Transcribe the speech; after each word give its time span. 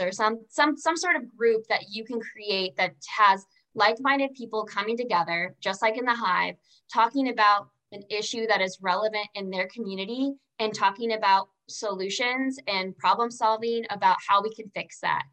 or 0.00 0.12
some 0.12 0.38
some 0.48 0.76
some 0.76 0.96
sort 0.96 1.16
of 1.16 1.36
group 1.36 1.64
that 1.68 1.84
you 1.90 2.04
can 2.04 2.20
create 2.20 2.76
that 2.76 2.94
has 3.16 3.44
like-minded 3.74 4.32
people 4.34 4.64
coming 4.64 4.96
together 4.96 5.54
just 5.60 5.82
like 5.82 5.98
in 5.98 6.04
the 6.04 6.14
hive 6.14 6.54
talking 6.92 7.28
about 7.28 7.68
an 7.92 8.02
issue 8.10 8.46
that 8.46 8.60
is 8.60 8.78
relevant 8.80 9.26
in 9.34 9.50
their 9.50 9.68
community 9.68 10.32
and 10.58 10.74
talking 10.74 11.12
about 11.12 11.48
solutions 11.68 12.58
and 12.66 12.96
problem 12.98 13.30
solving 13.30 13.84
about 13.90 14.16
how 14.26 14.42
we 14.42 14.54
can 14.54 14.70
fix 14.74 15.00
that. 15.00 15.24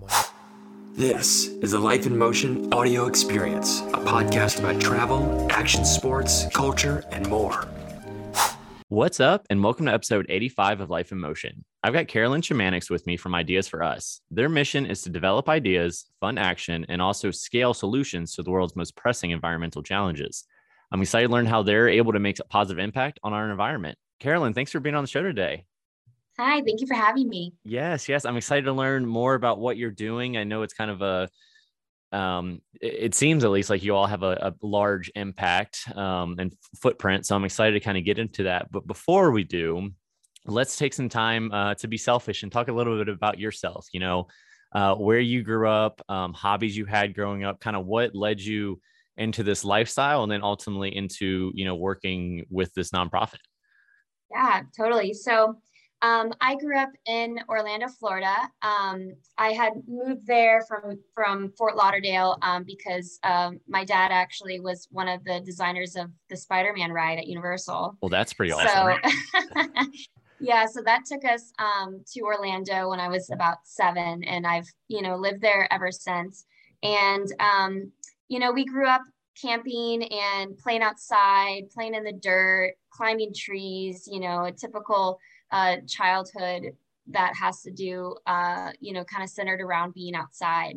This 0.94 1.48
is 1.48 1.74
a 1.74 1.80
Life 1.80 2.06
in 2.06 2.18
Motion 2.18 2.72
audio 2.74 3.06
experience, 3.06 3.80
a 3.80 4.00
podcast 4.00 4.60
about 4.60 4.82
travel, 4.82 5.48
action 5.50 5.86
sports, 5.86 6.48
culture, 6.54 7.04
and 7.12 7.28
more. 7.30 7.68
What's 8.92 9.22
up, 9.22 9.48
and 9.50 9.64
welcome 9.64 9.86
to 9.86 9.94
episode 9.94 10.26
85 10.28 10.82
of 10.82 10.90
Life 10.90 11.14
in 11.14 11.18
Motion. 11.18 11.64
I've 11.82 11.94
got 11.94 12.10
Carolyn 12.10 12.42
Shamanics 12.42 12.90
with 12.90 13.08
me 13.08 13.16
from 13.16 13.34
Ideas 13.34 13.70
for 13.70 13.84
Us. 13.84 14.20
Their 14.30 14.50
mission 14.50 14.86
is 14.86 15.02
to 15.04 15.10
develop 15.10 15.48
ideas, 15.48 16.08
fund 16.20 16.38
action, 16.38 16.86
and 16.90 17.02
also 17.02 17.32
scale 17.32 17.74
solutions 17.74 18.36
to 18.36 18.44
the 18.44 18.52
world's 18.52 18.76
most 18.76 18.98
pressing 18.98 19.32
environmental 19.32 19.82
challenges. 19.82 20.44
I'm 20.92 21.02
excited 21.02 21.28
to 21.28 21.32
learn 21.32 21.46
how 21.46 21.64
they're 21.64 21.88
able 21.88 22.12
to 22.12 22.20
make 22.20 22.38
a 22.40 22.44
positive 22.44 22.84
impact 22.84 23.18
on 23.24 23.32
our 23.32 23.50
environment. 23.50 23.98
Carolyn, 24.20 24.54
thanks 24.54 24.74
for 24.74 24.82
being 24.82 24.96
on 24.96 25.06
the 25.06 25.10
show 25.10 25.24
today. 25.24 25.64
Hi, 26.38 26.62
thank 26.62 26.82
you 26.82 26.88
for 26.88 26.96
having 26.96 27.30
me. 27.30 27.54
Yes, 27.64 28.10
yes. 28.10 28.26
I'm 28.26 28.36
excited 28.36 28.66
to 28.66 28.74
learn 28.74 29.06
more 29.06 29.36
about 29.36 29.58
what 29.58 29.78
you're 29.78 29.92
doing. 29.92 30.36
I 30.36 30.44
know 30.44 30.64
it's 30.64 30.74
kind 30.74 30.92
of 30.92 31.02
a 31.02 31.30
um, 32.12 32.62
it, 32.82 33.16
seems 33.16 33.44
at 33.44 33.52
least 33.52 33.70
like 33.70 33.84
you 33.84 33.96
all 33.96 34.06
have 34.06 34.24
a, 34.24 34.38
a 34.42 34.66
large 34.66 35.12
impact 35.16 35.88
um, 35.96 36.36
and 36.40 36.54
footprint. 36.82 37.26
So 37.26 37.36
I'm 37.36 37.46
excited 37.46 37.74
to 37.74 37.80
kind 37.80 37.98
of 37.98 38.04
get 38.04 38.20
into 38.20 38.44
that. 38.44 38.72
But 38.72 38.86
before 38.86 39.32
we 39.32 39.44
do, 39.44 39.92
let's 40.46 40.78
take 40.78 40.94
some 40.94 41.10
time 41.10 41.52
uh, 41.52 41.76
to 41.76 41.88
be 41.88 41.98
selfish 41.98 42.44
and 42.44 42.52
talk 42.52 42.68
a 42.68 42.74
little 42.74 42.98
bit 42.98 43.10
about 43.10 43.40
yourself. 43.40 43.88
You 43.94 44.02
know, 44.02 44.28
uh, 44.74 44.96
where 44.96 45.20
you 45.20 45.44
grew 45.44 45.70
up, 45.70 46.02
um, 46.10 46.34
hobbies 46.34 46.76
you 46.76 46.86
had 46.86 47.14
growing 47.14 47.44
up, 47.44 47.60
kind 47.60 47.76
of 47.76 47.86
what 47.86 48.16
led 48.16 48.42
you 48.42 48.80
into 49.18 49.44
this 49.44 49.64
lifestyle, 49.64 50.24
and 50.24 50.32
then 50.32 50.44
ultimately 50.44 50.96
into 50.96 51.52
you 51.54 51.66
know 51.66 51.76
working 51.76 52.46
with 52.50 52.74
this 52.74 52.92
nonprofit. 52.92 53.40
Yeah, 54.32 54.62
totally. 54.78 55.14
So 55.14 55.58
um, 56.02 56.34
I 56.42 56.56
grew 56.56 56.78
up 56.78 56.90
in 57.06 57.40
Orlando, 57.48 57.88
Florida. 57.88 58.36
Um, 58.64 59.14
I 59.38 59.52
had 59.52 59.74
moved 59.88 60.26
there 60.26 60.64
from 60.68 61.00
from 61.14 61.52
Fort 61.58 61.76
Lauderdale 61.76 62.38
um, 62.42 62.64
because 62.64 63.20
um, 63.24 63.60
my 63.68 63.86
dad 63.86 64.12
actually 64.12 64.60
was 64.60 64.88
one 64.92 65.08
of 65.08 65.24
the 65.24 65.42
designers 65.42 65.96
of 65.96 66.10
the 66.30 66.38
Spider-Man 66.38 66.92
ride 66.92 67.20
at 67.20 67.28
Universal. 67.28 67.98
Well, 68.02 68.10
that's 68.10 68.34
pretty 68.34 68.52
awesome. 68.52 68.98
So, 69.54 69.84
yeah, 70.40 70.66
so 70.66 70.82
that 70.84 71.06
took 71.06 71.24
us 71.24 71.54
um, 71.60 72.04
to 72.14 72.22
Orlando 72.22 72.90
when 72.90 73.00
I 73.00 73.08
was 73.08 73.30
about 73.30 73.58
seven, 73.64 74.24
and 74.24 74.48
I've 74.48 74.68
you 74.88 75.04
know 75.04 75.16
lived 75.18 75.42
there 75.42 75.72
ever 75.72 75.92
since. 75.92 76.46
And 76.82 77.32
um, 77.40 77.92
you 78.28 78.40
know, 78.40 78.52
we 78.52 78.66
grew 78.66 78.88
up 78.88 79.04
camping 79.40 80.04
and 80.04 80.58
playing 80.58 80.82
outside, 80.82 81.70
playing 81.72 81.94
in 81.94 82.04
the 82.04 82.12
dirt, 82.12 82.74
climbing 82.90 83.34
trees. 83.36 84.08
You 84.12 84.20
know, 84.20 84.46
a 84.46 84.52
typical 84.52 85.20
uh, 85.52 85.78
childhood 85.88 86.76
that 87.08 87.34
has 87.36 87.62
to 87.64 87.72
do, 87.72 88.16
uh, 88.26 88.72
you 88.80 88.94
know, 88.94 89.04
kind 89.04 89.24
of 89.24 89.30
centered 89.30 89.62
around 89.62 89.94
being 89.94 90.16
outside. 90.16 90.76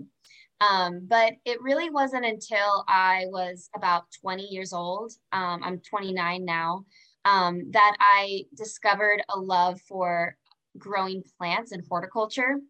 Um, 0.61 1.01
but 1.07 1.35
it 1.45 1.61
really 1.61 1.91
wasn't 1.91 2.25
until 2.25 2.85
I 2.89 3.25
was 3.27 3.69
about 3.75 4.05
20 4.21 4.45
years 4.45 4.73
old, 4.73 5.13
um, 5.33 5.63
I'm 5.63 5.81
29 5.81 6.45
now, 6.45 6.85
um, 7.25 7.71
that 7.73 7.97
I 8.01 8.45
discovered 8.57 9.23
a 9.29 9.39
love 9.39 9.81
for 9.83 10.37
growing 10.79 11.23
plants 11.39 11.73
and 11.73 11.83
horticulture. 11.89 12.61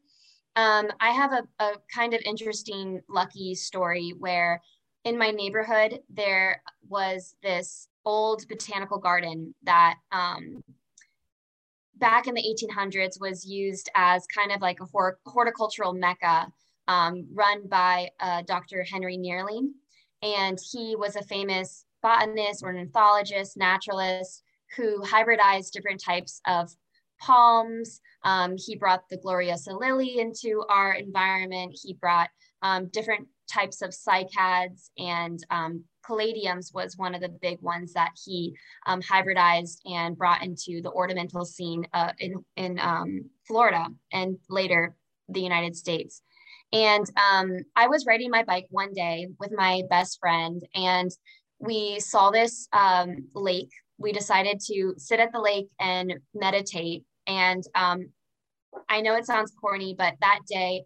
Um, 0.57 0.89
I 1.01 1.11
have 1.11 1.33
a, 1.33 1.43
a 1.63 1.73
kind 1.95 2.15
of 2.15 2.21
interesting, 2.25 3.01
lucky 3.09 3.55
story 3.55 4.15
where 4.19 4.61
in 5.05 5.19
my 5.19 5.31
neighborhood, 5.31 6.01
there 6.09 6.63
was 6.89 7.37
this 7.43 7.89
old 8.05 8.47
botanical 8.49 8.99
garden 8.99 9.55
that 9.65 9.97
um, 10.13 10.63
back 11.97 12.27
in 12.27 12.35
the 12.35 12.43
1800s 12.43 13.21
was 13.21 13.47
used 13.47 13.91
as 13.95 14.27
kind 14.27 14.53
of 14.53 14.61
like 14.61 14.79
a 14.81 15.11
horticultural 15.27 15.93
mecca 15.93 16.47
um, 16.89 17.27
run 17.33 17.67
by 17.69 18.11
uh, 18.21 18.43
Dr. 18.43 18.83
Henry 18.83 19.17
Nehrling. 19.17 19.71
And 20.23 20.59
he 20.73 20.97
was 20.97 21.17
a 21.17 21.23
famous 21.23 21.85
botanist, 22.03 22.63
ornithologist, 22.63 23.57
naturalist 23.57 24.43
who 24.77 25.01
hybridized 25.03 25.73
different 25.73 26.03
types 26.03 26.41
of 26.47 26.71
palms. 27.21 28.01
Um, 28.25 28.57
he 28.57 28.77
brought 28.77 29.09
the 29.09 29.19
Gloriosa 29.19 29.79
lily 29.79 30.19
into 30.19 30.65
our 30.69 30.95
environment. 30.95 31.77
He 31.81 31.95
brought 31.95 32.31
um, 32.63 32.87
different 32.87 33.29
types 33.51 33.83
of 33.83 33.91
cycads 33.91 34.91
and 34.99 35.39
um, 35.51 35.85
caladiums 36.09 36.75
was 36.75 36.97
one 36.97 37.15
of 37.15 37.21
the 37.21 37.29
big 37.29 37.61
ones 37.61 37.93
that 37.95 38.11
he 38.25 38.55
um, 38.87 39.01
hybridized 39.01 39.79
and 39.87 40.17
brought 40.17 40.43
into 40.43 40.81
the 40.83 40.91
ornamental 40.91 41.45
scene 41.45 41.87
uh, 41.93 42.13
in, 42.19 42.45
in 42.57 42.79
um, 42.79 43.31
Florida 43.47 43.87
and 44.13 44.37
later 44.49 44.95
the 45.29 45.41
United 45.41 45.77
States. 45.77 46.23
And 46.73 47.07
um, 47.17 47.59
I 47.77 47.87
was 47.87 48.07
riding 48.07 48.31
my 48.31 48.43
bike 48.43 48.67
one 48.71 48.93
day 48.93 49.29
with 49.39 49.53
my 49.53 49.83
best 49.89 50.19
friend, 50.19 50.61
and 50.75 51.11
we 51.59 52.01
saw 52.01 52.31
this 52.31 52.69
um, 52.73 53.29
lake. 53.35 53.71
We 53.99 54.13
decided 54.13 54.61
to 54.67 54.95
sit 54.97 55.21
at 55.21 55.33
the 55.33 55.41
lake 55.41 55.69
and 55.79 56.15
meditate. 56.35 57.05
And 57.27 57.63
um, 57.75 58.09
I 58.89 59.01
know 59.01 59.15
it 59.15 59.25
sounds 59.25 59.53
corny, 59.61 59.95
but 59.97 60.15
that 60.21 60.41
day 60.49 60.83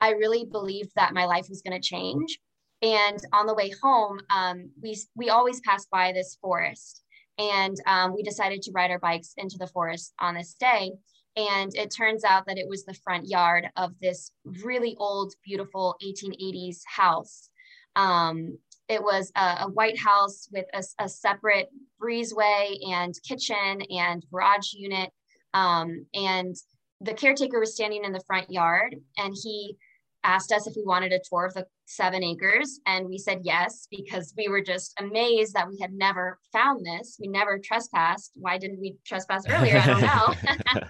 I 0.00 0.10
really 0.10 0.44
believed 0.44 0.92
that 0.96 1.12
my 1.12 1.24
life 1.24 1.46
was 1.48 1.62
going 1.62 1.80
to 1.80 1.86
change 1.86 2.38
and 2.82 3.18
on 3.32 3.46
the 3.46 3.54
way 3.54 3.72
home, 3.82 4.20
um, 4.34 4.70
we, 4.82 4.98
we 5.14 5.30
always 5.30 5.60
pass 5.60 5.86
by 5.86 6.12
this 6.12 6.36
forest. 6.40 7.02
And 7.38 7.76
um, 7.86 8.14
we 8.14 8.22
decided 8.22 8.60
to 8.62 8.72
ride 8.72 8.90
our 8.90 8.98
bikes 8.98 9.34
into 9.36 9.56
the 9.56 9.68
forest 9.68 10.12
on 10.18 10.34
this 10.34 10.54
day. 10.54 10.92
And 11.36 11.74
it 11.74 11.94
turns 11.96 12.24
out 12.24 12.44
that 12.46 12.58
it 12.58 12.68
was 12.68 12.84
the 12.84 12.98
front 13.04 13.26
yard 13.28 13.68
of 13.76 13.92
this 14.00 14.32
really 14.44 14.96
old, 14.98 15.32
beautiful 15.44 15.96
1880s 16.04 16.80
house. 16.86 17.48
Um, 17.96 18.58
it 18.88 19.02
was 19.02 19.32
a, 19.36 19.58
a, 19.60 19.68
white 19.68 19.98
house 19.98 20.48
with 20.52 20.66
a, 20.74 20.82
a, 20.98 21.08
separate 21.08 21.68
breezeway 22.02 22.76
and 22.90 23.14
kitchen 23.26 23.82
and 23.90 24.24
garage 24.30 24.72
unit. 24.74 25.10
Um, 25.54 26.04
and 26.14 26.54
the 27.00 27.14
caretaker 27.14 27.60
was 27.60 27.74
standing 27.74 28.04
in 28.04 28.12
the 28.12 28.24
front 28.26 28.50
yard 28.50 28.96
and 29.18 29.34
he 29.42 29.76
asked 30.24 30.52
us 30.52 30.66
if 30.66 30.74
we 30.76 30.84
wanted 30.84 31.12
a 31.12 31.20
tour 31.28 31.46
of 31.46 31.54
the 31.54 31.66
seven 31.86 32.22
acres. 32.22 32.80
And 32.86 33.08
we 33.08 33.18
said 33.18 33.40
yes, 33.42 33.86
because 33.90 34.34
we 34.36 34.48
were 34.48 34.62
just 34.62 34.94
amazed 34.98 35.54
that 35.54 35.68
we 35.68 35.78
had 35.80 35.92
never 35.92 36.38
found 36.52 36.84
this. 36.84 37.16
We 37.20 37.28
never 37.28 37.58
trespassed. 37.58 38.32
Why 38.34 38.58
didn't 38.58 38.80
we 38.80 38.96
trespass 39.06 39.44
earlier? 39.48 39.78
I 39.78 39.86
don't 39.86 40.00
know. 40.00 40.82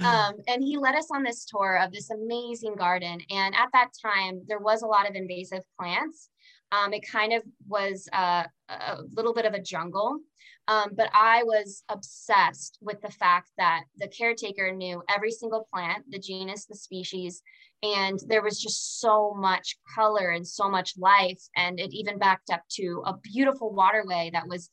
um, 0.06 0.34
and 0.48 0.62
he 0.62 0.76
led 0.76 0.94
us 0.94 1.08
on 1.12 1.22
this 1.22 1.44
tour 1.44 1.78
of 1.82 1.92
this 1.92 2.10
amazing 2.10 2.74
garden. 2.76 3.20
And 3.30 3.54
at 3.54 3.68
that 3.72 3.90
time, 4.04 4.42
there 4.46 4.58
was 4.58 4.82
a 4.82 4.86
lot 4.86 5.08
of 5.08 5.14
invasive 5.14 5.62
plants. 5.78 6.28
Um, 6.74 6.92
it 6.92 7.06
kind 7.10 7.32
of 7.32 7.42
was 7.68 8.08
uh, 8.12 8.44
a 8.68 8.98
little 9.14 9.34
bit 9.34 9.46
of 9.46 9.54
a 9.54 9.62
jungle. 9.62 10.18
Um, 10.66 10.90
but 10.96 11.10
I 11.12 11.42
was 11.42 11.84
obsessed 11.90 12.78
with 12.80 13.00
the 13.02 13.10
fact 13.10 13.50
that 13.58 13.82
the 13.98 14.08
caretaker 14.08 14.72
knew 14.72 15.02
every 15.14 15.30
single 15.30 15.68
plant, 15.72 16.04
the 16.08 16.18
genus, 16.18 16.64
the 16.64 16.74
species, 16.74 17.42
and 17.82 18.18
there 18.28 18.42
was 18.42 18.58
just 18.58 19.00
so 19.00 19.34
much 19.36 19.76
color 19.94 20.30
and 20.30 20.46
so 20.46 20.70
much 20.70 20.94
life. 20.96 21.40
And 21.54 21.78
it 21.78 21.92
even 21.92 22.18
backed 22.18 22.50
up 22.50 22.62
to 22.76 23.02
a 23.04 23.16
beautiful 23.18 23.74
waterway 23.74 24.30
that 24.32 24.48
was 24.48 24.70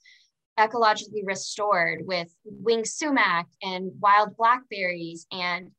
ecologically 0.58 1.26
restored 1.26 2.00
with 2.06 2.30
winged 2.46 2.88
sumac 2.88 3.48
and 3.62 3.92
wild 4.00 4.38
blackberries. 4.38 5.28
And 5.32 5.72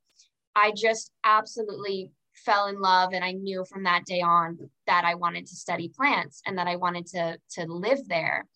I 0.55 0.73
just 0.77 1.11
absolutely 1.25 2.11
fell 2.45 2.67
in 2.67 2.81
love 2.81 3.13
and 3.13 3.25
i 3.25 3.33
knew 3.33 3.65
from 3.65 3.85
that 3.85 4.05
day 4.05 4.21
on 4.21 4.59
that 4.87 5.05
i 5.05 5.15
wanted 5.15 5.47
to 5.47 5.57
study 5.57 5.89
plants 5.89 6.43
and 6.47 6.59
that 6.59 6.67
i 6.67 6.77
wanted 6.77 7.07
to 7.07 7.39
to 7.51 7.65
live 7.67 8.07
there. 8.09 8.47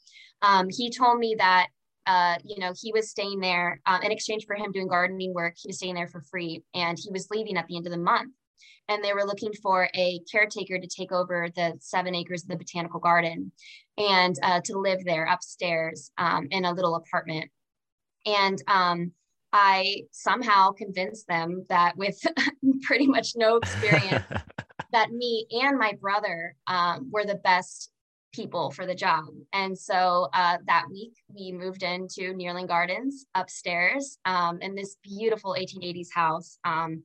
Um, 0.43 0.69
he 0.71 0.91
told 0.91 1.19
me 1.19 1.37
that 1.39 1.69
uh, 2.07 2.37
you 2.45 2.59
know 2.59 2.73
he 2.81 2.93
was 2.93 3.11
staying 3.11 3.41
there 3.41 3.81
um, 3.87 4.03
in 4.03 4.13
exchange 4.13 4.45
for 4.47 4.55
him 4.55 4.73
doing 4.73 4.89
gardening 4.89 5.35
work 5.35 5.55
he 5.57 5.69
was 5.69 5.79
staying 5.79 5.95
there 5.95 6.09
for 6.09 6.21
free 6.21 6.63
and 6.75 6.99
he 6.99 7.11
was 7.11 7.29
leaving 7.31 7.57
at 7.57 7.67
the 7.67 7.77
end 7.77 7.87
of 7.87 7.93
the 7.93 7.99
month. 7.99 8.33
And 8.89 9.03
they 9.03 9.13
were 9.13 9.25
looking 9.25 9.53
for 9.53 9.89
a 9.97 10.21
caretaker 10.31 10.79
to 10.79 10.87
take 10.87 11.11
over 11.11 11.49
the 11.57 11.75
seven 11.81 12.15
acres 12.15 12.45
of 12.45 12.51
the 12.51 12.57
botanical 12.57 13.01
garden 13.01 13.51
and 13.99 14.37
uh, 14.45 14.61
to 14.67 14.79
live 14.79 15.05
there 15.05 15.25
upstairs 15.25 16.13
um, 16.19 16.47
in 16.53 16.65
a 16.65 16.73
little 16.73 16.95
apartment. 16.95 17.51
And 18.27 18.63
um, 18.69 19.11
I 19.53 20.03
somehow 20.13 20.73
convinced 20.73 21.27
them 21.29 21.65
that 21.69 21.97
with 21.97 22.21
pretty 22.83 23.07
much 23.07 23.33
no 23.37 23.57
experience, 23.57 24.25
that 24.93 25.11
me 25.11 25.47
and 25.51 25.79
my 25.79 25.93
brother 26.01 26.55
um, 26.67 27.09
were 27.11 27.25
the 27.25 27.37
best 27.37 27.91
people 28.37 28.71
for 28.71 28.87
the 28.87 28.95
job. 28.95 29.25
And 29.55 29.77
so 29.77 30.29
uh, 30.35 30.59
that 30.67 30.85
week 30.91 31.15
we 31.35 31.53
moved 31.53 31.83
into 31.83 32.35
Nehrling 32.35 32.69
Gardens 32.69 33.25
upstairs 33.35 34.19
um, 34.27 34.59
in 34.61 34.75
this 34.75 34.97
beautiful 35.03 35.57
1880s 35.59 36.09
house. 36.13 36.59
Um, 36.65 37.03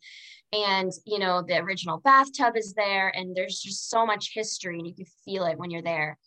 and, 0.51 0.91
you 1.05 1.19
know, 1.19 1.41
the 1.41 1.59
original 1.59 1.99
bathtub 1.99 2.57
is 2.57 2.73
there 2.73 3.09
and 3.15 3.35
there's 3.35 3.61
just 3.61 3.89
so 3.89 4.05
much 4.05 4.33
history 4.33 4.77
and 4.77 4.87
you 4.87 4.93
can 4.93 5.05
feel 5.23 5.45
it 5.45 5.57
when 5.57 5.71
you're 5.71 5.81
there. 5.81 6.17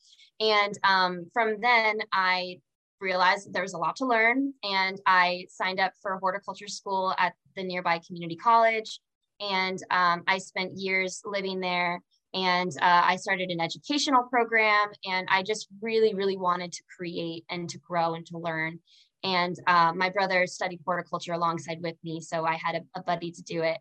And 0.41 0.77
um, 0.83 1.27
from 1.33 1.61
then 1.61 1.99
I 2.13 2.59
realized 3.05 3.53
there 3.53 3.63
was 3.63 3.75
a 3.75 3.79
lot 3.79 3.97
to 3.97 4.07
learn 4.07 4.53
and 4.65 5.01
I 5.07 5.47
signed 5.51 5.79
up 5.79 5.93
for 6.03 6.19
horticulture 6.19 6.69
school 6.69 7.15
at 7.19 7.35
the 7.55 7.63
nearby 7.63 8.01
community 8.05 8.37
college. 8.37 9.01
And 9.41 9.79
um, 9.91 10.23
I 10.27 10.39
spent 10.39 10.79
years 10.79 11.23
living 11.25 11.61
there 11.61 12.03
and 12.35 12.73
uh, 12.83 13.03
I 13.05 13.17
started 13.17 13.51
an 13.51 13.61
educational 13.61 14.25
program, 14.25 14.89
and 15.05 15.29
I 15.31 15.45
just 15.45 15.69
really, 15.81 16.15
really 16.15 16.37
wanted 16.37 16.73
to 16.73 16.83
create 16.97 17.45
and 17.49 17.71
to 17.71 17.79
grow 17.79 18.15
and 18.15 18.27
to 18.27 18.39
learn. 18.39 18.81
And 19.23 19.57
uh, 19.69 19.93
my 19.95 20.11
brother 20.11 20.45
studied 20.49 20.81
horticulture 20.85 21.33
alongside 21.33 21.79
with 21.81 21.95
me, 22.03 22.21
so 22.21 22.45
I 22.45 22.57
had 22.57 22.75
a, 22.75 22.99
a 22.99 23.03
buddy 23.05 23.31
to 23.31 23.43
do 23.43 23.63
it. 23.63 23.79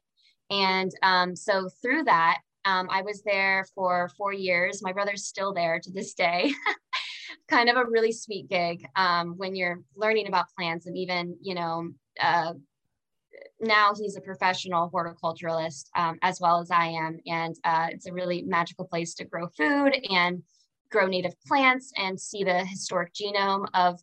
And 0.52 0.92
um, 1.02 1.36
so 1.36 1.68
through 1.82 2.04
that, 2.04 2.38
um, 2.64 2.88
I 2.92 3.02
was 3.02 3.24
there 3.24 3.66
for 3.74 4.10
four 4.16 4.34
years. 4.34 4.84
My 4.84 4.94
brother's 4.94 5.26
still 5.26 5.52
there 5.52 5.80
to 5.80 5.92
this 5.92 6.14
day. 6.14 6.54
kind 7.48 7.70
of 7.70 7.78
a 7.78 7.86
really 7.86 8.12
sweet 8.12 8.50
gig 8.50 8.86
um, 8.96 9.36
when 9.38 9.56
you're 9.56 9.82
learning 9.96 10.28
about 10.28 10.54
plants 10.58 10.86
and 10.86 10.98
even, 10.98 11.38
you 11.42 11.56
know, 11.56 11.90
uh, 12.20 12.54
now 13.60 13.94
he's 13.96 14.16
a 14.16 14.22
professional 14.22 14.90
horticulturalist 14.92 15.86
um, 15.96 16.18
as 16.22 16.40
well 16.40 16.60
as 16.60 16.70
I 16.72 16.88
am. 16.88 17.20
And 17.26 17.56
uh, 17.64 17.88
it's 17.92 18.08
a 18.08 18.14
really 18.14 18.44
magical 18.44 18.86
place 18.86 19.14
to 19.16 19.26
grow 19.26 19.48
food 19.48 19.96
and 20.10 20.44
grow 20.92 21.08
native 21.08 21.34
plants 21.48 21.92
and 21.98 22.20
see 22.20 22.44
the 22.44 22.66
historic 22.66 23.14
genome 23.14 23.66
of 23.74 24.00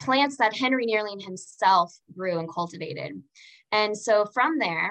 plants 0.00 0.36
that 0.36 0.56
Henry 0.56 0.86
Nehrling 0.86 1.22
himself 1.22 1.96
grew 2.14 2.38
and 2.38 2.52
cultivated. 2.52 3.22
And 3.72 3.96
so 3.96 4.26
from 4.34 4.58
there, 4.58 4.90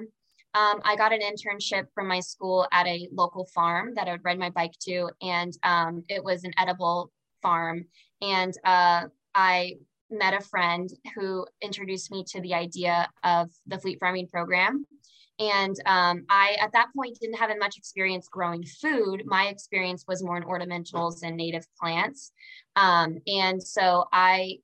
um, 0.55 0.79
I 0.83 0.95
got 0.95 1.13
an 1.13 1.19
internship 1.19 1.87
from 1.93 2.07
my 2.07 2.21
school 2.21 2.65
at 2.71 2.87
a 2.87 3.09
local 3.11 3.45
farm 3.53 3.93
that 3.95 4.07
I 4.07 4.13
would 4.13 4.23
ride 4.23 4.39
my 4.39 4.49
bike 4.49 4.73
to, 4.83 5.09
and 5.21 5.51
um, 5.63 6.03
it 6.07 6.23
was 6.23 6.45
an 6.45 6.53
edible 6.57 7.11
farm. 7.45 7.85
And 8.21 8.53
uh, 8.63 9.01
I 9.35 9.75
met 10.09 10.33
a 10.33 10.41
friend 10.41 10.89
who 11.13 11.45
introduced 11.61 12.11
me 12.11 12.23
to 12.31 12.41
the 12.41 12.53
idea 12.55 13.07
of 13.23 13.51
the 13.67 13.77
fleet 13.77 13.99
farming 13.99 14.27
program. 14.27 14.85
And 15.37 15.75
um, 15.85 16.25
I, 16.29 16.55
at 16.59 16.71
that 16.73 16.87
point, 16.95 17.17
didn't 17.19 17.37
have 17.37 17.51
much 17.59 17.77
experience 17.77 18.27
growing 18.27 18.63
food. 18.81 19.23
My 19.25 19.47
experience 19.47 20.05
was 20.07 20.23
more 20.23 20.37
in 20.37 20.43
ornamentals 20.43 21.23
and 21.23 21.35
native 21.35 21.65
plants. 21.79 22.31
Um, 22.75 23.17
and 23.27 23.61
so 23.61 24.05
I, 24.13 24.59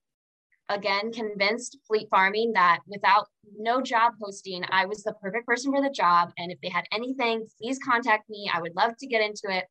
again, 0.69 1.11
convinced 1.11 1.77
Fleet 1.87 2.07
Farming 2.09 2.53
that 2.53 2.79
without 2.87 3.27
no 3.57 3.81
job 3.81 4.13
posting, 4.23 4.63
I 4.69 4.85
was 4.85 5.03
the 5.03 5.13
perfect 5.21 5.45
person 5.45 5.73
for 5.73 5.81
the 5.81 5.89
job. 6.03 6.31
And 6.37 6.51
if 6.51 6.59
they 6.61 6.69
had 6.69 6.85
anything, 6.93 7.47
please 7.59 7.77
contact 7.79 8.29
me. 8.29 8.49
I 8.53 8.61
would 8.61 8.75
love 8.75 8.93
to 8.99 9.07
get 9.07 9.21
into 9.21 9.47
it. 9.49 9.65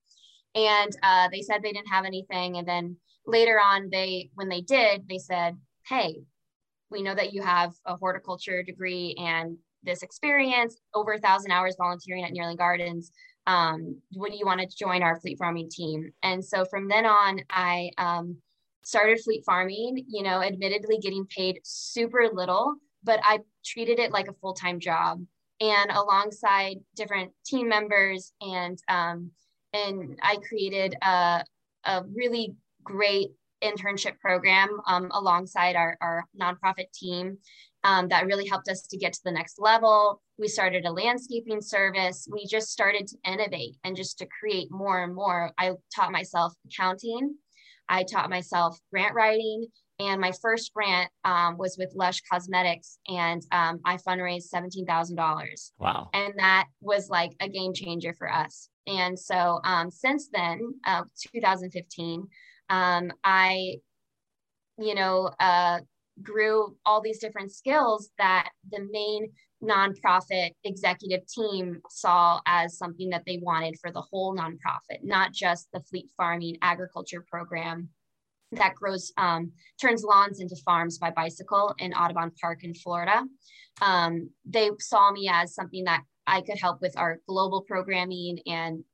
And 0.55 0.93
uh, 1.03 1.29
they 1.33 1.43
said 1.43 1.63
they 1.63 1.73
didn't 1.73 1.93
have 1.93 2.05
anything. 2.05 2.57
And 2.57 2.67
then 2.67 2.97
later 3.27 3.61
on 3.61 3.89
they 3.91 4.31
when 4.35 4.49
they 4.49 4.61
did 4.63 5.07
they 5.09 5.19
said 5.19 5.55
hey 5.87 6.17
we 6.91 7.03
know 7.03 7.15
that 7.15 7.33
you 7.33 7.43
have 7.43 7.73
a 7.87 7.97
horticulture 7.97 8.63
degree 8.63 9.15
and 9.19 9.57
this 9.83 10.03
experience 10.03 10.77
over 10.95 11.13
a 11.13 11.21
thousand 11.21 11.53
hours 11.53 11.77
volunteering 11.79 12.25
at 12.25 12.33
Nehrling 12.33 12.59
Gardens. 12.59 13.13
Um, 13.47 14.01
would 14.15 14.35
you 14.35 14.45
want 14.45 14.61
to 14.61 14.77
join 14.77 15.03
our 15.03 15.19
fleet 15.21 15.39
farming 15.39 15.71
team? 15.71 16.11
And 16.23 16.45
so 16.45 16.65
from 16.65 16.89
then 16.89 17.07
on, 17.07 17.41
I 17.49 17.91
um, 17.97 18.37
started 18.83 19.21
fleet 19.21 19.45
farming, 19.47 20.05
you 20.09 20.23
know, 20.23 20.43
admittedly 20.43 20.99
getting 20.99 21.27
paid 21.27 21.61
super 21.63 22.29
little, 22.33 22.75
but 23.03 23.21
I 23.23 23.39
treated 23.65 23.99
it 23.99 24.13
like 24.13 24.29
a 24.29 24.35
full 24.35 24.55
time 24.55 24.81
job. 24.81 25.25
And 25.61 25.91
alongside 25.91 26.79
different 26.97 27.33
team 27.45 27.69
members, 27.69 28.33
and 28.41 28.79
um, 28.89 29.31
and 29.73 30.19
I 30.23 30.37
created 30.37 30.97
a, 31.03 31.45
a 31.85 32.03
really 32.15 32.55
great 32.83 33.31
internship 33.63 34.19
program 34.19 34.81
um, 34.87 35.11
alongside 35.13 35.77
our, 35.77 35.97
our 36.01 36.25
nonprofit 36.41 36.91
team 36.93 37.39
um, 37.85 38.09
that 38.09 38.27
really 38.27 38.47
helped 38.47 38.69
us 38.69 38.87
to 38.89 38.97
get 38.97 39.13
to 39.15 39.21
the 39.25 39.33
next 39.33 39.59
level. 39.59 40.21
We 40.39 40.49
started 40.49 40.85
a 40.85 40.93
landscaping 40.93 41.61
service. 41.61 42.29
We 42.31 42.47
just 42.47 42.71
started 42.71 43.07
to 43.09 43.17
innovate 43.25 43.77
and 43.85 43.97
just 43.97 44.19
to 44.19 44.27
create 44.27 44.71
more 44.71 45.03
and 45.03 45.15
more. 45.15 45.51
I 45.59 45.73
taught 45.95 46.13
myself 46.13 46.55
accounting. 46.67 47.37
I 47.89 48.05
taught 48.05 48.31
myself 48.31 48.79
grant 48.91 49.15
writing. 49.15 49.67
And 49.99 50.19
my 50.19 50.33
first 50.41 50.73
grant 50.73 51.11
um, 51.25 51.59
was 51.59 51.77
with 51.79 51.93
Lush 51.95 52.23
Cosmetics, 52.23 52.97
and 53.07 53.43
um, 53.53 53.81
I 53.85 53.99
fundraised 53.99 54.51
$17,000. 54.51 55.73
Wow. 55.79 56.09
And 56.15 56.33
that 56.39 56.69
was 56.81 57.11
like 57.11 57.33
a 57.39 57.51
game 57.51 57.75
changer 57.75 58.15
for 58.15 58.33
us. 58.33 58.70
And 58.87 59.19
so 59.19 59.61
um, 59.65 59.91
since 59.91 60.29
then, 60.33 60.75
uh, 60.87 61.03
2015, 61.35 62.27
um, 62.69 63.13
I, 63.25 63.77
you 64.79 64.95
know, 64.95 65.31
uh, 65.39 65.81
grew 66.23 66.77
all 66.85 67.01
these 67.01 67.19
different 67.19 67.53
skills 67.53 68.11
that 68.19 68.51
the 68.71 68.87
main 68.91 69.31
nonprofit 69.63 70.51
executive 70.65 71.27
team 71.27 71.81
saw 71.91 72.41
as 72.47 72.79
something 72.79 73.11
that 73.11 73.23
they 73.27 73.39
wanted 73.43 73.79
for 73.79 73.91
the 73.91 74.01
whole 74.01 74.35
nonprofit, 74.35 75.03
not 75.03 75.33
just 75.33 75.69
the 75.73 75.81
fleet 75.81 76.09
farming 76.17 76.57
agriculture 76.63 77.25
program 77.29 77.89
that 78.53 78.75
grows 78.75 79.13
um, 79.17 79.53
turns 79.81 80.03
lawns 80.03 80.41
into 80.41 80.57
farms 80.57 80.99
by 80.99 81.11
bicycle 81.11 81.75
in 81.79 81.93
Audubon 81.93 82.33
Park 82.41 82.65
in 82.65 82.75
Florida. 82.75 83.23
Um, 83.81 84.31
they 84.45 84.71
saw 84.79 85.13
me 85.13 85.31
as 85.33 85.55
something 85.55 85.85
that 85.85 86.03
I 86.31 86.41
could 86.41 86.59
help 86.59 86.81
with 86.81 86.97
our 86.97 87.19
global 87.27 87.63
programming 87.63 88.39
and 88.47 88.85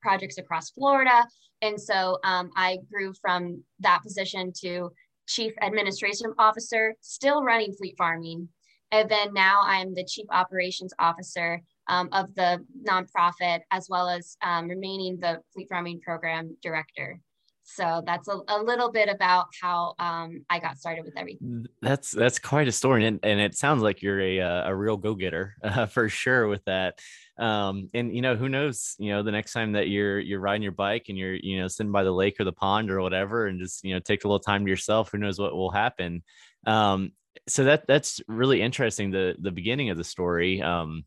projects 0.00 0.38
across 0.38 0.70
Florida. 0.70 1.26
And 1.60 1.80
so 1.80 2.18
um, 2.24 2.50
I 2.56 2.78
grew 2.90 3.12
from 3.20 3.62
that 3.80 4.02
position 4.02 4.52
to 4.62 4.90
chief 5.26 5.52
administration 5.62 6.32
officer, 6.38 6.94
still 7.00 7.42
running 7.42 7.72
fleet 7.72 7.96
farming. 7.98 8.48
And 8.92 9.10
then 9.10 9.34
now 9.34 9.60
I'm 9.64 9.94
the 9.94 10.04
chief 10.04 10.26
operations 10.30 10.92
officer 10.98 11.60
um, 11.88 12.08
of 12.12 12.34
the 12.36 12.64
nonprofit, 12.86 13.60
as 13.70 13.88
well 13.90 14.08
as 14.08 14.36
um, 14.42 14.68
remaining 14.68 15.18
the 15.18 15.40
fleet 15.52 15.68
farming 15.68 16.00
program 16.00 16.56
director. 16.62 17.18
So 17.64 18.02
that's 18.04 18.28
a, 18.28 18.38
a 18.48 18.62
little 18.62 18.92
bit 18.92 19.08
about 19.08 19.46
how 19.60 19.94
um, 19.98 20.44
I 20.50 20.58
got 20.58 20.78
started 20.78 21.04
with 21.04 21.16
everything. 21.16 21.66
That's 21.80 22.10
that's 22.10 22.38
quite 22.38 22.68
a 22.68 22.72
story, 22.72 23.06
and, 23.06 23.18
and 23.22 23.40
it 23.40 23.56
sounds 23.56 23.82
like 23.82 24.02
you're 24.02 24.20
a 24.20 24.40
uh, 24.40 24.68
a 24.68 24.76
real 24.76 24.98
go 24.98 25.14
getter 25.14 25.54
uh, 25.64 25.86
for 25.86 26.08
sure 26.08 26.46
with 26.46 26.64
that. 26.66 26.98
Um, 27.38 27.88
and 27.94 28.14
you 28.14 28.22
know 28.22 28.36
who 28.36 28.48
knows, 28.48 28.94
you 28.98 29.10
know 29.12 29.22
the 29.22 29.32
next 29.32 29.52
time 29.54 29.72
that 29.72 29.88
you're 29.88 30.20
you're 30.20 30.40
riding 30.40 30.62
your 30.62 30.72
bike 30.72 31.06
and 31.08 31.16
you're 31.16 31.34
you 31.34 31.60
know 31.60 31.68
sitting 31.68 31.90
by 31.90 32.04
the 32.04 32.12
lake 32.12 32.36
or 32.38 32.44
the 32.44 32.52
pond 32.52 32.90
or 32.90 33.00
whatever, 33.00 33.46
and 33.46 33.58
just 33.58 33.82
you 33.82 33.94
know 33.94 34.00
take 34.00 34.24
a 34.24 34.28
little 34.28 34.40
time 34.40 34.64
to 34.64 34.70
yourself, 34.70 35.10
who 35.10 35.18
knows 35.18 35.38
what 35.38 35.54
will 35.54 35.70
happen. 35.70 36.22
Um, 36.66 37.12
so 37.48 37.64
that 37.64 37.86
that's 37.86 38.20
really 38.28 38.60
interesting. 38.60 39.10
The 39.10 39.36
the 39.38 39.50
beginning 39.50 39.88
of 39.88 39.96
the 39.96 40.04
story. 40.04 40.60
Um, 40.60 41.04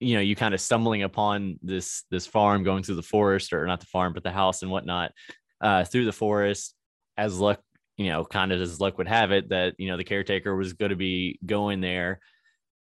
you 0.00 0.14
know 0.14 0.20
you 0.20 0.36
kind 0.36 0.54
of 0.54 0.60
stumbling 0.60 1.02
upon 1.02 1.58
this 1.62 2.04
this 2.10 2.26
farm 2.26 2.62
going 2.62 2.82
through 2.82 2.94
the 2.94 3.02
forest 3.02 3.52
or 3.52 3.66
not 3.66 3.80
the 3.80 3.86
farm 3.86 4.12
but 4.12 4.22
the 4.22 4.30
house 4.30 4.62
and 4.62 4.70
whatnot 4.70 5.12
uh, 5.60 5.84
through 5.84 6.04
the 6.04 6.12
forest 6.12 6.74
as 7.16 7.38
luck 7.38 7.60
you 7.98 8.08
know 8.08 8.24
kind 8.24 8.52
of 8.52 8.60
as 8.60 8.80
luck 8.80 8.96
would 8.96 9.08
have 9.08 9.32
it 9.32 9.50
that 9.50 9.74
you 9.76 9.88
know 9.88 9.96
the 9.96 10.04
caretaker 10.04 10.56
was 10.56 10.72
going 10.72 10.90
to 10.90 10.96
be 10.96 11.38
going 11.44 11.80
there. 11.82 12.20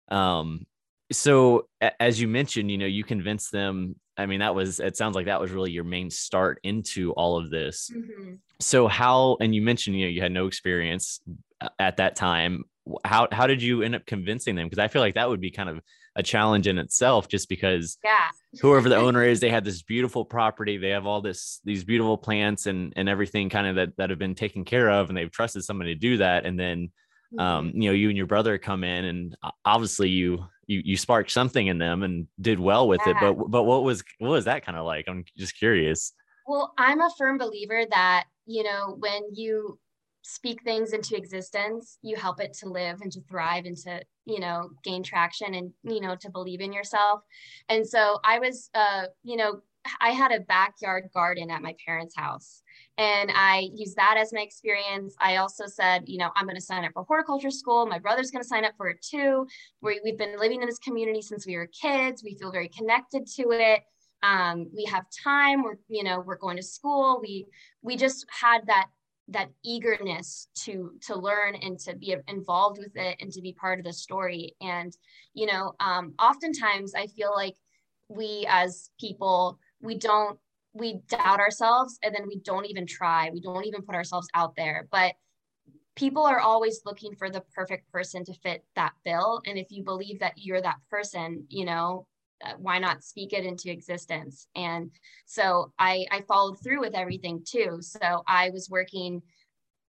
Um 0.10 0.66
so 1.12 1.68
as 2.00 2.20
you 2.20 2.28
mentioned 2.28 2.72
you 2.72 2.78
know 2.78 2.86
you 2.86 3.04
convinced 3.04 3.52
them 3.52 3.96
i 4.18 4.26
mean 4.26 4.40
that 4.40 4.56
was 4.56 4.80
it 4.80 4.96
sounds 4.96 5.14
like 5.14 5.26
that 5.26 5.42
was 5.42 5.52
really 5.52 5.72
your 5.72 5.84
main 5.84 6.10
start 6.10 6.60
into 6.64 7.12
all 7.12 7.38
of 7.38 7.52
this. 7.52 7.92
Mm-hmm. 7.94 8.36
so 8.62 8.88
how 8.88 9.36
and 9.42 9.54
you 9.54 9.62
mentioned 9.62 9.98
you 9.98 10.06
know 10.06 10.10
you 10.10 10.22
had 10.22 10.32
no 10.32 10.48
experience 10.48 11.20
uh, 11.60 11.68
at 11.78 11.98
that 11.98 12.16
time. 12.16 12.64
How 13.04 13.28
how 13.32 13.46
did 13.46 13.62
you 13.62 13.84
end 13.84 13.96
up 13.96 14.06
convincing 14.06 14.56
them? 14.56 14.68
Because 14.68 14.80
i 14.80 14.88
feel 14.88 15.02
like 15.02 15.16
that 15.16 15.30
would 15.30 15.42
be 15.42 15.52
kind 15.52 15.70
of 15.70 15.82
a 16.16 16.24
challenge 16.24 16.68
in 16.68 16.78
itself 16.78 17.28
just 17.28 17.48
because 17.48 17.98
yeah. 18.04 18.30
whoever 18.62 18.90
the 18.90 18.96
owner 19.08 19.24
is 19.24 19.40
they 19.40 19.50
have 19.50 19.64
this 19.64 19.82
beautiful 19.82 20.26
property 20.26 20.78
they 20.78 20.90
have 20.90 21.06
all 21.06 21.22
this 21.22 21.62
these 21.64 21.84
beautiful 21.84 22.18
plants 22.18 22.66
and 22.66 22.94
and 22.96 23.08
everything 23.08 23.50
kind 23.50 23.68
of 23.68 23.76
that 23.76 23.96
that 23.98 24.10
have 24.10 24.20
been 24.20 24.36
taken 24.36 24.66
care 24.66 24.90
of 24.90 25.10
and 25.10 25.18
they've 25.18 25.32
trusted 25.32 25.64
somebody 25.64 25.94
to 25.94 26.00
do 26.00 26.18
that. 26.18 26.46
And 26.46 26.60
then 26.60 26.92
um 27.40 27.70
mm-hmm. 27.70 27.82
you 27.82 27.90
know 27.90 27.94
you 27.96 28.10
and 28.10 28.18
your 28.18 28.28
brother 28.28 28.58
come 28.58 28.84
in 28.84 29.06
and 29.06 29.36
obviously 29.64 30.10
you 30.10 30.46
you 30.68 30.82
you 30.84 30.98
sparked 30.98 31.32
something 31.32 31.68
in 31.68 31.78
them 31.78 32.04
and 32.04 32.28
did 32.40 32.60
well 32.60 32.88
with 32.88 33.02
yeah. 33.06 33.12
it 33.12 33.18
but 33.20 33.50
but 33.50 33.64
what 33.64 33.84
was 33.84 34.04
what 34.20 34.32
was 34.32 34.46
that 34.46 34.66
kind 34.66 34.78
of 34.78 34.86
like? 34.86 35.06
I'm 35.08 35.24
just 35.38 35.58
curious. 35.58 36.14
Well 36.48 36.74
i'm 36.78 37.00
a 37.00 37.10
firm 37.18 37.38
believer 37.38 37.86
that 37.92 38.26
you 38.46 38.64
know 38.64 38.98
when 39.00 39.22
you 39.34 39.80
speak 40.24 40.62
things 40.64 40.94
into 40.94 41.16
existence 41.16 41.98
you 42.02 42.16
help 42.16 42.40
it 42.40 42.54
to 42.54 42.68
live 42.68 43.02
and 43.02 43.12
to 43.12 43.22
thrive 43.22 43.66
and 43.66 43.78
to 43.78 44.00
you 44.26 44.40
know 44.40 44.70
gain 44.84 45.02
traction 45.04 45.56
and 45.56 45.72
you 45.84 46.00
know 46.00 46.16
to 46.16 46.30
believe 46.30 46.62
in 46.62 46.72
yourself 46.72 47.22
and 47.70 47.88
so 47.88 48.20
i 48.24 48.38
was 48.40 48.70
uh 48.76 49.06
you 49.24 49.36
know 49.36 49.62
I 50.00 50.12
had 50.12 50.32
a 50.32 50.42
backyard 50.42 51.10
garden 51.14 51.50
at 51.50 51.62
my 51.62 51.76
parents' 51.86 52.16
house. 52.16 52.62
And 52.98 53.32
I 53.34 53.70
used 53.74 53.96
that 53.96 54.16
as 54.18 54.34
my 54.34 54.42
experience. 54.42 55.16
I 55.20 55.38
also 55.38 55.66
said, 55.66 56.04
you 56.06 56.18
know, 56.18 56.30
I'm 56.36 56.46
going 56.46 56.56
to 56.56 56.62
sign 56.62 56.86
up 56.86 56.92
for 56.94 57.04
horticulture 57.04 57.50
school. 57.50 57.86
My 57.86 58.00
brother's 58.00 58.32
going 58.32 58.44
to 58.44 58.48
sign 58.48 58.66
up 58.66 58.74
for 58.78 58.90
it 58.90 59.02
too. 59.02 59.48
We, 59.82 60.00
we've 60.04 60.18
been 60.18 60.40
living 60.40 60.62
in 60.62 60.68
this 60.68 60.78
community 60.80 61.22
since 61.22 61.48
we 61.48 61.58
were 61.58 61.68
kids. 61.68 62.24
We 62.24 62.36
feel 62.36 62.52
very 62.52 62.70
connected 62.70 63.26
to 63.38 63.52
it. 63.52 63.82
Um, 64.24 64.68
we 64.76 64.86
have 64.86 65.06
time. 65.24 65.64
We're, 65.64 65.78
you 65.88 66.04
know, 66.04 66.20
we're 66.20 66.38
going 66.38 66.58
to 66.58 66.64
school. 66.64 67.20
We, 67.22 67.48
we 67.82 67.96
just 67.96 68.26
had 68.30 68.68
that 68.68 68.88
that 69.32 69.50
eagerness 69.64 70.48
to 70.64 70.92
to 71.02 71.16
learn 71.16 71.56
and 71.56 71.80
to 71.80 71.96
be 71.96 72.16
involved 72.28 72.78
with 72.78 72.96
it 72.96 73.18
and 73.20 73.32
to 73.32 73.42
be 73.42 73.54
part 73.54 73.80
of 73.80 73.86
the 73.86 73.94
story. 73.94 74.56
And 74.62 74.96
you 75.34 75.48
know 75.48 75.74
um, 75.80 76.14
oftentimes 76.20 76.94
i 76.94 77.08
feel 77.08 77.32
like 77.34 77.56
we 78.10 78.46
as 78.50 78.90
people 79.00 79.58
we 79.82 79.98
don't 79.98 80.38
we 80.74 81.02
doubt 81.10 81.40
ourselves 81.40 82.00
and 82.04 82.16
then 82.16 82.28
we 82.28 82.38
don't 82.40 82.66
even 82.66 82.86
try. 82.86 83.30
We 83.32 83.42
don't 83.42 83.66
even 83.66 83.82
put 83.82 83.96
ourselves 83.96 84.28
out 84.34 84.56
there. 84.56 84.88
But 84.92 85.14
people 85.96 86.24
are 86.24 86.40
always 86.40 86.82
looking 86.86 87.16
for 87.16 87.30
the 87.30 87.44
perfect 87.54 87.92
person 87.92 88.24
to 88.26 88.34
fit 88.34 88.64
that 88.76 88.94
bill. 89.04 89.42
And 89.46 89.58
if 89.58 89.68
you 89.70 89.84
believe 89.84 90.20
that 90.20 90.34
you're 90.38 90.62
that 90.62 90.78
person 90.90 91.46
you 91.50 91.66
know 91.66 92.08
why 92.58 92.80
not 92.80 93.04
speak 93.04 93.34
it 93.34 93.46
into 93.46 93.72
existence? 93.72 94.48
And 94.56 94.92
so 95.26 95.72
i 95.80 96.06
i 96.12 96.22
followed 96.22 96.62
through 96.64 96.80
with 96.82 96.96
everything 96.96 97.44
too. 97.48 97.78
So 97.82 98.24
i 98.28 98.50
was 98.50 98.70
working 98.70 99.22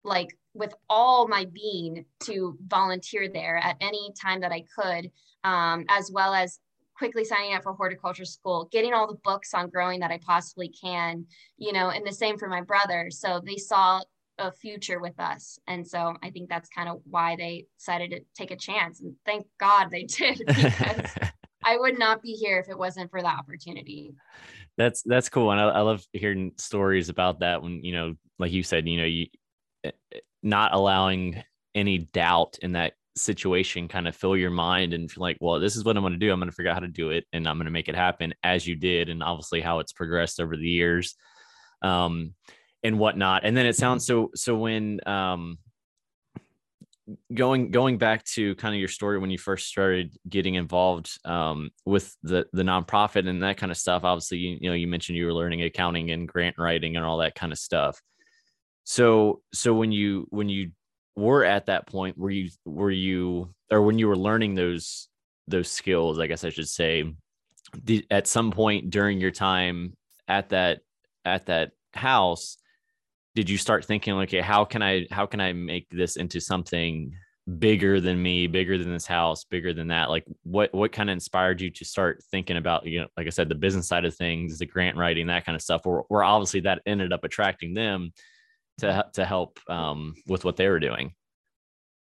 like 0.05 0.37
with 0.55 0.75
all 0.89 1.29
my 1.29 1.47
being 1.53 2.05
to 2.21 2.57
volunteer 2.67 3.29
there 3.29 3.57
at 3.59 3.77
any 3.81 4.13
time 4.21 4.41
that 4.41 4.53
i 4.53 4.65
could 4.77 5.11
um, 5.45 5.85
as 5.89 6.11
well 6.13 6.35
as 6.35 6.59
quickly 6.97 7.25
signing 7.25 7.55
up 7.55 7.63
for 7.63 7.73
horticulture 7.73 8.25
school 8.25 8.69
getting 8.73 8.93
all 8.93 9.07
the 9.07 9.19
books 9.25 9.55
on 9.55 9.69
growing 9.69 10.01
that 10.01 10.11
i 10.11 10.19
possibly 10.19 10.69
can 10.69 11.25
you 11.57 11.73
know 11.73 11.91
and 11.91 12.07
the 12.07 12.13
same 12.13 12.39
for 12.39 12.49
my 12.49 12.61
brother. 12.61 13.09
So 13.11 13.41
they 13.45 13.57
saw 13.57 14.01
a 14.39 14.51
future 14.51 15.01
with 15.01 15.19
us. 15.21 15.59
And 15.67 15.87
so 15.87 16.15
i 16.23 16.31
think 16.31 16.49
that's 16.49 16.69
kind 16.71 16.89
of 16.89 17.01
why 17.05 17.37
they 17.37 17.67
decided 17.79 18.11
to 18.11 18.21
take 18.35 18.51
a 18.51 18.57
chance. 18.57 19.01
And 19.01 19.15
thank 19.25 19.47
god 19.59 19.91
they 19.91 20.05
did 20.05 20.39
because 20.47 21.11
I 21.63 21.77
would 21.77 21.99
not 21.99 22.23
be 22.23 22.33
here 22.33 22.59
if 22.59 22.69
it 22.69 22.79
wasn't 22.79 23.11
for 23.11 23.21
the 23.21 23.29
opportunity. 23.29 24.15
That's 24.77 25.03
that's 25.03 25.29
cool, 25.29 25.51
and 25.51 25.61
I, 25.61 25.69
I 25.69 25.81
love 25.81 26.05
hearing 26.13 26.53
stories 26.57 27.09
about 27.09 27.41
that. 27.41 27.63
When 27.63 27.85
you 27.85 27.93
know, 27.93 28.15
like 28.39 28.53
you 28.53 28.63
said, 28.63 28.89
you 28.89 28.97
know, 28.97 29.05
you 29.05 29.27
eh, 29.85 29.91
eh, 30.13 30.19
not 30.43 30.73
allowing 30.73 31.43
any 31.75 31.99
doubt 31.99 32.59
in 32.63 32.73
that 32.73 32.95
situation 33.17 33.89
kind 33.89 34.09
of 34.09 34.17
fill 34.17 34.37
your 34.37 34.51
mind 34.51 34.95
and 34.95 35.11
feel 35.11 35.21
like, 35.21 35.37
well, 35.41 35.61
this 35.61 35.77
is 35.77 35.85
what 35.85 35.97
I'm 35.97 36.03
going 36.03 36.15
to 36.15 36.19
do. 36.19 36.33
I'm 36.33 36.39
going 36.39 36.51
to 36.51 36.55
figure 36.55 36.71
out 36.71 36.75
how 36.75 36.81
to 36.81 36.89
do 36.89 37.11
it, 37.11 37.27
and 37.33 37.47
I'm 37.47 37.57
going 37.57 37.67
to 37.67 37.71
make 37.73 37.89
it 37.89 37.95
happen 37.95 38.35
as 38.43 38.67
you 38.67 38.77
did, 38.77 39.09
and 39.09 39.23
obviously 39.23 39.61
how 39.61 39.81
it's 39.81 39.93
progressed 39.93 40.41
over 40.41 40.57
the 40.57 40.69
years, 40.69 41.15
um, 41.83 42.35
and 42.83 42.99
whatnot. 42.99 43.45
And 43.45 43.57
then 43.57 43.67
it 43.67 43.77
sounds 43.77 44.07
so. 44.07 44.31
So 44.35 44.57
when 44.57 45.01
um, 45.07 45.59
going 47.33 47.71
going 47.71 47.99
back 47.99 48.25
to 48.25 48.55
kind 48.57 48.75
of 48.75 48.79
your 48.79 48.89
story 48.89 49.19
when 49.19 49.31
you 49.31 49.39
first 49.39 49.67
started 49.67 50.17
getting 50.29 50.55
involved 50.55 51.19
um, 51.25 51.71
with 51.85 52.17
the 52.23 52.47
the 52.53 52.63
nonprofit 52.63 53.29
and 53.29 53.43
that 53.43 53.57
kind 53.57 53.73
of 53.73 53.79
stuff 53.79 54.05
obviously 54.05 54.39
you, 54.39 54.59
you 54.61 54.71
know 54.71 54.75
you 54.75 54.87
mentioned 54.87 55.17
you 55.17 55.27
were 55.27 55.35
learning 55.35 55.63
accounting 55.63 56.11
and 56.11 56.29
grant 56.29 56.57
writing 56.59 56.97
and 56.97 57.05
all 57.05 57.19
that 57.19 57.35
kind 57.35 57.53
of 57.53 57.59
stuff. 57.59 58.01
So 58.85 59.43
so 59.53 59.75
when 59.75 59.93
you 59.93 60.27
when 60.31 60.49
you 60.49 60.73
were 61.17 61.45
at 61.45 61.67
that 61.67 61.87
point 61.87 62.17
were 62.17 62.31
you 62.31 62.49
were 62.65 62.91
you 62.91 63.53
or 63.71 63.83
when 63.83 63.99
you 63.99 64.09
were 64.09 64.17
learning 64.17 64.55
those 64.55 65.09
those 65.49 65.71
skills 65.71 66.19
i 66.19 66.27
guess 66.27 66.45
i 66.45 66.49
should 66.49 66.69
say 66.69 67.13
at 68.11 68.27
some 68.27 68.51
point 68.51 68.91
during 68.91 69.21
your 69.21 69.31
time 69.31 69.93
at 70.29 70.49
that 70.49 70.81
at 71.25 71.47
that 71.47 71.73
house 71.93 72.57
did 73.35 73.49
you 73.49 73.57
start 73.57 73.85
thinking 73.85 74.15
okay 74.15 74.41
how 74.41 74.65
can 74.65 74.83
i 74.83 75.07
how 75.11 75.27
can 75.27 75.41
i 75.41 75.53
make 75.53 75.89
this 75.91 76.17
into 76.17 76.41
something 76.41 77.13
bigger 77.59 78.01
than 78.01 78.23
me 78.23 78.47
bigger 78.47 78.79
than 78.79 78.93
this 78.93 79.07
house 79.07 79.45
bigger 79.45 79.73
than 79.73 79.89
that? 79.89 80.11
Like 80.11 80.25
what 80.43 80.73
what 80.75 80.93
kind 80.93 81.11
of 81.11 81.15
inspired 81.15 81.61
you 81.61 81.71
to 81.71 81.85
start 81.85 82.23
thinking 82.31 82.57
about 82.57 82.87
you 82.87 83.01
know 83.01 83.07
like 83.17 83.27
i 83.27 83.31
said 83.31 83.49
the 83.49 83.55
business 83.55 83.89
side 83.89 84.05
of 84.05 84.15
things 84.15 84.59
the 84.59 84.67
grant 84.67 84.97
writing 84.97 85.27
that 85.29 85.45
kind 85.45 85.57
of 85.57 85.63
stuff 85.63 85.85
where, 85.85 86.03
where 86.09 86.23
obviously 86.23 86.61
that 86.61 86.83
ended 86.87 87.13
up 87.13 87.25
attracting 87.25 87.75
them 87.75 88.13
to 88.79 89.05
to 89.15 89.25
help 89.25 89.59
um, 89.69 90.15
with 90.27 90.45
what 90.45 90.57
they 90.57 90.69
were 90.69 90.81
doing? 90.81 91.15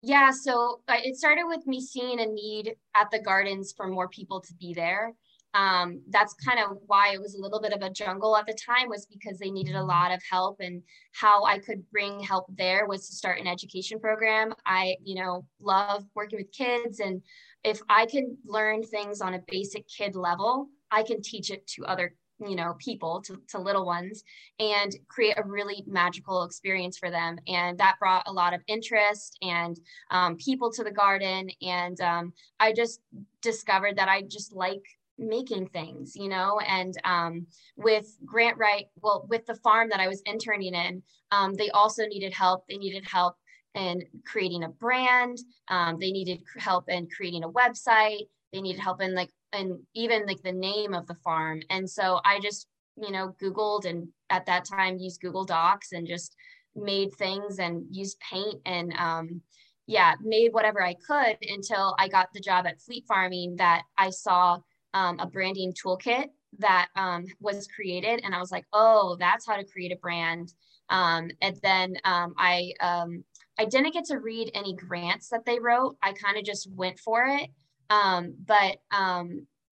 Yeah 0.02 0.30
so 0.30 0.80
it 0.88 1.16
started 1.16 1.46
with 1.46 1.66
me 1.66 1.80
seeing 1.80 2.20
a 2.20 2.26
need 2.26 2.76
at 2.94 3.10
the 3.10 3.18
gardens 3.18 3.75
for 3.76 3.87
more 3.87 4.08
people 4.08 4.40
to 4.40 4.54
be 4.54 4.72
there 4.75 5.12
um, 5.54 6.00
that's 6.11 6.35
kind 6.35 6.61
of 6.61 6.78
why 6.87 7.12
it 7.12 7.21
was 7.21 7.35
a 7.35 7.40
little 7.40 7.61
bit 7.61 7.73
of 7.73 7.83
a 7.83 7.90
jungle 7.90 8.37
at 8.37 8.47
the 8.47 8.54
time 8.54 8.88
was 8.88 9.07
because 9.07 9.38
they 9.38 9.50
needed 9.50 9.75
a 9.75 9.85
lot 9.85 10.12
of 10.12 10.23
help 10.28 10.59
and 10.61 10.83
how 11.12 11.45
i 11.45 11.59
could 11.59 11.83
bring 11.90 12.21
help 12.21 12.47
there 12.57 12.87
was 12.87 13.09
to 13.09 13.14
start 13.14 13.40
an 13.40 13.47
education 13.47 13.99
program. 13.99 14.54
I 14.66 14.97
you 15.02 15.16
know 15.16 15.45
love 15.61 16.04
working 16.14 16.38
with 16.38 16.52
kids 16.52 17.00
and 17.00 17.23
if 17.64 17.80
i 17.88 18.07
can 18.07 18.37
learn 18.45 18.83
things 18.83 19.21
on 19.21 19.35
a 19.35 19.42
basic 19.49 19.87
kid 19.88 20.14
level 20.14 20.69
i 20.90 21.02
can 21.02 21.21
teach 21.21 21.50
it 21.50 21.66
to 21.66 21.85
other 21.85 22.14
you 22.47 22.57
know 22.57 22.75
people 22.78 23.23
to, 23.23 23.40
to 23.49 23.59
little 23.59 23.85
ones 23.85 24.25
and 24.59 24.97
create 25.09 25.35
a 25.37 25.47
really 25.47 25.85
magical 25.87 26.45
experience 26.45 26.99
for 26.99 27.11
them. 27.11 27.38
And 27.47 27.78
that 27.78 27.99
brought 27.99 28.26
a 28.26 28.33
lot 28.33 28.54
of 28.54 28.62
interest 28.66 29.38
and 29.42 29.78
um, 30.11 30.37
people 30.37 30.73
to 30.73 30.85
the 30.85 30.90
garden. 30.90 31.50
And 31.62 32.00
um, 32.00 32.33
i 32.59 32.73
just 32.73 33.00
discovered 33.42 33.97
that 33.97 34.09
i 34.09 34.23
just 34.23 34.52
like 34.52 34.83
making 35.21 35.69
things, 35.69 36.17
you 36.17 36.29
know, 36.29 36.59
and 36.67 36.95
um, 37.05 37.47
with 37.77 38.07
Grant 38.25 38.57
Wright, 38.59 38.87
well, 39.03 39.27
with 39.29 39.47
the 39.47 39.55
farm 39.57 39.89
that 39.91 40.00
I 40.00 40.09
was 40.09 40.23
interning 40.23 40.75
in, 40.75 41.03
um, 41.31 41.55
they 41.55 41.71
also 41.71 42.07
needed 42.07 42.33
help. 42.33 42.65
They 42.69 42.79
needed 42.79 43.05
help 43.07 43.37
in 43.75 44.03
creating 44.27 44.65
a 44.65 44.69
brand. 44.69 45.39
Um, 45.69 45.99
they 46.00 46.11
needed 46.11 46.43
help 46.59 46.89
in 46.89 47.09
creating 47.15 47.45
a 47.45 47.50
website. 47.50 48.27
They 48.53 48.61
needed 48.61 48.81
help 48.81 49.00
in 49.03 49.15
like, 49.15 49.31
and 49.53 49.79
even 49.95 50.27
like 50.27 50.43
the 50.43 50.53
name 50.53 50.95
of 50.95 51.07
the 51.07 51.15
farm. 51.17 51.61
And 51.71 51.89
so 51.89 52.21
I 52.25 52.41
just, 52.41 52.67
you 52.97 53.12
know, 53.12 53.37
Googled 53.41 53.85
and 53.85 54.09
at 54.31 54.47
that 54.47 54.65
time 54.65 54.99
used 54.99 55.21
Google 55.21 55.45
Docs 55.45 55.93
and 55.93 56.07
just 56.07 56.35
made 56.75 57.15
things 57.15 57.59
and 57.59 57.85
used 57.91 58.19
paint 58.21 58.61
and, 58.65 58.93
um, 58.95 59.43
yeah, 59.87 60.15
made 60.23 60.53
whatever 60.53 60.83
I 60.83 60.95
could 60.95 61.37
until 61.43 61.97
I 61.99 62.07
got 62.07 62.29
the 62.33 62.41
job 62.41 62.65
at 62.67 62.81
Fleet 62.81 63.05
Farming 63.09 63.57
that 63.57 63.83
I 63.99 64.11
saw 64.11 64.59
um, 64.94 65.18
a 65.18 65.26
branding 65.26 65.73
toolkit 65.73 66.26
that 66.59 66.88
um, 66.97 67.25
was 67.40 67.68
created. 67.68 68.20
And 68.25 68.35
I 68.35 68.40
was 68.40 68.50
like, 68.50 68.64
oh, 68.73 69.16
that's 69.18 69.47
how 69.47 69.56
to 69.56 69.64
create 69.64 69.92
a 69.92 69.97
brand. 69.97 70.52
Um, 70.88 71.30
and 71.40 71.56
then 71.62 71.94
um, 72.04 72.35
I, 72.37 72.73
um, 72.80 73.25
I 73.59 73.64
didn't 73.66 73.92
get 73.92 74.06
to 74.06 74.18
read 74.18 74.50
any 74.54 74.75
grants 74.75 75.28
that 75.28 75.44
they 75.44 75.59
wrote. 75.59 75.97
I 76.02 76.12
kind 76.12 76.37
of 76.37 76.44
just 76.44 76.68
went 76.73 76.99
for 76.99 77.26
it. 77.26 77.50
Um, 77.90 78.35
but 78.44 78.78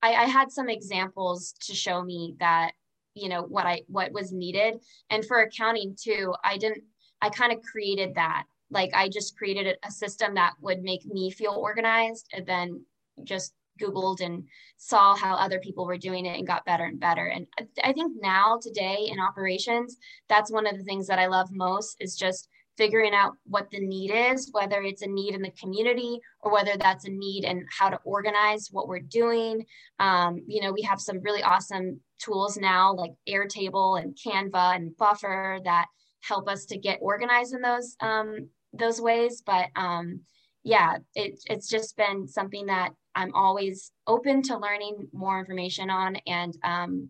I, 0.02 0.14
I 0.14 0.24
had 0.24 0.52
some 0.52 0.68
examples 0.68 1.54
to 1.62 1.74
show 1.74 2.02
me 2.02 2.34
that, 2.38 2.72
you 3.14 3.28
know, 3.28 3.42
what 3.42 3.66
I, 3.66 3.82
what 3.88 4.12
was 4.12 4.32
needed. 4.32 4.74
And 5.10 5.24
for 5.24 5.40
accounting 5.40 5.96
too, 6.00 6.34
I 6.44 6.58
didn't, 6.58 6.84
I 7.20 7.30
kind 7.30 7.52
of 7.52 7.62
created 7.62 8.14
that. 8.14 8.44
Like 8.70 8.90
I 8.94 9.08
just 9.08 9.36
created 9.36 9.76
a 9.84 9.90
system 9.90 10.34
that 10.34 10.52
would 10.60 10.82
make 10.82 11.04
me 11.06 11.30
feel 11.30 11.52
organized 11.52 12.28
and 12.32 12.46
then 12.46 12.84
just 13.24 13.54
Googled 13.78 14.20
and 14.20 14.44
saw 14.76 15.16
how 15.16 15.34
other 15.34 15.58
people 15.60 15.86
were 15.86 15.98
doing 15.98 16.26
it 16.26 16.38
and 16.38 16.46
got 16.46 16.64
better 16.64 16.84
and 16.84 17.00
better. 17.00 17.26
And 17.26 17.46
I 17.82 17.92
think 17.92 18.12
now, 18.20 18.58
today 18.60 19.08
in 19.10 19.20
operations, 19.20 19.96
that's 20.28 20.52
one 20.52 20.66
of 20.66 20.76
the 20.76 20.84
things 20.84 21.06
that 21.06 21.18
I 21.18 21.26
love 21.26 21.48
most 21.50 21.96
is 22.00 22.16
just 22.16 22.48
figuring 22.78 23.12
out 23.12 23.32
what 23.44 23.68
the 23.70 23.80
need 23.80 24.12
is, 24.12 24.50
whether 24.52 24.82
it's 24.82 25.02
a 25.02 25.06
need 25.06 25.34
in 25.34 25.42
the 25.42 25.50
community 25.60 26.20
or 26.40 26.52
whether 26.52 26.76
that's 26.78 27.04
a 27.06 27.10
need 27.10 27.44
and 27.44 27.64
how 27.76 27.90
to 27.90 27.98
organize 28.04 28.68
what 28.70 28.86
we're 28.86 29.00
doing. 29.00 29.66
Um, 29.98 30.40
you 30.46 30.62
know, 30.62 30.72
we 30.72 30.82
have 30.82 31.00
some 31.00 31.20
really 31.20 31.42
awesome 31.42 32.00
tools 32.20 32.56
now 32.56 32.94
like 32.94 33.12
Airtable 33.28 34.00
and 34.00 34.16
Canva 34.16 34.76
and 34.76 34.96
Buffer 34.96 35.58
that 35.64 35.86
help 36.22 36.48
us 36.48 36.66
to 36.66 36.78
get 36.78 37.00
organized 37.02 37.52
in 37.52 37.62
those 37.62 37.96
um, 38.00 38.48
those 38.72 39.00
ways. 39.00 39.42
But 39.44 39.66
um, 39.74 40.20
yeah, 40.62 40.98
it, 41.14 41.40
it's 41.46 41.68
just 41.68 41.96
been 41.96 42.28
something 42.28 42.66
that 42.66 42.90
I'm 43.18 43.34
always 43.34 43.90
open 44.06 44.42
to 44.42 44.56
learning 44.56 45.08
more 45.12 45.40
information 45.40 45.90
on. 45.90 46.16
And 46.28 46.56
um, 46.62 47.08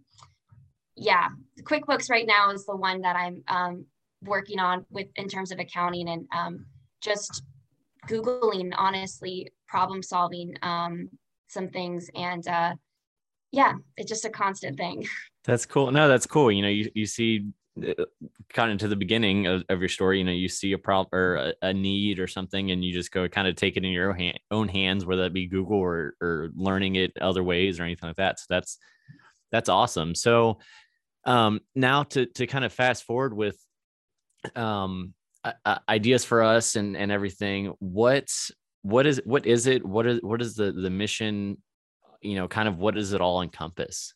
yeah, 0.97 1.29
QuickBooks 1.61 2.09
right 2.11 2.27
now 2.27 2.51
is 2.51 2.65
the 2.65 2.75
one 2.75 3.03
that 3.03 3.15
I'm 3.15 3.45
um, 3.47 3.85
working 4.25 4.59
on 4.59 4.87
with 4.91 5.09
in 5.17 5.29
terms 5.29 5.53
of 5.53 5.59
accounting 5.59 6.09
and 6.09 6.27
um, 6.35 6.65
just 7.03 7.43
Googling, 8.09 8.73
honestly, 8.75 9.53
problem 9.67 10.03
solving 10.03 10.55
um, 10.63 11.11
some 11.49 11.69
things. 11.69 12.09
And 12.15 12.49
uh, 12.49 12.75
yeah, 13.53 13.75
it's 13.99 14.09
just 14.09 14.25
a 14.25 14.31
constant 14.31 14.79
thing. 14.79 15.07
That's 15.45 15.67
cool. 15.67 15.91
No, 15.91 16.09
that's 16.09 16.27
cool. 16.27 16.53
You 16.53 16.61
know, 16.61 16.69
you, 16.69 16.91
you 16.95 17.07
see 17.07 17.47
kind 18.53 18.73
of 18.73 18.79
to 18.79 18.89
the 18.89 18.97
beginning 18.97 19.47
of, 19.47 19.63
of 19.69 19.81
your 19.81 19.89
story, 19.89 20.19
you 20.19 20.25
know, 20.25 20.33
you 20.33 20.49
see 20.49 20.73
a 20.73 20.79
problem 20.79 21.09
or 21.13 21.37
a, 21.37 21.55
a, 21.63 21.73
need 21.73 22.19
or 22.19 22.27
something, 22.27 22.71
and 22.71 22.85
you 22.85 22.93
just 22.93 23.13
go 23.13 23.29
kind 23.29 23.49
of 23.49 23.57
take 23.57 23.77
it 23.77 23.85
in 23.85 23.91
your 23.91 24.11
own, 24.11 24.19
hand, 24.19 24.41
own 24.51 24.69
hands, 24.69 25.05
whether 25.05 25.23
that 25.23 25.33
be 25.33 25.47
Google 25.47 25.79
or 25.79 26.15
or 26.21 26.51
learning 26.55 26.97
it 26.97 27.13
other 27.21 27.43
ways 27.43 27.79
or 27.79 27.85
anything 27.85 28.09
like 28.09 28.17
that. 28.17 28.39
So 28.39 28.47
that's 28.49 28.79
that's 29.51 29.69
awesome. 29.69 30.15
So 30.15 30.59
Um, 31.25 31.61
now 31.75 32.05
to 32.05 32.27
to 32.27 32.47
kind 32.47 32.65
of 32.65 32.73
fast 32.73 33.05
forward 33.05 33.35
with 33.35 33.59
um, 34.55 35.13
ideas 35.89 36.25
for 36.25 36.43
us 36.43 36.77
and 36.77 36.97
and 36.97 37.13
everything. 37.13 37.75
What's 37.81 38.51
what 38.83 39.07
is 39.07 39.21
what 39.25 39.45
is 39.45 39.67
it? 39.67 39.85
What 39.85 40.07
is 40.07 40.21
what 40.23 40.41
is 40.41 40.55
the 40.55 40.73
the 40.73 40.91
mission? 40.91 41.59
You 42.23 42.37
know, 42.37 42.49
kind 42.49 42.69
of 42.69 42.79
what 42.79 42.95
does 42.95 43.13
it 43.13 43.21
all 43.21 43.43
encompass? 43.43 44.15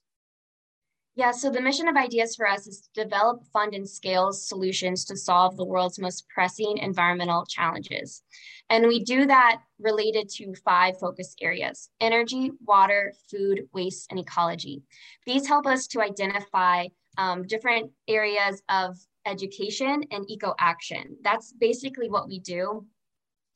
Yeah, 1.15 1.31
so 1.31 1.51
the 1.51 1.61
mission 1.61 1.89
of 1.89 1.97
Ideas 1.97 2.37
for 2.37 2.49
Us 2.49 2.67
is 2.67 2.81
to 2.81 3.05
develop, 3.05 3.45
fund, 3.53 3.75
and 3.75 3.87
scale 3.87 4.33
solutions 4.33 5.05
to 5.05 5.17
solve 5.17 5.59
the 5.59 5.65
world's 5.65 5.99
most 5.99 6.27
pressing 6.31 6.79
environmental 6.79 7.45
challenges. 7.45 8.23
And 8.71 8.89
we 8.89 9.05
do 9.05 9.27
that 9.27 9.61
related 9.79 10.31
to 10.37 10.55
five 10.65 10.99
focus 10.99 11.37
areas 11.43 11.91
energy, 12.01 12.51
water, 12.65 13.13
food, 13.31 13.69
waste, 13.75 14.07
and 14.11 14.19
ecology. 14.19 14.83
These 15.27 15.47
help 15.47 15.67
us 15.67 15.87
to 15.89 16.01
identify 16.01 16.87
um, 17.19 17.43
different 17.43 17.91
areas 18.09 18.63
of 18.71 18.97
education 19.27 20.05
and 20.11 20.25
eco 20.31 20.55
action. 20.59 21.19
That's 21.23 21.53
basically 21.53 22.09
what 22.09 22.27
we 22.27 22.41
do 22.41 22.87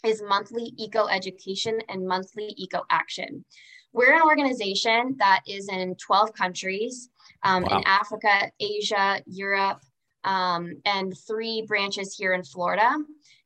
is 0.05 0.23
monthly 0.23 0.75
eco 0.77 1.07
education 1.07 1.79
and 1.89 2.07
monthly 2.07 2.53
eco 2.59 2.85
action. 2.91 3.47
We're 3.95 4.15
an 4.15 4.23
organization 4.23 5.17
that 5.19 5.41
is 5.49 5.71
in 5.71 5.97
12 5.97 6.35
countries 6.35 7.09
um, 7.47 7.63
wow. 7.63 7.79
in 7.79 7.83
Africa, 7.87 8.51
Asia, 8.61 9.23
Europe, 9.27 9.81
um, 10.25 10.75
and 10.85 11.15
three 11.27 11.65
branches 11.67 12.15
here 12.15 12.33
in 12.35 12.43
Florida. 12.43 12.97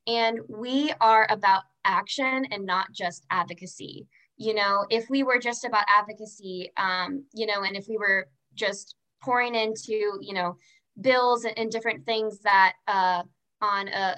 And 0.06 0.40
we 0.48 0.92
are 1.00 1.26
about 1.30 1.62
action 1.84 2.46
and 2.50 2.64
not 2.64 2.92
just 2.92 3.26
advocacy. 3.30 4.06
You 4.36 4.54
know, 4.54 4.86
if 4.88 5.10
we 5.10 5.22
were 5.22 5.38
just 5.38 5.64
about 5.64 5.84
advocacy, 5.86 6.72
um, 6.78 7.24
you 7.34 7.46
know, 7.46 7.62
and 7.62 7.76
if 7.76 7.86
we 7.88 7.98
were 7.98 8.28
just 8.54 8.96
pouring 9.22 9.54
into, 9.54 10.18
you 10.20 10.32
know, 10.32 10.56
bills 11.00 11.44
and, 11.44 11.56
and 11.58 11.70
different 11.70 12.06
things 12.06 12.40
that 12.40 12.72
uh, 12.88 13.22
on 13.60 13.88
a 13.88 14.16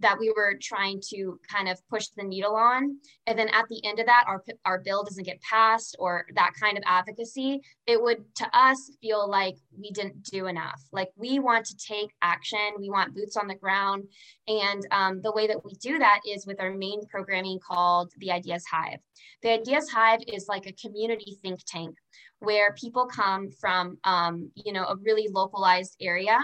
that 0.00 0.18
we 0.18 0.32
were 0.36 0.54
trying 0.60 1.00
to 1.10 1.38
kind 1.50 1.68
of 1.68 1.78
push 1.88 2.08
the 2.16 2.24
needle 2.24 2.54
on. 2.54 2.98
And 3.26 3.38
then 3.38 3.48
at 3.48 3.66
the 3.68 3.84
end 3.84 3.98
of 3.98 4.06
that 4.06 4.24
our, 4.26 4.42
our 4.64 4.80
bill 4.80 5.04
doesn't 5.04 5.24
get 5.24 5.40
passed 5.40 5.96
or 5.98 6.26
that 6.34 6.52
kind 6.60 6.76
of 6.76 6.84
advocacy 6.86 7.60
it 7.86 8.02
would 8.02 8.24
to 8.36 8.58
us 8.58 8.90
feel 9.00 9.28
like 9.28 9.56
we 9.78 9.90
didn't 9.90 10.22
do 10.24 10.46
enough. 10.46 10.82
Like 10.92 11.08
we 11.16 11.38
want 11.38 11.66
to 11.66 11.76
take 11.76 12.10
action. 12.20 12.58
We 12.78 12.90
want 12.90 13.14
boots 13.14 13.36
on 13.36 13.46
the 13.46 13.54
ground. 13.54 14.04
And 14.48 14.86
um, 14.90 15.20
the 15.22 15.32
way 15.32 15.46
that 15.46 15.64
we 15.64 15.72
do 15.74 15.98
that 15.98 16.20
is 16.28 16.46
with 16.46 16.60
our 16.60 16.72
main 16.72 17.06
programming 17.06 17.58
called 17.60 18.12
the 18.18 18.32
ideas 18.32 18.64
hive. 18.70 18.98
The 19.42 19.52
ideas 19.52 19.88
hive 19.88 20.20
is 20.26 20.46
like 20.48 20.66
a 20.66 20.72
community 20.72 21.38
think 21.42 21.60
tank 21.66 21.96
where 22.40 22.74
people 22.74 23.06
come 23.06 23.50
from 23.50 23.98
um, 24.04 24.50
you 24.54 24.72
know 24.72 24.84
a 24.84 24.96
really 24.96 25.28
localized 25.32 25.96
area 26.00 26.38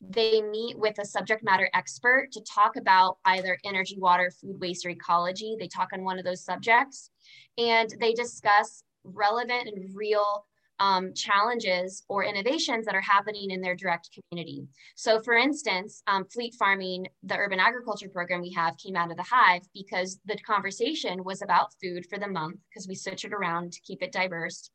they 0.00 0.40
meet 0.42 0.78
with 0.78 0.98
a 0.98 1.04
subject 1.04 1.44
matter 1.44 1.68
expert 1.74 2.32
to 2.32 2.40
talk 2.42 2.76
about 2.76 3.18
either 3.24 3.58
energy, 3.64 3.96
water, 3.98 4.30
food 4.30 4.58
waste, 4.60 4.86
or 4.86 4.90
ecology. 4.90 5.56
They 5.58 5.68
talk 5.68 5.88
on 5.92 6.04
one 6.04 6.18
of 6.18 6.24
those 6.24 6.44
subjects 6.44 7.10
and 7.58 7.94
they 8.00 8.14
discuss 8.14 8.82
relevant 9.04 9.68
and 9.68 9.94
real 9.94 10.46
um, 10.80 11.12
challenges 11.12 12.02
or 12.08 12.24
innovations 12.24 12.86
that 12.86 12.94
are 12.94 13.02
happening 13.02 13.50
in 13.50 13.60
their 13.60 13.76
direct 13.76 14.08
community. 14.30 14.66
So, 14.96 15.20
for 15.20 15.34
instance, 15.34 16.02
um, 16.06 16.24
fleet 16.24 16.54
farming, 16.58 17.06
the 17.22 17.36
urban 17.36 17.60
agriculture 17.60 18.08
program 18.08 18.40
we 18.40 18.52
have 18.52 18.78
came 18.78 18.96
out 18.96 19.10
of 19.10 19.18
the 19.18 19.26
hive 19.30 19.62
because 19.74 20.18
the 20.24 20.38
conversation 20.38 21.22
was 21.22 21.42
about 21.42 21.74
food 21.82 22.06
for 22.06 22.18
the 22.18 22.26
month 22.26 22.56
because 22.70 22.88
we 22.88 22.94
switch 22.94 23.26
it 23.26 23.34
around 23.34 23.72
to 23.72 23.80
keep 23.82 24.02
it 24.02 24.10
diverse. 24.10 24.70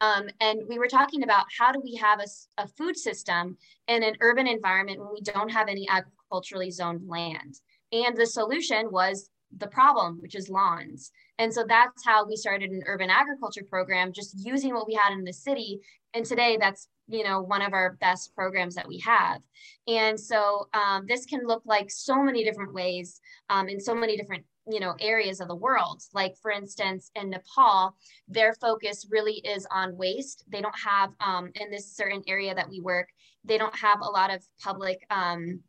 Um, 0.00 0.28
and 0.40 0.60
we 0.68 0.78
were 0.78 0.88
talking 0.88 1.22
about 1.22 1.46
how 1.58 1.72
do 1.72 1.80
we 1.82 1.94
have 1.96 2.20
a, 2.20 2.62
a 2.62 2.68
food 2.68 2.96
system 2.96 3.56
in 3.88 4.02
an 4.02 4.14
urban 4.20 4.46
environment 4.46 5.00
when 5.00 5.08
we 5.12 5.20
don't 5.20 5.50
have 5.50 5.68
any 5.68 5.88
agriculturally 5.88 6.70
zoned 6.70 7.08
land. 7.08 7.60
And 7.92 8.16
the 8.16 8.26
solution 8.26 8.90
was 8.90 9.30
the 9.56 9.68
problem, 9.68 10.18
which 10.20 10.34
is 10.34 10.50
lawns. 10.50 11.12
And 11.38 11.52
so 11.52 11.64
that's 11.66 12.04
how 12.04 12.26
we 12.26 12.36
started 12.36 12.70
an 12.70 12.82
urban 12.86 13.10
agriculture 13.10 13.64
program, 13.68 14.12
just 14.12 14.34
using 14.36 14.74
what 14.74 14.86
we 14.86 14.94
had 14.94 15.12
in 15.12 15.24
the 15.24 15.32
city. 15.32 15.80
And 16.12 16.24
today 16.24 16.56
that's 16.60 16.88
you 17.08 17.24
know 17.24 17.40
one 17.40 17.62
of 17.62 17.72
our 17.72 17.96
best 18.00 18.34
programs 18.34 18.74
that 18.74 18.88
we 18.88 18.98
have 18.98 19.40
and 19.86 20.18
so 20.18 20.68
um, 20.74 21.04
this 21.06 21.24
can 21.24 21.46
look 21.46 21.62
like 21.64 21.90
so 21.90 22.22
many 22.22 22.44
different 22.44 22.74
ways 22.74 23.20
um, 23.48 23.68
in 23.68 23.80
so 23.80 23.94
many 23.94 24.16
different 24.16 24.44
you 24.66 24.80
know 24.80 24.94
areas 25.00 25.40
of 25.40 25.48
the 25.48 25.54
world 25.54 26.02
like 26.12 26.36
for 26.42 26.50
instance 26.50 27.10
in 27.14 27.30
nepal 27.30 27.94
their 28.28 28.54
focus 28.54 29.06
really 29.10 29.34
is 29.38 29.66
on 29.70 29.96
waste 29.96 30.44
they 30.48 30.60
don't 30.60 30.78
have 30.78 31.10
um, 31.20 31.50
in 31.54 31.70
this 31.70 31.94
certain 31.94 32.22
area 32.26 32.54
that 32.54 32.68
we 32.68 32.80
work 32.80 33.08
they 33.44 33.58
don't 33.58 33.76
have 33.76 34.00
a 34.00 34.10
lot 34.10 34.32
of 34.32 34.42
public 34.62 35.06
um, 35.10 35.60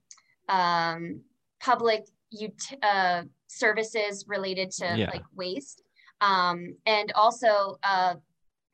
um, 0.49 1.21
public 1.59 2.07
ut- 2.41 2.83
uh, 2.83 3.23
services 3.47 4.25
related 4.27 4.71
to 4.71 4.85
yeah. 4.97 5.09
like 5.11 5.23
waste 5.35 5.83
um, 6.21 6.75
and 6.85 7.11
also 7.13 7.77
uh, 7.83 8.15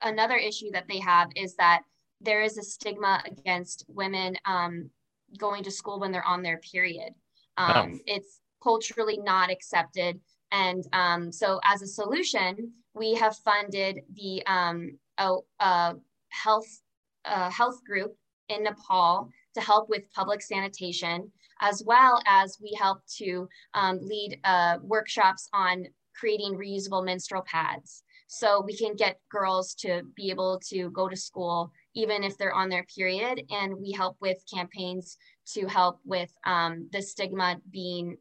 another 0.01 0.37
issue 0.37 0.71
that 0.71 0.87
they 0.87 0.99
have 0.99 1.27
is 1.35 1.55
that 1.55 1.81
there 2.21 2.41
is 2.41 2.57
a 2.57 2.63
stigma 2.63 3.21
against 3.25 3.83
women 3.89 4.37
um, 4.45 4.89
going 5.37 5.63
to 5.63 5.71
school 5.71 5.99
when 5.99 6.11
they're 6.11 6.27
on 6.27 6.41
their 6.41 6.59
period 6.59 7.13
um, 7.57 7.93
oh. 7.93 7.99
it's 8.07 8.39
culturally 8.63 9.17
not 9.17 9.51
accepted. 9.51 10.19
And 10.51 10.83
um, 10.93 11.31
so, 11.31 11.59
as 11.65 11.81
a 11.81 11.87
solution, 11.87 12.71
we 12.93 13.15
have 13.15 13.35
funded 13.37 14.01
the 14.13 14.45
um, 14.45 14.97
a, 15.17 15.35
a 15.59 15.95
health 16.29 16.81
a 17.25 17.49
health 17.49 17.83
group 17.83 18.15
in 18.49 18.63
Nepal 18.63 19.29
to 19.55 19.61
help 19.61 19.89
with 19.89 20.11
public 20.13 20.41
sanitation, 20.41 21.31
as 21.61 21.83
well 21.85 22.21
as 22.27 22.57
we 22.61 22.75
help 22.79 22.99
to 23.17 23.47
um, 23.73 23.99
lead 24.01 24.39
uh, 24.43 24.77
workshops 24.81 25.47
on 25.53 25.85
creating 26.15 26.55
reusable 26.55 27.03
menstrual 27.05 27.43
pads. 27.43 28.03
So 28.27 28.61
we 28.61 28.75
can 28.75 28.95
get 28.95 29.19
girls 29.29 29.75
to 29.75 30.01
be 30.15 30.31
able 30.31 30.59
to 30.69 30.89
go 30.89 31.07
to 31.07 31.15
school 31.15 31.71
even 31.95 32.23
if 32.23 32.37
they're 32.37 32.53
on 32.53 32.69
their 32.69 32.85
period. 32.95 33.43
And 33.51 33.75
we 33.75 33.91
help 33.91 34.17
with 34.21 34.43
campaigns 34.51 35.17
to 35.53 35.67
help 35.67 35.99
with 36.03 36.31
um, 36.45 36.89
the 36.91 37.01
stigma 37.01 37.57
being 37.69 38.17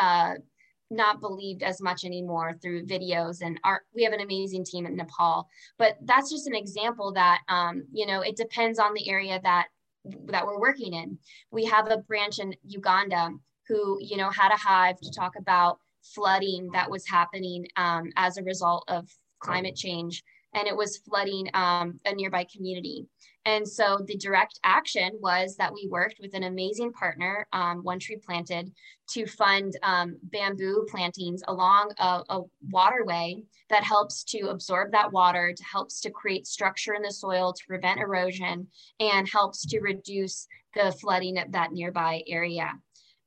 uh, 0.00 0.34
not 0.90 1.20
believed 1.20 1.62
as 1.62 1.80
much 1.80 2.04
anymore 2.04 2.54
through 2.60 2.86
videos 2.86 3.42
and 3.42 3.60
art. 3.62 3.82
We 3.94 4.02
have 4.02 4.12
an 4.12 4.20
amazing 4.20 4.64
team 4.64 4.86
in 4.86 4.96
Nepal, 4.96 5.48
but 5.78 5.96
that's 6.02 6.30
just 6.30 6.46
an 6.46 6.54
example 6.54 7.12
that 7.12 7.40
um, 7.48 7.84
you 7.92 8.06
know 8.06 8.20
it 8.22 8.36
depends 8.36 8.78
on 8.78 8.94
the 8.94 9.08
area 9.08 9.40
that 9.42 9.68
that 10.26 10.46
we're 10.46 10.60
working 10.60 10.94
in. 10.94 11.18
We 11.50 11.64
have 11.66 11.90
a 11.90 11.98
branch 11.98 12.38
in 12.38 12.54
Uganda 12.66 13.30
who 13.68 13.98
you 14.00 14.16
know 14.16 14.30
had 14.30 14.52
a 14.52 14.56
hive 14.56 14.98
to 15.00 15.10
talk 15.12 15.34
about 15.38 15.78
flooding 16.02 16.70
that 16.72 16.90
was 16.90 17.06
happening 17.06 17.66
um, 17.76 18.10
as 18.16 18.36
a 18.36 18.42
result 18.42 18.84
of 18.88 19.08
climate 19.40 19.76
change, 19.76 20.22
and 20.54 20.66
it 20.66 20.76
was 20.76 20.98
flooding 20.98 21.48
um, 21.54 22.00
a 22.04 22.14
nearby 22.14 22.46
community. 22.52 23.06
And 23.46 23.66
so 23.66 23.98
the 24.06 24.16
direct 24.16 24.60
action 24.64 25.12
was 25.20 25.56
that 25.56 25.72
we 25.72 25.88
worked 25.90 26.16
with 26.20 26.34
an 26.34 26.44
amazing 26.44 26.92
partner, 26.92 27.46
um, 27.52 27.78
One 27.82 27.98
Tree 27.98 28.20
Planted, 28.24 28.70
to 29.12 29.26
fund 29.26 29.72
um, 29.82 30.18
bamboo 30.24 30.86
plantings 30.90 31.42
along 31.48 31.92
a, 31.98 32.22
a, 32.28 32.42
waterway 32.70 33.42
that 33.70 33.82
helps 33.82 34.24
to 34.24 34.50
absorb 34.50 34.92
that 34.92 35.10
water, 35.10 35.54
to 35.56 35.64
helps 35.64 36.00
to 36.00 36.10
create 36.10 36.46
structure 36.46 36.94
in 36.94 37.02
the 37.02 37.10
soil 37.10 37.52
to 37.52 37.66
prevent 37.66 37.98
erosion, 37.98 38.66
and 39.00 39.28
helps 39.28 39.64
to 39.66 39.80
reduce 39.80 40.46
the 40.74 40.92
flooding 41.00 41.38
of 41.38 41.50
that 41.52 41.72
nearby 41.72 42.22
area. 42.28 42.72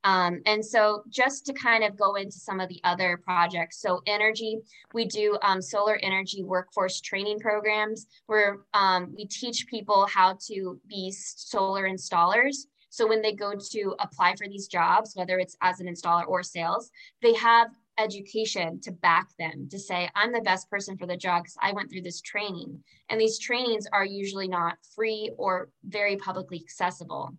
Um, 0.04 0.42
and 0.44 0.64
so 0.64 1.02
just 1.08 1.46
to 1.46 1.54
kind 1.54 1.82
of 1.82 1.96
go 1.96 2.14
into 2.16 2.38
some 2.38 2.60
of 2.60 2.68
the 2.68 2.80
other 2.84 3.18
projects. 3.24 3.80
So 3.80 4.02
energy, 4.06 4.58
we 4.92 5.06
do 5.06 5.38
um, 5.42 5.62
solar 5.62 5.98
energy 6.02 6.42
workforce 6.42 7.00
training 7.00 7.40
programs 7.40 8.06
where 8.26 8.58
um, 8.74 9.14
we 9.16 9.26
teach 9.26 9.66
people 9.66 10.06
how 10.06 10.38
to 10.48 10.78
be 10.86 11.10
solar 11.10 11.88
installers. 11.88 12.66
So 12.90 13.08
when 13.08 13.22
they 13.22 13.32
go 13.32 13.54
to 13.54 13.96
apply 13.98 14.36
for 14.36 14.46
these 14.46 14.68
jobs, 14.68 15.12
whether 15.16 15.38
it's 15.38 15.56
as 15.62 15.80
an 15.80 15.88
installer 15.88 16.28
or 16.28 16.42
sales, 16.44 16.90
they 17.22 17.34
have 17.34 17.70
education 17.98 18.80
to 18.82 18.92
back 18.92 19.28
them 19.38 19.68
to 19.70 19.78
say, 19.78 20.08
I'm 20.14 20.32
the 20.32 20.40
best 20.42 20.70
person 20.70 20.96
for 20.96 21.06
the 21.06 21.16
job 21.16 21.44
because 21.44 21.56
I 21.60 21.72
went 21.72 21.90
through 21.90 22.02
this 22.02 22.20
training. 22.20 22.78
And 23.08 23.20
these 23.20 23.38
trainings 23.38 23.86
are 23.92 24.04
usually 24.04 24.48
not 24.48 24.76
free 24.94 25.32
or 25.38 25.70
very 25.84 26.16
publicly 26.16 26.60
accessible. 26.62 27.34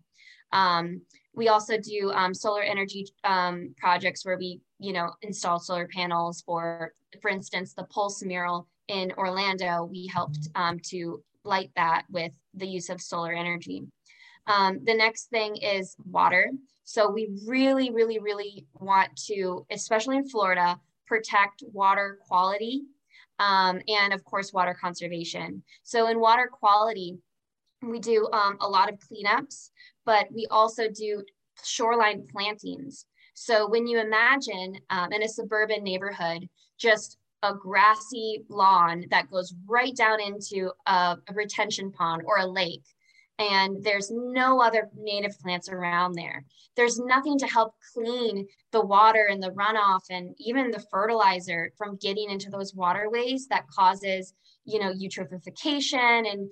Um, 0.52 1.02
we 1.36 1.48
also 1.48 1.78
do 1.78 2.10
um, 2.12 2.34
solar 2.34 2.62
energy 2.62 3.06
um, 3.22 3.74
projects 3.76 4.24
where 4.24 4.38
we, 4.38 4.60
you 4.78 4.92
know, 4.92 5.12
install 5.22 5.60
solar 5.60 5.86
panels 5.86 6.42
for, 6.44 6.92
for 7.20 7.30
instance, 7.30 7.74
the 7.74 7.84
Pulse 7.84 8.22
mural 8.24 8.66
in 8.88 9.12
Orlando. 9.12 9.84
We 9.84 10.06
helped 10.06 10.40
mm-hmm. 10.40 10.62
um, 10.62 10.80
to 10.90 11.22
light 11.44 11.70
that 11.76 12.04
with 12.10 12.32
the 12.54 12.66
use 12.66 12.88
of 12.88 13.00
solar 13.00 13.32
energy. 13.32 13.84
Um, 14.46 14.80
the 14.84 14.94
next 14.94 15.28
thing 15.30 15.56
is 15.56 15.94
water. 16.04 16.50
So 16.84 17.10
we 17.10 17.28
really, 17.46 17.90
really, 17.90 18.18
really 18.18 18.66
want 18.74 19.14
to, 19.26 19.66
especially 19.70 20.16
in 20.16 20.28
Florida, 20.28 20.80
protect 21.06 21.62
water 21.72 22.18
quality 22.26 22.82
um, 23.38 23.80
and 23.88 24.12
of 24.12 24.24
course 24.24 24.52
water 24.52 24.76
conservation. 24.80 25.62
So 25.82 26.08
in 26.08 26.20
water 26.20 26.48
quality, 26.50 27.18
we 27.82 28.00
do 28.00 28.28
um, 28.32 28.56
a 28.60 28.68
lot 28.68 28.90
of 28.90 28.98
cleanups, 28.98 29.70
but 30.06 30.28
we 30.32 30.46
also 30.50 30.88
do 30.88 31.22
shoreline 31.62 32.26
plantings. 32.32 33.04
So 33.34 33.68
when 33.68 33.86
you 33.86 34.00
imagine 34.00 34.78
um, 34.88 35.12
in 35.12 35.22
a 35.22 35.28
suburban 35.28 35.84
neighborhood, 35.84 36.48
just 36.78 37.18
a 37.42 37.52
grassy 37.52 38.44
lawn 38.48 39.04
that 39.10 39.30
goes 39.30 39.54
right 39.68 39.94
down 39.94 40.20
into 40.20 40.70
a, 40.86 41.18
a 41.28 41.34
retention 41.34 41.92
pond 41.92 42.22
or 42.24 42.38
a 42.38 42.46
lake, 42.46 42.84
and 43.38 43.82
there's 43.84 44.10
no 44.10 44.60
other 44.60 44.88
native 44.96 45.38
plants 45.40 45.68
around 45.68 46.12
there. 46.12 46.44
There's 46.74 46.98
nothing 46.98 47.38
to 47.38 47.46
help 47.46 47.74
clean 47.94 48.46
the 48.72 48.84
water 48.84 49.28
and 49.30 49.42
the 49.42 49.50
runoff 49.50 50.02
and 50.10 50.34
even 50.38 50.70
the 50.70 50.84
fertilizer 50.90 51.72
from 51.76 51.96
getting 51.96 52.30
into 52.30 52.50
those 52.50 52.74
waterways 52.74 53.46
that 53.48 53.68
causes, 53.68 54.32
you 54.64 54.78
know, 54.78 54.92
eutrophication 54.92 56.30
and 56.30 56.50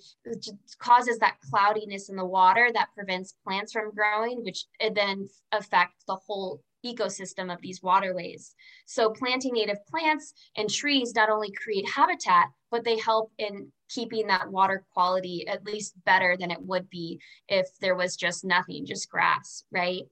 causes 0.78 1.18
that 1.18 1.38
cloudiness 1.50 2.10
in 2.10 2.16
the 2.16 2.24
water 2.24 2.70
that 2.72 2.88
prevents 2.94 3.34
plants 3.44 3.72
from 3.72 3.94
growing, 3.94 4.42
which 4.44 4.66
eh, 4.80 4.90
then 4.94 5.28
affects 5.52 6.04
the 6.06 6.16
whole 6.26 6.60
ecosystem 6.84 7.52
of 7.52 7.60
these 7.60 7.82
waterways. 7.82 8.54
So 8.86 9.10
planting 9.10 9.54
native 9.54 9.84
plants 9.86 10.34
and 10.56 10.68
trees 10.70 11.14
not 11.14 11.30
only 11.30 11.50
create 11.52 11.88
habitat, 11.88 12.48
but 12.70 12.84
they 12.84 12.98
help 12.98 13.32
in 13.38 13.72
keeping 13.88 14.26
that 14.26 14.50
water 14.50 14.84
quality 14.92 15.46
at 15.46 15.64
least 15.64 15.94
better 16.04 16.36
than 16.38 16.50
it 16.50 16.60
would 16.60 16.90
be 16.90 17.20
if 17.48 17.66
there 17.80 17.94
was 17.94 18.16
just 18.16 18.44
nothing, 18.44 18.84
just 18.86 19.10
grass, 19.10 19.64
right? 19.70 20.02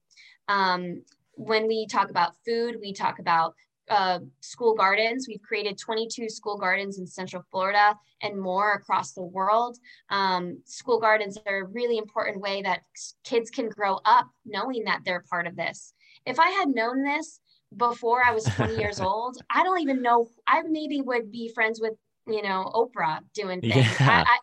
Um, 0.48 1.02
when 1.34 1.66
we 1.66 1.86
talk 1.86 2.10
about 2.10 2.36
food, 2.44 2.76
we 2.80 2.92
talk 2.92 3.18
about 3.18 3.54
uh, 3.88 4.20
school 4.40 4.74
gardens. 4.74 5.26
We've 5.28 5.42
created 5.42 5.78
22 5.78 6.28
school 6.28 6.56
gardens 6.56 6.98
in 6.98 7.06
Central 7.06 7.42
Florida 7.50 7.98
and 8.22 8.40
more 8.40 8.74
across 8.74 9.12
the 9.12 9.22
world. 9.22 9.78
Um, 10.08 10.62
school 10.64 11.00
gardens 11.00 11.36
are 11.46 11.62
a 11.62 11.66
really 11.66 11.98
important 11.98 12.40
way 12.40 12.62
that 12.62 12.82
kids 13.24 13.50
can 13.50 13.68
grow 13.68 13.98
up 14.04 14.28
knowing 14.46 14.84
that 14.84 15.00
they're 15.04 15.24
part 15.28 15.46
of 15.46 15.56
this. 15.56 15.94
If 16.26 16.38
I 16.38 16.50
had 16.50 16.68
known 16.68 17.04
this 17.04 17.40
before 17.76 18.24
I 18.24 18.32
was 18.32 18.44
20 18.44 18.76
years 18.76 19.00
old, 19.10 19.38
I 19.50 19.62
don't 19.62 19.80
even 19.80 20.02
know, 20.02 20.28
I 20.46 20.62
maybe 20.62 21.00
would 21.00 21.30
be 21.30 21.50
friends 21.54 21.80
with 21.80 21.94
you 22.26 22.42
know 22.42 22.70
oprah 22.74 23.20
doing 23.34 23.60
things 23.60 23.74
yeah. 23.74 24.24
I, 24.26 24.32
I, 24.32 24.38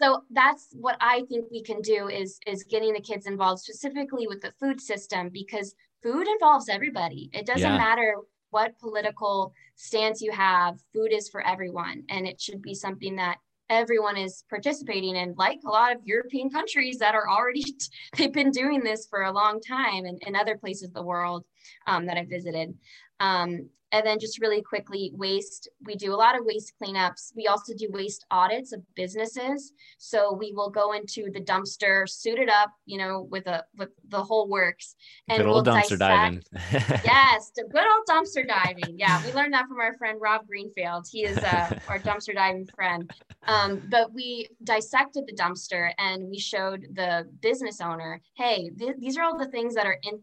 so 0.00 0.22
that's 0.30 0.68
what 0.72 0.96
i 1.00 1.22
think 1.28 1.46
we 1.50 1.62
can 1.62 1.80
do 1.80 2.08
is 2.08 2.38
is 2.46 2.64
getting 2.64 2.92
the 2.92 3.00
kids 3.00 3.26
involved 3.26 3.62
specifically 3.62 4.26
with 4.26 4.40
the 4.40 4.52
food 4.60 4.80
system 4.80 5.30
because 5.32 5.74
food 6.02 6.26
involves 6.28 6.68
everybody 6.68 7.30
it 7.32 7.46
doesn't 7.46 7.62
yeah. 7.62 7.78
matter 7.78 8.16
what 8.50 8.78
political 8.78 9.52
stance 9.74 10.22
you 10.22 10.30
have 10.30 10.78
food 10.94 11.12
is 11.12 11.28
for 11.28 11.44
everyone 11.44 12.04
and 12.08 12.26
it 12.26 12.40
should 12.40 12.62
be 12.62 12.74
something 12.74 13.16
that 13.16 13.38
everyone 13.68 14.16
is 14.16 14.44
participating 14.48 15.16
in 15.16 15.34
like 15.36 15.58
a 15.66 15.70
lot 15.70 15.94
of 15.94 16.00
european 16.04 16.48
countries 16.50 16.98
that 16.98 17.14
are 17.14 17.28
already 17.28 17.64
they've 18.16 18.32
been 18.32 18.50
doing 18.50 18.82
this 18.82 19.06
for 19.06 19.22
a 19.22 19.32
long 19.32 19.60
time 19.60 20.04
and 20.04 20.22
in 20.26 20.36
other 20.36 20.56
places 20.56 20.88
of 20.88 20.94
the 20.94 21.02
world 21.02 21.44
um, 21.86 22.06
that 22.06 22.16
i 22.16 22.24
visited. 22.24 22.74
Um, 23.20 23.70
and 23.92 24.06
then 24.06 24.18
just 24.18 24.40
really 24.40 24.62
quickly, 24.62 25.12
waste. 25.14 25.68
We 25.84 25.94
do 25.94 26.12
a 26.12 26.16
lot 26.16 26.38
of 26.38 26.44
waste 26.44 26.72
cleanups. 26.82 27.32
We 27.36 27.46
also 27.46 27.72
do 27.74 27.88
waste 27.90 28.24
audits 28.30 28.72
of 28.72 28.82
businesses. 28.94 29.72
So 29.98 30.32
we 30.32 30.52
will 30.52 30.70
go 30.70 30.92
into 30.92 31.30
the 31.32 31.40
dumpster, 31.40 32.08
suited 32.08 32.48
up, 32.48 32.70
you 32.84 32.98
know, 32.98 33.26
with 33.30 33.46
a 33.46 33.64
with 33.76 33.90
the 34.08 34.22
whole 34.22 34.48
works. 34.48 34.96
And 35.28 35.38
good 35.38 35.46
old 35.46 35.66
we'll 35.66 35.76
dumpster 35.76 35.98
dissect. 35.98 36.00
diving. 36.00 36.42
yes, 37.04 37.52
good 37.54 37.84
old 37.84 38.06
dumpster 38.08 38.46
diving. 38.46 38.98
Yeah, 38.98 39.24
we 39.24 39.32
learned 39.32 39.54
that 39.54 39.66
from 39.68 39.80
our 39.80 39.96
friend 39.96 40.18
Rob 40.20 40.46
Greenfield. 40.46 41.06
He 41.10 41.24
is 41.24 41.38
uh, 41.38 41.78
our 41.88 41.98
dumpster 41.98 42.34
diving 42.34 42.66
friend. 42.74 43.10
Um, 43.46 43.82
but 43.90 44.12
we 44.12 44.48
dissected 44.64 45.24
the 45.26 45.34
dumpster 45.34 45.92
and 45.98 46.28
we 46.28 46.38
showed 46.38 46.86
the 46.94 47.28
business 47.40 47.80
owner, 47.80 48.20
hey, 48.36 48.70
th- 48.76 48.96
these 48.98 49.16
are 49.16 49.22
all 49.22 49.38
the 49.38 49.46
things 49.46 49.74
that 49.74 49.86
are 49.86 49.98
in 50.02 50.20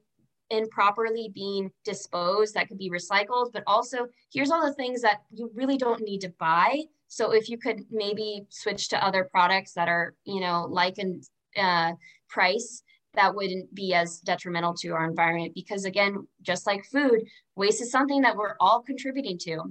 improperly 0.53 1.29
being 1.33 1.71
disposed 1.83 2.53
that 2.53 2.67
could 2.67 2.77
be 2.77 2.89
recycled, 2.89 3.51
but 3.51 3.63
also 3.67 4.07
here's 4.31 4.51
all 4.51 4.65
the 4.65 4.73
things 4.73 5.01
that 5.01 5.21
you 5.31 5.51
really 5.53 5.77
don't 5.77 6.01
need 6.01 6.21
to 6.21 6.33
buy. 6.39 6.81
So 7.07 7.31
if 7.31 7.49
you 7.49 7.57
could 7.57 7.81
maybe 7.91 8.45
switch 8.49 8.89
to 8.89 9.05
other 9.05 9.27
products 9.29 9.73
that 9.73 9.87
are, 9.87 10.15
you 10.25 10.39
know, 10.39 10.67
like 10.69 10.97
in 10.97 11.21
uh, 11.57 11.93
price, 12.29 12.83
that 13.13 13.35
wouldn't 13.35 13.73
be 13.75 13.93
as 13.93 14.19
detrimental 14.19 14.73
to 14.73 14.89
our 14.89 15.05
environment 15.07 15.53
because 15.53 15.85
again, 15.85 16.27
just 16.41 16.65
like 16.65 16.83
food, 16.85 17.21
waste 17.55 17.81
is 17.81 17.91
something 17.91 18.21
that 18.21 18.35
we're 18.35 18.55
all 18.59 18.81
contributing 18.81 19.37
to. 19.37 19.61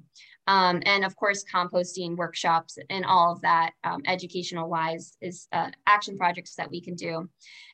Um, 0.48 0.83
and 0.87 1.05
of 1.05 1.14
course, 1.14 1.44
composting 1.44 2.16
workshops 2.16 2.76
and 2.90 3.05
all 3.05 3.33
of 3.33 3.40
that 3.42 3.72
um, 3.85 4.02
educational 4.07 4.68
wise 4.68 5.16
is 5.20 5.46
uh, 5.52 5.70
action 5.87 6.16
projects 6.18 6.57
that 6.57 6.70
we 6.70 6.81
can 6.81 6.94
do. 6.94 7.28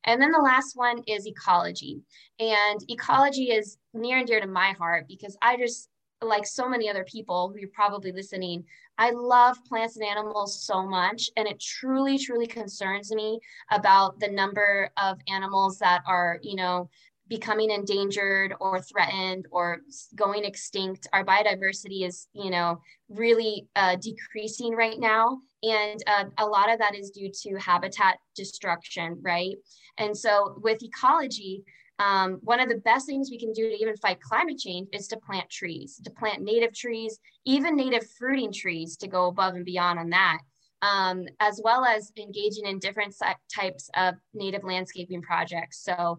And 0.04 0.20
then 0.20 0.33
the 0.33 0.38
last 0.38 0.76
one 0.76 1.02
is 1.07 1.26
ecology. 1.26 2.00
And 2.38 2.81
ecology 2.88 3.52
is 3.52 3.78
near 3.94 4.18
and 4.18 4.26
dear 4.26 4.40
to 4.40 4.46
my 4.46 4.72
heart 4.72 5.07
because 5.09 5.37
I 5.40 5.57
just, 5.57 5.88
like 6.20 6.44
so 6.44 6.68
many 6.68 6.90
other 6.90 7.04
people 7.04 7.48
who 7.48 7.61
you're 7.61 7.68
probably 7.72 8.11
listening, 8.11 8.64
I 8.98 9.12
love 9.12 9.57
plants 9.64 9.96
and 9.96 10.04
animals 10.04 10.61
so 10.66 10.85
much. 10.85 11.31
And 11.37 11.46
it 11.46 11.61
truly, 11.61 12.18
truly 12.18 12.46
concerns 12.46 13.14
me 13.14 13.38
about 13.70 14.18
the 14.18 14.28
number 14.28 14.90
of 14.96 15.18
animals 15.28 15.78
that 15.78 16.02
are, 16.07 16.40
you 16.42 16.57
know, 16.57 16.90
becoming 17.29 17.71
endangered 17.71 18.55
or 18.61 18.81
threatened 18.81 19.47
or 19.51 19.81
going 20.14 20.45
extinct 20.45 21.07
our 21.12 21.25
biodiversity 21.25 22.07
is 22.07 22.29
you 22.33 22.51
know 22.51 22.81
really 23.09 23.69
uh, 23.77 23.97
decreasing 23.97 24.75
right 24.75 24.99
now 24.99 25.38
and 25.62 26.03
uh, 26.07 26.25
a 26.38 26.47
lot 26.47 26.71
of 26.71 26.79
that 26.79 26.95
is 26.95 27.11
due 27.11 27.31
to 27.33 27.57
habitat 27.57 28.19
destruction 28.35 29.19
right 29.23 29.57
and 29.99 30.17
so 30.17 30.59
with 30.62 30.83
ecology 30.83 31.62
um, 32.01 32.38
one 32.43 32.61
of 32.61 32.69
the 32.69 32.77
best 32.77 33.07
things 33.07 33.29
we 33.29 33.41
can 33.41 33.53
do 33.53 33.69
to 33.69 33.77
even 33.77 33.97
fight 33.97 34.21
climate 34.21 34.59
change 34.59 34.88
is 34.93 35.09
to 35.09 35.17
plant 35.19 35.51
trees 35.51 36.01
to 36.05 36.11
plant 36.11 36.43
native 36.43 36.75
trees 36.75 37.19
even 37.45 37.77
native 37.77 38.09
fruiting 38.19 38.53
trees 38.53 38.97
to 38.97 39.09
go 39.09 39.27
above 39.27 39.55
and 39.55 39.64
beyond 39.64 39.99
on 39.99 40.11
that 40.11 40.38
um, 40.83 41.27
as 41.41 41.61
well 41.62 41.85
as 41.85 42.12
engaging 42.17 42.67
in 42.67 42.79
different 42.79 43.14
types 43.53 43.91
of 43.97 44.14
native 44.35 44.64
landscaping 44.64 45.23
projects. 45.23 45.83
So 45.83 46.19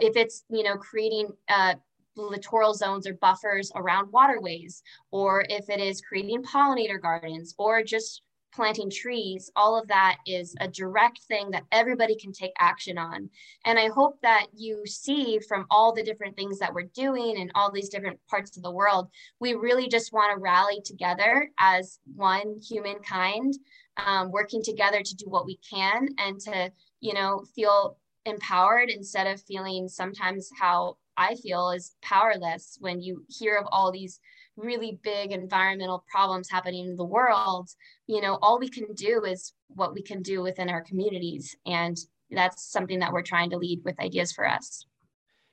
if 0.00 0.16
it's 0.16 0.44
you 0.48 0.62
know 0.62 0.76
creating 0.76 1.28
uh, 1.48 1.74
littoral 2.16 2.74
zones 2.74 3.06
or 3.06 3.14
buffers 3.14 3.72
around 3.74 4.12
waterways, 4.12 4.82
or 5.10 5.44
if 5.48 5.68
it 5.68 5.80
is 5.80 6.00
creating 6.00 6.42
pollinator 6.42 7.00
gardens, 7.00 7.54
or 7.58 7.82
just 7.82 8.22
planting 8.54 8.90
trees, 8.90 9.50
all 9.56 9.78
of 9.78 9.88
that 9.88 10.18
is 10.26 10.54
a 10.60 10.68
direct 10.68 11.20
thing 11.26 11.50
that 11.50 11.64
everybody 11.72 12.16
can 12.16 12.32
take 12.32 12.52
action 12.58 12.96
on. 12.96 13.28
And 13.64 13.78
I 13.78 13.88
hope 13.88 14.20
that 14.22 14.46
you 14.54 14.86
see 14.86 15.40
from 15.40 15.66
all 15.70 15.92
the 15.92 16.02
different 16.02 16.36
things 16.36 16.58
that 16.60 16.72
we're 16.72 16.88
doing 16.94 17.36
in 17.36 17.50
all 17.54 17.72
these 17.72 17.88
different 17.88 18.20
parts 18.28 18.56
of 18.56 18.62
the 18.62 18.70
world, 18.70 19.08
we 19.40 19.54
really 19.54 19.88
just 19.88 20.12
want 20.12 20.34
to 20.34 20.40
rally 20.40 20.80
together 20.84 21.50
as 21.58 21.98
one 22.14 22.56
humankind, 22.60 23.54
um, 23.96 24.30
working 24.30 24.62
together 24.62 25.02
to 25.02 25.16
do 25.16 25.26
what 25.28 25.46
we 25.46 25.58
can 25.68 26.08
and 26.18 26.40
to, 26.40 26.70
you 27.00 27.14
know, 27.14 27.44
feel 27.54 27.98
empowered 28.26 28.90
instead 28.90 29.26
of 29.26 29.42
feeling 29.42 29.88
sometimes 29.88 30.50
how 30.58 30.96
I 31.16 31.34
feel 31.36 31.70
is 31.70 31.94
powerless 32.02 32.76
when 32.80 33.00
you 33.00 33.24
hear 33.28 33.56
of 33.56 33.66
all 33.70 33.92
these 33.92 34.20
really 34.56 34.98
big 35.02 35.32
environmental 35.32 36.04
problems 36.10 36.50
happening 36.50 36.88
in 36.88 36.96
the 36.96 37.04
world. 37.04 37.70
You 38.06 38.20
know, 38.20 38.38
all 38.42 38.58
we 38.58 38.68
can 38.68 38.92
do 38.94 39.24
is 39.24 39.52
what 39.68 39.94
we 39.94 40.02
can 40.02 40.22
do 40.22 40.42
within 40.42 40.68
our 40.68 40.82
communities. 40.82 41.56
And 41.66 41.96
that's 42.30 42.70
something 42.70 42.98
that 43.00 43.12
we're 43.12 43.22
trying 43.22 43.50
to 43.50 43.58
lead 43.58 43.82
with 43.84 44.00
ideas 44.00 44.32
for 44.32 44.48
us. 44.48 44.86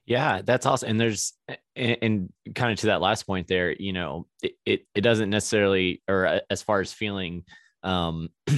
Yeah, 0.05 0.41
that's 0.43 0.65
awesome. 0.65 0.89
And 0.89 0.99
there's, 0.99 1.34
and, 1.75 1.97
and 2.01 2.34
kind 2.55 2.71
of 2.71 2.79
to 2.79 2.88
that 2.88 3.01
last 3.01 3.23
point 3.27 3.47
there, 3.47 3.71
you 3.71 3.93
know, 3.93 4.27
it, 4.41 4.53
it, 4.65 4.88
it 4.95 5.01
doesn't 5.01 5.29
necessarily, 5.29 6.01
or 6.07 6.41
as 6.49 6.62
far 6.62 6.81
as 6.81 6.91
feeling 6.91 7.43
um, 7.84 8.29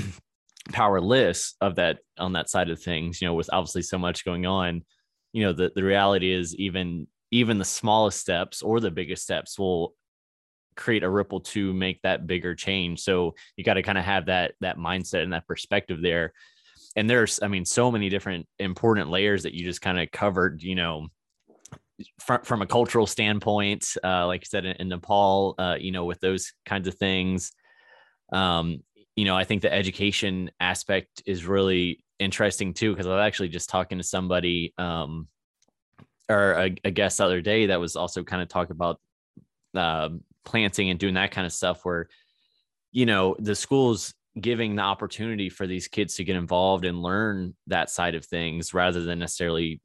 powerless 0.71 1.55
of 1.61 1.75
that 1.75 1.99
on 2.17 2.33
that 2.33 2.49
side 2.49 2.69
of 2.69 2.81
things 2.81 3.21
you 3.21 3.27
know 3.27 3.33
with 3.33 3.49
obviously 3.51 3.81
so 3.81 3.97
much 3.97 4.23
going 4.23 4.45
on 4.45 4.81
you 5.33 5.43
know 5.43 5.51
the, 5.51 5.71
the 5.75 5.83
reality 5.83 6.31
is 6.31 6.55
even 6.55 7.05
even 7.31 7.57
the 7.57 7.65
smallest 7.65 8.19
steps 8.19 8.61
or 8.61 8.79
the 8.79 8.91
biggest 8.91 9.23
steps 9.23 9.57
will 9.57 9.95
create 10.75 11.03
a 11.03 11.09
ripple 11.09 11.39
to 11.39 11.73
make 11.73 12.01
that 12.01 12.27
bigger 12.27 12.55
change. 12.55 13.01
So 13.01 13.35
you 13.57 13.63
got 13.63 13.75
to 13.75 13.83
kind 13.83 13.97
of 13.97 14.03
have 14.05 14.27
that 14.27 14.53
that 14.61 14.77
mindset 14.77 15.23
and 15.23 15.33
that 15.33 15.47
perspective 15.47 16.01
there. 16.01 16.33
And 16.95 17.09
there's 17.09 17.41
i 17.41 17.47
mean 17.47 17.65
so 17.65 17.91
many 17.91 18.09
different 18.09 18.47
important 18.59 19.09
layers 19.09 19.43
that 19.43 19.53
you 19.53 19.65
just 19.65 19.81
kind 19.81 19.99
of 19.99 20.11
covered 20.11 20.61
you 20.61 20.75
know 20.75 21.07
from, 22.19 22.43
from 22.43 22.61
a 22.61 22.67
cultural 22.67 23.07
standpoint 23.07 23.97
uh, 24.03 24.27
like 24.27 24.41
you 24.41 24.45
said 24.45 24.65
in, 24.65 24.75
in 24.77 24.89
nepal 24.89 25.55
uh, 25.57 25.75
you 25.79 25.91
know 25.91 26.05
with 26.05 26.19
those 26.19 26.53
kinds 26.65 26.87
of 26.87 26.93
things. 26.95 27.51
Um, 28.31 28.83
you 29.15 29.25
know, 29.25 29.35
I 29.35 29.43
think 29.43 29.61
the 29.61 29.73
education 29.73 30.51
aspect 30.59 31.23
is 31.25 31.45
really 31.45 32.03
interesting 32.19 32.73
too, 32.73 32.91
because 32.91 33.07
I 33.07 33.15
was 33.15 33.25
actually 33.25 33.49
just 33.49 33.69
talking 33.69 33.97
to 33.97 34.03
somebody 34.03 34.73
um, 34.77 35.27
or 36.29 36.53
a, 36.53 36.75
a, 36.83 36.91
guest 36.91 37.17
the 37.17 37.25
other 37.25 37.41
day 37.41 37.67
that 37.67 37.79
was 37.79 37.95
also 37.95 38.23
kind 38.23 38.41
of 38.41 38.49
talking 38.49 38.75
about 38.75 38.99
uh, 39.75 40.09
planting 40.45 40.89
and 40.89 40.99
doing 40.99 41.13
that 41.15 41.31
kind 41.31 41.45
of 41.45 41.53
stuff 41.53 41.85
where, 41.85 42.07
you 42.91 43.05
know, 43.05 43.35
the 43.39 43.55
schools 43.55 44.13
giving 44.39 44.75
the 44.75 44.81
opportunity 44.81 45.49
for 45.49 45.67
these 45.67 45.87
kids 45.87 46.15
to 46.15 46.23
get 46.23 46.35
involved 46.35 46.85
and 46.85 47.03
learn 47.03 47.53
that 47.67 47.89
side 47.89 48.15
of 48.15 48.25
things 48.25 48.73
rather 48.73 49.01
than 49.01 49.19
necessarily 49.19 49.79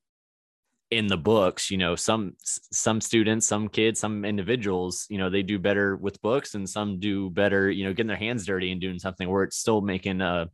in 0.91 1.07
the 1.07 1.17
books 1.17 1.71
you 1.71 1.77
know 1.77 1.95
some 1.95 2.35
some 2.41 2.99
students 3.01 3.47
some 3.47 3.69
kids 3.69 4.01
some 4.01 4.25
individuals 4.25 5.07
you 5.11 5.19
know 5.19 5.29
they 5.29 5.43
do 5.43 5.59
better 5.59 5.97
with 5.97 6.23
books 6.23 6.55
and 6.55 6.69
some 6.69 6.99
do 6.99 7.29
better 7.29 7.71
you 7.71 7.85
know 7.85 7.93
getting 7.93 8.09
their 8.09 8.17
hands 8.17 8.47
dirty 8.47 8.73
and 8.73 8.81
doing 8.81 8.99
something 8.99 9.29
where 9.29 9.43
it's 9.43 9.59
still 9.59 9.83
making 9.83 10.23
a 10.23 10.49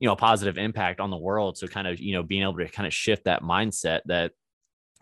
you 0.00 0.08
know 0.08 0.12
a 0.12 0.16
positive 0.16 0.58
impact 0.58 1.00
on 1.00 1.10
the 1.10 1.16
world. 1.16 1.56
So 1.56 1.66
kind 1.66 1.86
of 1.86 2.00
you 2.00 2.14
know 2.14 2.22
being 2.22 2.42
able 2.42 2.58
to 2.58 2.68
kind 2.68 2.86
of 2.86 2.92
shift 2.92 3.24
that 3.24 3.42
mindset 3.42 4.00
that 4.06 4.32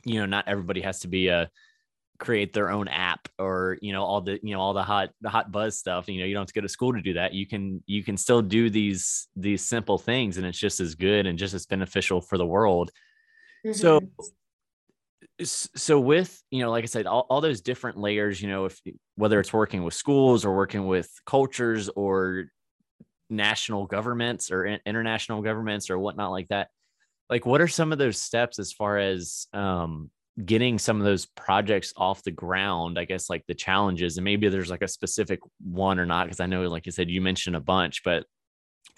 you 0.05 0.21
know 0.21 0.27
not 0.27 0.47
everybody 0.47 0.81
has 0.83 1.01
to 1.01 1.09
be 1.09 1.29
a 1.29 1.51
create 2.19 2.53
their 2.53 2.71
own 2.71 2.87
app 2.87 3.29
or 3.37 3.79
you 3.83 3.93
know 3.93 4.05
all 4.05 4.21
the 4.21 4.39
you 4.45 4.55
know 4.55 4.61
all 4.61 4.75
the 4.75 4.83
hot 4.83 5.11
the 5.21 5.29
hot 5.29 5.51
buzz 5.51 5.77
stuff 5.77 6.09
you 6.09 6.21
know 6.21 6.25
you 6.25 6.35
don't 6.35 6.43
have 6.43 6.47
to 6.47 6.55
go 6.55 6.61
to 6.61 6.69
school 6.69 6.93
to 6.93 7.03
do 7.03 7.15
that. 7.15 7.33
You 7.33 7.47
can 7.47 7.83
you 7.87 8.05
can 8.05 8.17
still 8.17 8.43
do 8.43 8.71
these 8.71 9.29
these 9.35 9.65
simple 9.65 9.99
things 9.99 10.37
and 10.37 10.47
it's 10.47 10.59
just 10.59 10.79
as 10.79 10.95
good 10.95 11.27
and 11.27 11.39
just 11.39 11.55
as 11.55 11.67
beneficial 11.67 12.21
for 12.21 12.39
the 12.39 12.47
world. 12.47 12.91
Mm-hmm. 13.67 13.73
so 13.75 14.01
so 15.45 15.99
with 15.99 16.41
you 16.51 16.63
know 16.63 16.71
like 16.71 16.85
i 16.85 16.87
said 16.87 17.07
all, 17.07 17.27
all 17.29 17.41
those 17.41 17.61
different 17.61 17.99
layers 17.99 18.41
you 18.41 18.49
know 18.49 18.67
if 18.67 18.81
whether 19.17 19.41
it's 19.41 19.53
working 19.53 19.83
with 19.83 19.95
schools 19.95 20.45
or 20.45 20.55
working 20.55 20.87
with 20.87 21.11
cultures 21.27 21.89
or 21.91 22.47
national 23.31 23.87
governments 23.87 24.51
or 24.51 24.67
international 24.87 25.43
governments 25.43 25.91
or 25.91 25.99
whatnot 25.99 26.31
like 26.31 26.49
that 26.49 26.69
like 27.31 27.47
what 27.47 27.61
are 27.61 27.69
some 27.69 27.93
of 27.93 27.99
those 27.99 28.21
steps 28.21 28.59
as 28.59 28.73
far 28.73 28.99
as 28.99 29.47
um 29.53 30.11
getting 30.45 30.79
some 30.79 30.99
of 30.99 31.05
those 31.05 31.27
projects 31.27 31.93
off 31.97 32.23
the 32.23 32.31
ground 32.31 32.99
i 32.99 33.05
guess 33.05 33.29
like 33.29 33.45
the 33.49 33.55
challenges? 33.55 34.17
And 34.17 34.25
maybe 34.25 34.49
there's 34.49 34.71
like 34.71 34.83
a 34.83 34.89
specific 34.89 35.41
one 35.63 35.99
or 35.99 36.07
not 36.07 36.27
because 36.27 36.41
i 36.41 36.47
know 36.47 36.63
like 36.69 36.87
you 36.87 36.93
said 36.93 37.11
you 37.11 37.21
mentioned 37.21 37.57
a 37.57 37.61
bunch 37.61 38.03
but 38.05 38.25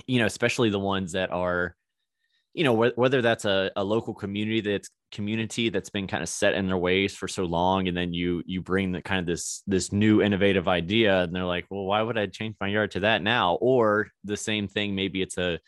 you 0.07 0.19
know 0.19 0.27
especially 0.27 0.71
the 0.71 0.79
ones 0.79 1.13
that 1.13 1.31
are 1.31 1.77
you 2.55 2.65
know 2.65 2.75
wh- 2.75 2.97
whether 2.97 3.21
that's 3.21 3.45
a, 3.45 3.71
a 3.77 3.85
local 3.85 4.15
community 4.15 4.61
that's 4.61 4.89
community 5.13 5.69
that's 5.69 5.91
been 5.91 6.07
kind 6.07 6.23
of 6.23 6.29
set 6.29 6.55
in 6.55 6.67
their 6.67 6.79
ways 6.79 7.15
for 7.15 7.29
so 7.29 7.45
long 7.45 7.87
and 7.87 7.97
then 7.97 8.13
you 8.13 8.43
you 8.47 8.61
bring 8.61 8.91
the 8.91 9.03
kind 9.03 9.21
of 9.21 9.27
this 9.27 9.63
this 9.67 9.93
new 9.93 10.23
innovative 10.23 10.67
idea 10.67 11.23
and 11.23 11.35
they're 11.35 11.45
like 11.45 11.67
well 11.71 11.85
why 11.85 12.01
would 12.01 12.19
i 12.19 12.27
change 12.27 12.55
my 12.61 12.69
yard 12.69 12.91
to 12.91 13.01
that 13.01 13.23
now? 13.23 13.55
Or 13.57 14.09
the 14.25 14.37
same 14.37 14.67
thing 14.67 14.95
maybe 14.95 15.21
it's 15.21 15.39
a 15.39 15.61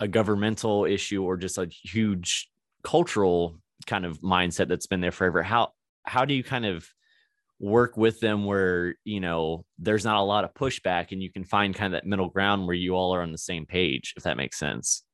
a 0.00 0.08
governmental 0.08 0.84
issue 0.84 1.22
or 1.22 1.36
just 1.36 1.58
a 1.58 1.66
huge 1.66 2.50
cultural 2.82 3.60
kind 3.86 4.04
of 4.04 4.20
mindset 4.20 4.68
that's 4.68 4.86
been 4.86 5.00
there 5.00 5.12
forever. 5.12 5.42
How 5.42 5.70
how 6.04 6.24
do 6.24 6.34
you 6.34 6.42
kind 6.42 6.66
of 6.66 6.86
work 7.60 7.96
with 7.96 8.18
them 8.18 8.44
where 8.44 8.96
you 9.04 9.20
know 9.20 9.64
there's 9.78 10.04
not 10.04 10.16
a 10.16 10.22
lot 10.22 10.42
of 10.42 10.52
pushback 10.54 11.12
and 11.12 11.22
you 11.22 11.30
can 11.30 11.44
find 11.44 11.74
kind 11.74 11.94
of 11.94 12.00
that 12.00 12.08
middle 12.08 12.28
ground 12.28 12.66
where 12.66 12.74
you 12.74 12.94
all 12.94 13.14
are 13.14 13.22
on 13.22 13.30
the 13.30 13.38
same 13.38 13.64
page 13.64 14.14
if 14.16 14.24
that 14.24 14.36
makes 14.36 14.58
sense 14.58 15.04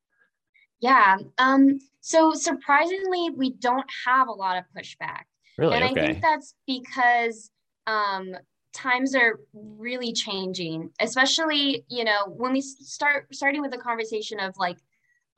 yeah 0.81 1.17
um 1.39 1.79
so 2.01 2.33
surprisingly 2.33 3.31
we 3.37 3.51
don't 3.51 3.87
have 4.07 4.29
a 4.29 4.33
lot 4.33 4.57
of 4.57 4.65
pushback. 4.77 5.23
Really? 5.57 5.75
And 5.75 5.85
okay. 5.85 6.01
i 6.01 6.07
think 6.07 6.23
that's 6.23 6.55
because 6.67 7.51
um 7.87 8.35
times 8.73 9.15
are 9.15 9.41
really 9.53 10.13
changing 10.13 10.91
especially 11.01 11.85
you 11.89 12.05
know 12.05 12.27
when 12.27 12.53
we 12.53 12.61
start 12.61 13.27
starting 13.35 13.61
with 13.61 13.73
the 13.73 13.79
conversation 13.79 14.39
of 14.39 14.55
like 14.59 14.77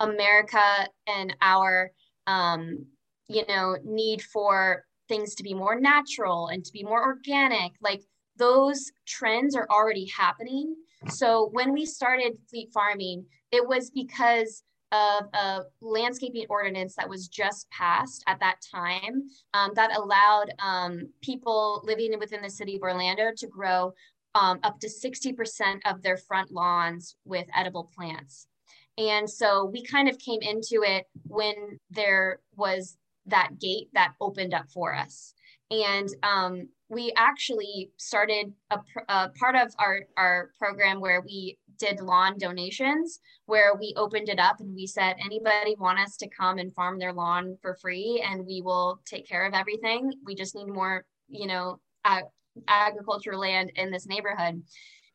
america 0.00 0.88
and 1.06 1.34
our 1.40 1.90
um 2.26 2.84
you 3.28 3.46
know 3.46 3.76
need 3.84 4.20
for 4.20 4.84
things 5.08 5.34
to 5.36 5.42
be 5.42 5.54
more 5.54 5.80
natural 5.80 6.48
and 6.48 6.64
to 6.64 6.72
be 6.72 6.82
more 6.82 7.02
organic 7.02 7.72
like 7.80 8.02
those 8.40 8.90
trends 9.06 9.54
are 9.54 9.68
already 9.70 10.06
happening. 10.06 10.74
So 11.08 11.50
when 11.52 11.72
we 11.72 11.84
started 11.84 12.38
fleet 12.48 12.70
farming 12.72 13.26
it 13.52 13.66
was 13.66 13.90
because 13.90 14.62
of 14.92 15.24
a 15.34 15.62
landscaping 15.80 16.46
ordinance 16.48 16.94
that 16.96 17.08
was 17.08 17.28
just 17.28 17.70
passed 17.70 18.24
at 18.26 18.40
that 18.40 18.56
time 18.72 19.22
um, 19.54 19.70
that 19.74 19.96
allowed 19.96 20.52
um, 20.58 21.08
people 21.22 21.82
living 21.84 22.18
within 22.18 22.42
the 22.42 22.50
city 22.50 22.76
of 22.76 22.82
Orlando 22.82 23.30
to 23.36 23.46
grow 23.46 23.92
um, 24.34 24.58
up 24.62 24.78
to 24.80 24.88
60% 24.88 25.80
of 25.86 26.02
their 26.02 26.16
front 26.16 26.50
lawns 26.50 27.16
with 27.24 27.46
edible 27.54 27.90
plants. 27.94 28.46
And 28.98 29.28
so 29.28 29.64
we 29.64 29.82
kind 29.82 30.08
of 30.08 30.18
came 30.18 30.40
into 30.42 30.82
it 30.82 31.06
when 31.26 31.78
there 31.90 32.40
was 32.56 32.96
that 33.26 33.58
gate 33.58 33.88
that 33.94 34.12
opened 34.20 34.54
up 34.54 34.68
for 34.70 34.94
us. 34.94 35.34
And 35.70 36.08
um, 36.22 36.68
we 36.90 37.12
actually 37.16 37.90
started 37.96 38.52
a, 38.70 38.78
a, 39.08 39.30
part 39.38 39.54
of 39.54 39.72
our, 39.78 40.00
our 40.16 40.50
program 40.58 41.00
where 41.00 41.22
we 41.22 41.56
did 41.78 42.00
lawn 42.00 42.36
donations, 42.36 43.20
where 43.46 43.74
we 43.78 43.94
opened 43.96 44.28
it 44.28 44.40
up 44.40 44.60
and 44.60 44.74
we 44.74 44.86
said, 44.86 45.14
anybody 45.24 45.76
want 45.78 46.00
us 46.00 46.16
to 46.16 46.28
come 46.28 46.58
and 46.58 46.74
farm 46.74 46.98
their 46.98 47.12
lawn 47.12 47.56
for 47.62 47.76
free 47.80 48.22
and 48.28 48.44
we 48.44 48.60
will 48.60 49.00
take 49.06 49.26
care 49.26 49.46
of 49.46 49.54
everything. 49.54 50.12
We 50.26 50.34
just 50.34 50.56
need 50.56 50.66
more, 50.66 51.06
you 51.28 51.46
know, 51.46 51.80
ag- 52.04 52.24
agricultural 52.66 53.40
land 53.40 53.70
in 53.76 53.90
this 53.90 54.06
neighborhood. 54.06 54.62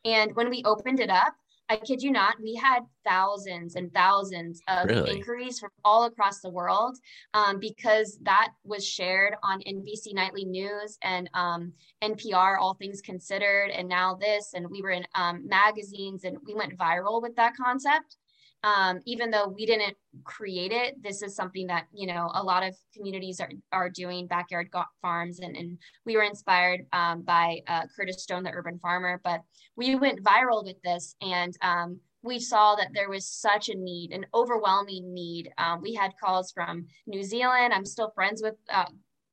And 0.05 0.35
when 0.35 0.49
we 0.49 0.63
opened 0.63 1.01
it 1.01 1.09
up, 1.09 1.33
I 1.67 1.78
kid 1.78 2.04
you 2.04 2.12
not, 2.12 2.36
we 2.41 2.54
had 2.56 2.82
thousands 3.04 3.75
and 3.75 3.91
thousands 3.93 4.62
of 4.67 4.88
really? 4.88 5.17
inquiries 5.17 5.60
from 5.60 5.71
all 5.84 6.04
across 6.04 6.41
the 6.41 6.49
world 6.49 6.97
um, 7.34 7.60
because 7.60 8.19
that 8.21 8.49
was 8.63 8.88
shared 8.88 9.36
on 9.43 9.62
NBC 9.62 10.13
Nightly 10.13 10.45
News 10.45 10.97
and 11.01 11.30
um, 11.34 11.73
NPR, 12.04 12.58
All 12.60 12.75
Things 12.75 13.01
Considered, 13.01 13.71
and 13.71 13.89
NowThis. 13.89 14.54
And 14.54 14.69
we 14.69 14.82
were 14.84 14.91
in 14.91 15.06
um, 15.15 15.47
magazines 15.47 16.23
and 16.23 16.38
we 16.45 16.54
went 16.54 16.78
viral 16.78 17.21
with 17.21 17.36
that 17.36 17.56
concept 17.56 18.17
um, 18.65 18.99
even 19.06 19.30
though 19.30 19.47
we 19.47 19.67
didn't 19.67 19.95
create 20.23 20.71
it, 20.71 21.01
this 21.04 21.21
is 21.21 21.36
something 21.36 21.67
that, 21.67 21.86
you 21.93 22.08
know, 22.08 22.32
a 22.34 22.41
lot 22.41 22.63
of 22.63 22.75
communities 22.95 23.39
are, 23.39 23.51
are 23.71 23.91
doing 23.91 24.25
backyard 24.25 24.69
farms. 25.04 25.39
And, 25.39 25.56
and 25.56 25.78
we 26.04 26.17
were 26.17 26.23
inspired 26.23 26.82
um, 26.91 27.21
by 27.21 27.62
uh, 27.67 27.84
Curtis 27.95 28.23
Stone, 28.23 28.41
the 28.43 28.49
urban 28.49 28.80
farmer, 28.80 29.21
but 29.23 29.41
we 29.75 29.95
went 29.95 30.23
viral 30.23 30.65
with 30.65 30.82
this 30.84 31.15
and 31.21 31.56
um, 31.62 31.99
we 32.23 32.39
saw 32.39 32.73
that 32.73 32.89
there 32.91 33.08
was 33.08 33.28
such 33.28 33.69
a 33.69 33.75
need, 33.75 34.12
an 34.12 34.25
overwhelming 34.34 35.13
need. 35.13 35.51
Um, 35.60 35.80
we 35.80 35.93
had 35.93 36.13
calls 36.19 36.51
from 36.51 36.88
New 37.06 37.21
Zealand. 37.21 37.71
I'm 37.71 37.86
still 37.86 38.10
friends 38.15 38.41
with 38.41 38.56
uh, 38.73 38.86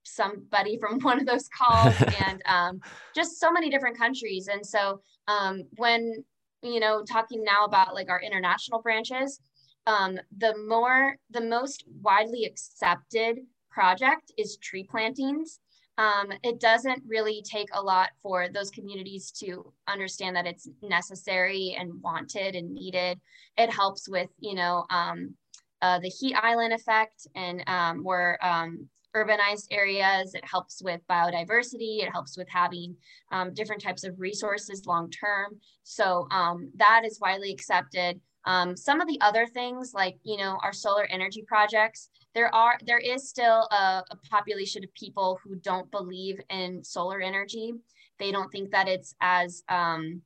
somebody 0.02 0.78
from 0.80 1.00
one 1.00 1.18
of 1.18 1.24
those 1.24 1.48
calls 1.48 1.94
and 2.26 2.42
um, 2.44 2.80
just 3.14 3.40
so 3.40 3.50
many 3.50 3.70
different 3.70 3.96
countries. 3.96 4.48
And 4.48 4.64
so 4.64 5.00
um, 5.26 5.62
when 5.76 6.22
you 6.62 6.80
know, 6.80 7.02
talking 7.04 7.44
now 7.44 7.64
about 7.64 7.94
like 7.94 8.08
our 8.08 8.20
international 8.20 8.80
branches, 8.80 9.40
um, 9.86 10.18
the 10.38 10.56
more, 10.68 11.16
the 11.30 11.40
most 11.40 11.84
widely 12.00 12.44
accepted 12.44 13.38
project 13.70 14.32
is 14.38 14.56
tree 14.58 14.84
plantings. 14.84 15.60
Um, 15.98 16.32
it 16.42 16.58
doesn't 16.58 17.02
really 17.06 17.42
take 17.42 17.68
a 17.74 17.82
lot 17.82 18.10
for 18.22 18.48
those 18.48 18.70
communities 18.70 19.30
to 19.40 19.72
understand 19.88 20.36
that 20.36 20.46
it's 20.46 20.68
necessary 20.82 21.76
and 21.78 22.00
wanted 22.02 22.54
and 22.54 22.72
needed. 22.72 23.20
It 23.58 23.70
helps 23.70 24.08
with, 24.08 24.30
you 24.38 24.54
know, 24.54 24.86
um, 24.90 25.34
uh, 25.82 25.98
the 25.98 26.08
heat 26.08 26.34
island 26.40 26.72
effect 26.72 27.26
and 27.34 27.62
um, 27.66 28.06
um, 28.40 28.88
urbanized 29.14 29.66
areas. 29.70 30.34
It 30.34 30.44
helps 30.44 30.82
with 30.82 31.00
biodiversity. 31.08 32.02
It 32.02 32.10
helps 32.10 32.36
with 32.36 32.48
having 32.48 32.96
um, 33.30 33.52
different 33.54 33.82
types 33.82 34.04
of 34.04 34.18
resources 34.18 34.86
long 34.86 35.10
term. 35.10 35.58
So 35.82 36.26
um, 36.30 36.70
that 36.76 37.02
is 37.04 37.20
widely 37.20 37.52
accepted. 37.52 38.20
Um, 38.44 38.76
some 38.76 39.00
of 39.00 39.08
the 39.08 39.20
other 39.20 39.46
things 39.46 39.92
like, 39.94 40.16
you 40.24 40.36
know, 40.36 40.58
our 40.62 40.72
solar 40.72 41.04
energy 41.04 41.44
projects, 41.46 42.10
there 42.34 42.52
are, 42.54 42.76
there 42.84 42.98
is 42.98 43.28
still 43.28 43.68
a, 43.70 44.02
a 44.10 44.16
population 44.30 44.82
of 44.82 44.92
people 44.94 45.38
who 45.44 45.56
don't 45.56 45.90
believe 45.90 46.40
in 46.50 46.82
solar 46.82 47.20
energy. 47.20 47.72
They 48.18 48.32
don't 48.32 48.50
think 48.50 48.70
that 48.72 48.88
it's 48.88 49.14
as, 49.20 49.62
um, 49.68 50.22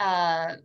uh, 0.00 0.56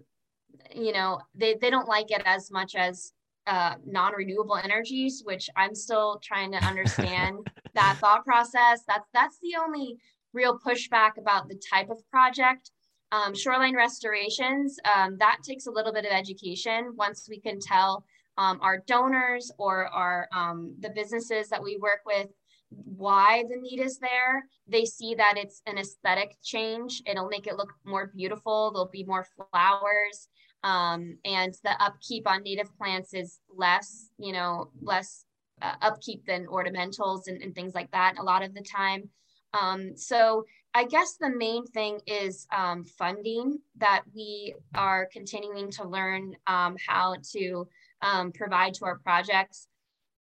you 0.76 0.92
know, 0.92 1.22
they, 1.36 1.56
they 1.62 1.70
don't 1.70 1.88
like 1.88 2.12
it 2.12 2.22
as 2.26 2.52
much 2.52 2.76
as 2.76 3.14
uh, 3.48 3.76
non-renewable 3.86 4.58
energies, 4.58 5.22
which 5.26 5.50
I'm 5.56 5.76
still 5.76 6.20
trying 6.24 6.52
to 6.52 6.58
understand 6.66 7.38
that 7.74 7.98
thought 8.00 8.26
process. 8.26 8.84
That's 8.88 9.08
that's 9.14 9.38
the 9.42 9.56
only 9.64 9.98
real 10.34 10.60
pushback 10.60 11.18
about 11.18 11.48
the 11.48 11.60
type 11.72 11.90
of 11.90 11.98
project. 12.10 12.72
Um, 13.12 13.34
shoreline 13.34 13.76
restorations, 13.76 14.78
um, 14.96 15.18
that 15.18 15.38
takes 15.44 15.66
a 15.66 15.72
little 15.72 15.92
bit 15.92 16.06
of 16.06 16.12
education. 16.12 16.94
Once 16.96 17.28
we 17.28 17.40
can 17.40 17.60
tell 17.60 18.06
um, 18.38 18.60
our 18.62 18.84
donors 18.86 19.52
or 19.58 19.88
our 19.88 20.28
um, 20.32 20.76
the 20.80 20.92
businesses 20.92 21.50
that 21.50 21.64
we 21.64 21.78
work 21.78 22.02
with 22.06 22.28
why 22.70 23.44
the 23.50 23.60
need 23.60 23.80
is 23.80 23.98
there, 23.98 24.46
they 24.68 24.86
see 24.86 25.16
that 25.16 25.34
it's 25.38 25.64
an 25.66 25.80
aesthetic 25.80 26.36
change. 26.44 27.02
It'll 27.08 27.28
make 27.28 27.48
it 27.48 27.58
look 27.58 27.74
more 27.84 28.12
beautiful. 28.16 28.72
There'll 28.72 28.90
be 28.92 29.04
more 29.04 29.26
flowers 29.36 30.28
um, 30.64 31.18
and 31.26 31.54
the 31.64 31.82
upkeep 31.82 32.28
on 32.28 32.44
native 32.44 32.76
plants 32.78 33.14
is 33.14 33.40
less, 33.56 34.10
you 34.18 34.34
know, 34.34 34.72
less 34.82 35.26
uh, 35.62 35.76
upkeep 35.82 36.26
than 36.26 36.48
ornamentals 36.48 37.28
and, 37.28 37.42
and, 37.42 37.54
things 37.54 37.74
like 37.74 37.92
that 37.92 38.18
a 38.18 38.24
lot 38.24 38.44
of 38.44 38.54
the 38.54 38.62
time. 38.62 39.10
Um, 39.54 39.96
so 39.96 40.46
I 40.74 40.86
guess 40.86 41.16
the 41.20 41.30
main 41.30 41.66
thing 41.66 42.00
is 42.06 42.46
um, 42.56 42.86
funding 42.86 43.60
that 43.78 44.04
we 44.16 44.56
are 44.76 45.10
continuing 45.12 45.72
to 45.72 45.88
learn 45.88 46.36
um, 46.48 46.78
how 46.88 47.16
to 47.34 47.68
um, 48.02 48.32
provide 48.32 48.74
to 48.76 48.86
our 48.86 49.00
projects. 49.00 49.68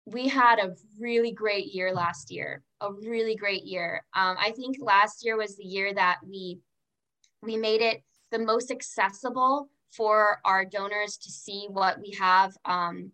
We 0.05 0.27
had 0.27 0.59
a 0.59 0.75
really 0.99 1.31
great 1.31 1.67
year 1.67 1.93
last 1.93 2.31
year, 2.31 2.63
a 2.81 2.91
really 2.91 3.35
great 3.35 3.63
year. 3.63 4.03
Um, 4.15 4.35
I 4.39 4.51
think 4.51 4.77
last 4.79 5.23
year 5.23 5.37
was 5.37 5.55
the 5.55 5.65
year 5.65 5.93
that 5.93 6.19
we 6.27 6.59
we 7.41 7.55
made 7.55 7.81
it 7.81 8.03
the 8.31 8.39
most 8.39 8.71
accessible 8.71 9.69
for 9.95 10.39
our 10.45 10.65
donors 10.65 11.17
to 11.17 11.31
see 11.31 11.67
what 11.69 11.99
we 11.99 12.15
have 12.19 12.53
um, 12.65 13.11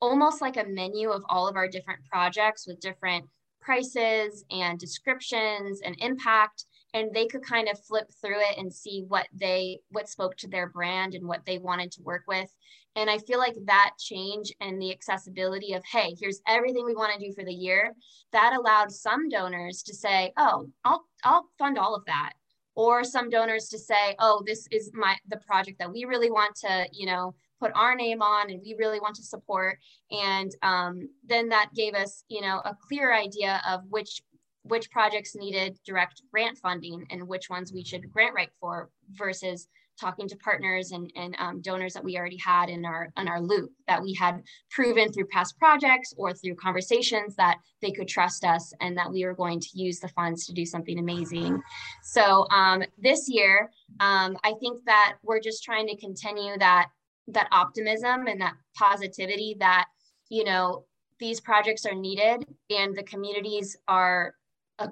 almost 0.00 0.40
like 0.40 0.56
a 0.56 0.64
menu 0.68 1.10
of 1.10 1.22
all 1.28 1.48
of 1.48 1.56
our 1.56 1.68
different 1.68 2.04
projects 2.04 2.66
with 2.66 2.80
different 2.80 3.24
prices 3.60 4.44
and 4.50 4.78
descriptions 4.78 5.80
and 5.82 5.96
impact. 6.00 6.66
And 6.94 7.14
they 7.14 7.26
could 7.26 7.42
kind 7.42 7.68
of 7.68 7.82
flip 7.86 8.08
through 8.20 8.40
it 8.40 8.58
and 8.58 8.70
see 8.70 9.04
what 9.08 9.26
they 9.32 9.78
what 9.90 10.08
spoke 10.08 10.36
to 10.38 10.48
their 10.48 10.68
brand 10.68 11.14
and 11.14 11.26
what 11.26 11.46
they 11.46 11.58
wanted 11.58 11.92
to 11.92 12.02
work 12.02 12.24
with. 12.28 12.52
And 12.94 13.08
i 13.08 13.16
feel 13.16 13.38
like 13.38 13.54
that 13.64 13.92
change 13.98 14.52
and 14.60 14.80
the 14.80 14.92
accessibility 14.92 15.72
of 15.72 15.82
hey 15.90 16.14
here's 16.20 16.42
everything 16.46 16.84
we 16.84 16.94
want 16.94 17.18
to 17.18 17.26
do 17.26 17.32
for 17.32 17.42
the 17.42 17.54
year 17.54 17.94
that 18.32 18.52
allowed 18.52 18.92
some 18.92 19.30
donors 19.30 19.82
to 19.84 19.94
say 19.94 20.30
oh 20.36 20.66
i'll 20.84 21.02
i'll 21.24 21.46
fund 21.58 21.78
all 21.78 21.94
of 21.94 22.04
that 22.04 22.32
or 22.74 23.04
some 23.04 23.28
donors 23.28 23.68
to 23.68 23.78
say 23.78 24.16
oh 24.18 24.42
this 24.46 24.66
is 24.70 24.90
my 24.94 25.16
the 25.28 25.36
project 25.38 25.78
that 25.78 25.92
we 25.92 26.04
really 26.04 26.30
want 26.30 26.54
to 26.54 26.86
you 26.92 27.06
know 27.06 27.34
put 27.62 27.72
our 27.76 27.94
name 27.94 28.20
on 28.22 28.50
and 28.50 28.60
we 28.64 28.74
really 28.76 28.98
want 28.98 29.14
to 29.14 29.22
support. 29.22 29.78
And 30.10 30.50
um, 30.62 31.08
then 31.24 31.48
that 31.50 31.70
gave 31.74 31.94
us 31.94 32.24
you 32.28 32.40
know 32.40 32.60
a 32.64 32.76
clear 32.88 33.14
idea 33.14 33.62
of 33.68 33.82
which 33.88 34.22
which 34.64 34.90
projects 34.90 35.34
needed 35.34 35.78
direct 35.84 36.22
grant 36.32 36.58
funding 36.58 37.04
and 37.10 37.26
which 37.26 37.50
ones 37.50 37.72
we 37.72 37.84
should 37.84 38.12
grant 38.12 38.34
write 38.34 38.50
for 38.60 38.90
versus 39.10 39.68
talking 40.02 40.28
to 40.28 40.36
partners 40.36 40.90
and, 40.90 41.12
and 41.14 41.36
um, 41.38 41.60
donors 41.60 41.94
that 41.94 42.02
we 42.02 42.18
already 42.18 42.36
had 42.36 42.68
in 42.68 42.84
our 42.84 43.12
in 43.16 43.28
our 43.28 43.40
loop 43.40 43.70
that 43.86 44.02
we 44.02 44.12
had 44.12 44.42
proven 44.70 45.12
through 45.12 45.26
past 45.26 45.56
projects 45.58 46.12
or 46.16 46.32
through 46.32 46.56
conversations 46.56 47.36
that 47.36 47.58
they 47.80 47.92
could 47.92 48.08
trust 48.08 48.44
us 48.44 48.72
and 48.80 48.98
that 48.98 49.10
we 49.10 49.24
were 49.24 49.34
going 49.34 49.60
to 49.60 49.68
use 49.74 50.00
the 50.00 50.08
funds 50.08 50.44
to 50.46 50.52
do 50.52 50.66
something 50.66 50.98
amazing. 50.98 51.62
So 52.02 52.46
um, 52.50 52.82
this 52.98 53.28
year, 53.28 53.70
um, 54.00 54.36
I 54.42 54.54
think 54.60 54.84
that 54.86 55.14
we're 55.22 55.40
just 55.40 55.62
trying 55.62 55.86
to 55.86 55.96
continue 55.96 56.58
that 56.58 56.88
that 57.28 57.48
optimism 57.52 58.26
and 58.26 58.40
that 58.40 58.54
positivity 58.76 59.56
that 59.60 59.86
you 60.28 60.44
know 60.44 60.84
these 61.20 61.40
projects 61.40 61.86
are 61.86 61.94
needed 61.94 62.44
and 62.70 62.96
the 62.96 63.02
communities 63.04 63.76
are 63.86 64.34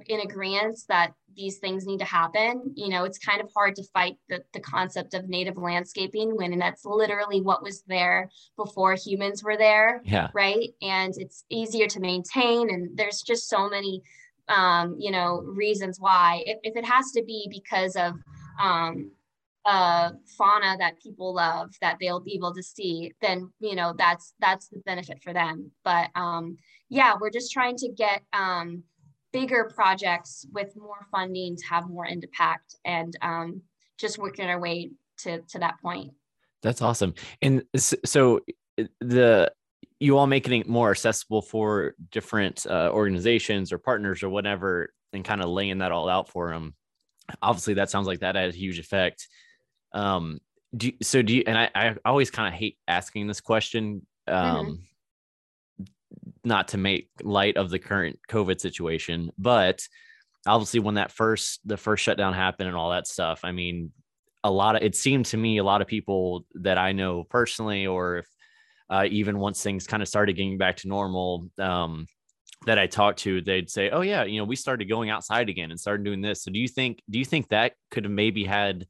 in 0.07 0.21
agreement 0.21 0.79
that 0.89 1.13
these 1.37 1.59
things 1.59 1.87
need 1.87 1.99
to 1.99 2.05
happen. 2.05 2.73
You 2.75 2.89
know 2.89 3.05
it's 3.05 3.19
kind 3.19 3.41
of 3.41 3.51
hard 3.55 3.77
to 3.77 3.85
fight 3.95 4.17
the, 4.29 4.43
the 4.53 4.61
concept 4.61 5.15
of 5.15 5.29
native 5.29 5.57
landscaping 5.57 6.37
when 6.37 6.59
that's 6.59 6.85
literally 6.85 7.41
what 7.41 7.63
was 7.63 7.83
there 7.87 8.31
before 8.57 8.95
humans 8.95 9.43
were 9.43 9.57
there 9.57 10.03
yeah. 10.05 10.29
right? 10.35 10.71
And 10.83 11.15
it's 11.17 11.45
easier 11.51 11.87
to 11.89 12.01
maintain 12.01 12.71
and 12.71 12.97
there's 12.97 13.23
just 13.23 13.49
so 13.49 13.69
many 13.69 14.03
um, 14.51 14.97
you 14.99 15.11
know 15.11 15.43
reasons 15.47 15.99
why. 16.01 16.43
If, 16.45 16.59
if 16.63 16.77
it 16.77 16.85
has 16.85 17.13
to 17.13 17.23
be 17.25 17.49
because 17.51 17.97
of 17.97 18.15
um, 18.61 19.13
uh, 19.65 20.11
fauna 20.37 20.77
that 20.79 21.01
people 21.01 21.35
love 21.35 21.71
that 21.81 21.97
they'll 22.01 22.21
be 22.21 22.35
able 22.35 22.55
to 22.55 22.63
see, 22.63 23.13
then 23.23 23.51
you 23.61 23.77
know 23.77 23.95
that's 23.97 24.35
that's 24.41 24.69
the 24.69 24.81
benefit 24.85 25.23
for 25.23 25.33
them. 25.33 25.71
But 25.85 26.11
um, 26.15 26.57
yeah, 26.89 27.15
we're 27.19 27.31
just 27.31 27.53
trying 27.53 27.77
to 27.77 27.89
get 27.89 28.23
um, 28.33 28.83
bigger 29.33 29.71
projects 29.75 30.47
with 30.53 30.77
more 30.77 31.07
funding 31.11 31.57
to 31.57 31.65
have 31.67 31.89
more 31.89 32.07
impact 32.07 32.77
and 32.85 33.17
um, 33.23 33.63
just 33.99 34.19
working 34.19 34.47
our 34.47 34.61
way 34.61 34.91
to 35.19 35.41
to 35.43 35.59
that 35.59 35.81
point. 35.83 36.13
That's 36.63 36.83
awesome. 36.83 37.15
And 37.43 37.63
so 38.05 38.41
the 39.01 39.53
you 39.99 40.17
all 40.17 40.27
making 40.27 40.61
it 40.61 40.69
more 40.69 40.91
accessible 40.91 41.43
for 41.43 41.95
different 42.11 42.67
uh, 42.67 42.91
organizations 42.93 43.73
or 43.73 43.79
partners 43.79 44.23
or 44.23 44.31
whatever, 44.31 44.93
and 45.13 45.25
kind 45.25 45.43
of 45.43 45.49
laying 45.49 45.79
that 45.79 45.93
all 45.93 46.09
out 46.09 46.29
for 46.29 46.51
them. 46.51 46.75
Obviously, 47.43 47.75
that 47.75 47.91
sounds 47.91 48.07
like 48.07 48.21
that 48.21 48.35
had 48.35 48.51
a 48.51 48.57
huge 48.57 48.79
effect. 48.79 49.29
Um, 49.93 50.41
do 50.77 50.89
you, 50.89 50.93
so 51.03 51.21
do 51.21 51.35
you, 51.35 51.45
and 51.47 51.59
I, 51.59 51.71
I 51.75 51.97
always 52.05 52.31
kind 52.31 52.53
of 52.53 52.59
hate 52.59 52.79
asking 52.89 53.27
this 53.27 53.41
question, 53.41 54.07
mm-hmm. 54.29 54.35
um, 54.35 54.67
mm-hmm. 54.67 54.75
Not 56.45 56.69
to 56.69 56.79
make 56.79 57.09
light 57.23 57.57
of 57.57 57.71
the 57.71 57.79
current 57.79 58.19
COVID 58.29 58.61
situation, 58.61 59.31
but 59.39 59.87
obviously 60.47 60.81
when 60.81 60.95
that 60.95 61.13
first, 61.13 61.61
the 61.65 61.77
first 61.77 62.03
shutdown 62.03 62.33
happened 62.33 62.69
and 62.69 62.77
all 62.77 62.91
that 62.91 63.07
stuff, 63.07 63.41
I 63.45 63.53
mean, 63.53 63.93
a 64.43 64.51
lot 64.51 64.77
of, 64.77 64.83
it 64.83 64.97
seemed 64.97 65.27
to 65.27 65.37
me, 65.37 65.59
a 65.59 65.65
lot 65.65 65.83
of 65.83 65.87
people 65.87 66.47
that 66.55 66.79
I 66.79 66.93
know 66.93 67.25
personally, 67.25 67.87
or 67.87 68.19
if, 68.19 68.27
uh, 68.89 69.07
even 69.11 69.39
once 69.39 69.63
things 69.63 69.87
kind 69.87 70.03
of 70.03 70.09
started 70.09 70.35
getting 70.35 70.59
back 70.59 70.79
to 70.79 70.89
normal, 70.89 71.49
um, 71.59 72.07
that 72.67 72.79
I 72.79 72.87
talked 72.87 73.21
to, 73.21 73.41
they'd 73.41 73.71
say, 73.71 73.91
"Oh 73.91 74.03
yeah, 74.03 74.25
you 74.25 74.39
know, 74.39 74.45
we 74.45 74.57
started 74.57 74.87
going 74.87 75.09
outside 75.09 75.49
again 75.49 75.71
and 75.71 75.81
started 75.81 76.05
doing 76.05 76.21
this." 76.21 76.43
So 76.43 76.51
do 76.51 76.59
you 76.59 76.69
think 76.69 77.03
do 77.09 77.19
you 77.19 77.25
think 77.25 77.49
that 77.49 77.73
could 77.91 78.05
have 78.05 78.13
maybe 78.13 78.45
had 78.45 78.87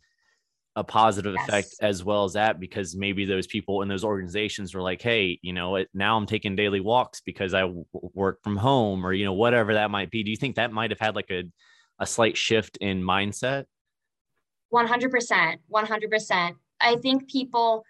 a 0.77 0.85
positive 0.85 1.35
yes. 1.37 1.49
effect 1.49 1.75
as 1.81 2.05
well 2.05 2.25
as 2.25 2.35
that 2.35 2.61
because 2.61 2.95
maybe 2.95 3.25
those 3.25 3.47
people 3.47 3.83
in 3.83 3.89
those 3.89 4.05
organizations 4.05 4.73
were 4.73 4.81
like 4.81 5.03
hey 5.03 5.37
you 5.43 5.53
know 5.53 5.85
now 5.95 6.17
i'm 6.17 6.27
taking 6.27 6.55
daily 6.55 6.79
walks 6.79 7.21
because 7.21 7.55
I 7.55 7.63
w- 7.63 7.85
work 7.93 8.39
from 8.45 8.57
home 8.57 9.05
or 9.05 9.13
you 9.13 9.25
know 9.25 9.33
whatever 9.33 9.75
that 9.75 9.91
might 9.91 10.11
be. 10.11 10.23
Do 10.23 10.31
you 10.31 10.37
think 10.37 10.57
that 10.57 10.73
might 10.73 10.91
have 10.91 11.01
had 11.01 11.17
like 11.17 11.31
a, 11.31 11.43
a 11.99 12.07
slight 12.07 12.37
shift 12.37 12.77
in 12.79 13.03
mindset? 13.03 13.65
100% 14.73 15.57
100% 15.73 16.55
i 16.81 16.97
think 16.97 17.29
people 17.29 17.85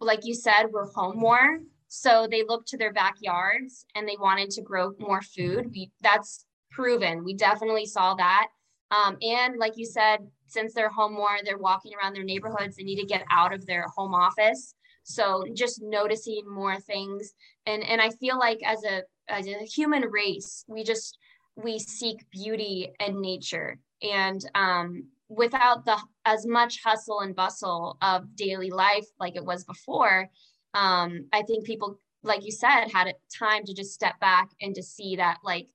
like 0.00 0.24
you 0.24 0.34
said 0.34 0.68
were 0.72 0.86
home 0.94 1.18
more 1.18 1.60
so 1.88 2.26
they 2.30 2.42
looked 2.42 2.68
to 2.68 2.76
their 2.76 2.92
backyards 2.92 3.86
and 3.94 4.08
they 4.08 4.16
wanted 4.18 4.50
to 4.50 4.62
grow 4.62 4.92
more 4.98 5.22
food. 5.22 5.70
We 5.72 5.90
that's 6.02 6.44
proven. 6.70 7.24
We 7.24 7.34
definitely 7.34 7.86
saw 7.86 8.14
that. 8.14 8.48
Um, 8.90 9.16
and 9.22 9.56
like 9.58 9.76
you 9.76 9.86
said 9.86 10.18
since 10.46 10.74
they're 10.74 10.90
home 10.90 11.14
more, 11.14 11.38
they're 11.44 11.58
walking 11.58 11.92
around 11.94 12.14
their 12.14 12.24
neighborhoods, 12.24 12.76
they 12.76 12.84
need 12.84 13.00
to 13.00 13.06
get 13.06 13.24
out 13.30 13.52
of 13.52 13.66
their 13.66 13.86
home 13.96 14.14
office. 14.14 14.74
So 15.04 15.44
just 15.54 15.82
noticing 15.82 16.42
more 16.48 16.80
things. 16.80 17.32
And 17.64 17.82
and 17.84 18.00
I 18.00 18.10
feel 18.10 18.38
like 18.38 18.58
as 18.64 18.82
a 18.84 19.02
as 19.28 19.46
a 19.46 19.64
human 19.64 20.02
race, 20.02 20.64
we 20.66 20.82
just 20.82 21.18
we 21.56 21.78
seek 21.78 22.28
beauty 22.30 22.92
and 23.00 23.20
nature. 23.20 23.78
And 24.02 24.40
um, 24.54 25.04
without 25.28 25.84
the 25.84 25.98
as 26.24 26.46
much 26.46 26.82
hustle 26.84 27.20
and 27.20 27.34
bustle 27.34 27.96
of 28.02 28.36
daily 28.36 28.70
life 28.70 29.06
like 29.18 29.36
it 29.36 29.44
was 29.44 29.64
before, 29.64 30.28
um, 30.74 31.26
I 31.32 31.42
think 31.42 31.64
people, 31.64 31.98
like 32.22 32.44
you 32.44 32.52
said, 32.52 32.88
had 32.92 33.12
time 33.36 33.64
to 33.64 33.74
just 33.74 33.94
step 33.94 34.18
back 34.20 34.50
and 34.60 34.74
to 34.74 34.82
see 34.82 35.16
that 35.16 35.38
like, 35.42 35.68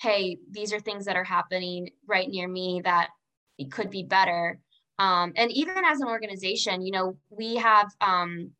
hey, 0.00 0.38
these 0.50 0.72
are 0.72 0.80
things 0.80 1.04
that 1.04 1.16
are 1.16 1.24
happening 1.24 1.90
right 2.06 2.28
near 2.28 2.48
me 2.48 2.80
that 2.84 3.08
it 3.58 3.72
could 3.72 3.90
be 3.90 4.02
better. 4.02 4.58
Um, 4.98 5.32
and 5.36 5.50
even 5.52 5.84
as 5.84 6.00
an 6.00 6.08
organization, 6.08 6.82
you 6.82 6.92
know, 6.92 7.16
we 7.30 7.56
have, 7.56 7.88
um, 8.00 8.50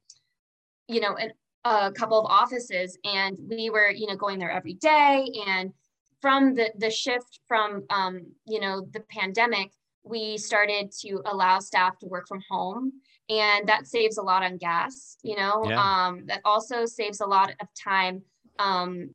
you 0.89 1.01
know, 1.01 1.17
an, 1.17 1.33
a 1.65 1.91
couple 1.93 2.19
of 2.19 2.27
offices 2.27 2.99
and 3.05 3.37
we 3.49 3.71
were, 3.71 3.91
you 3.91 4.07
know, 4.07 4.17
going 4.17 4.39
there 4.39 4.51
every 4.51 4.75
day. 4.75 5.27
And 5.47 5.73
from 6.21 6.55
the, 6.55 6.73
the 6.79 6.91
shift 6.91 7.41
from, 7.49 7.85
um, 7.91 8.27
you 8.47 8.61
know, 8.61 8.87
the 8.93 9.01
pandemic, 9.01 9.73
we 10.05 10.39
started 10.39 10.93
to 11.01 11.21
allow 11.27 11.59
staff 11.59 11.99
to 11.99 12.07
work 12.07 12.29
from 12.29 12.43
home 12.49 12.93
and 13.29 13.69
that 13.69 13.87
saves 13.87 14.19
a 14.19 14.23
lot 14.23 14.45
on 14.45 14.57
gas, 14.57 15.17
you 15.23 15.37
know, 15.37 15.65
yeah. 15.67 15.81
um, 15.81 16.25
that 16.27 16.41
also 16.45 16.87
saves 16.87 17.21
a 17.21 17.27
lot 17.27 17.51
of 17.61 17.69
time 17.75 18.23
um, 18.59 19.11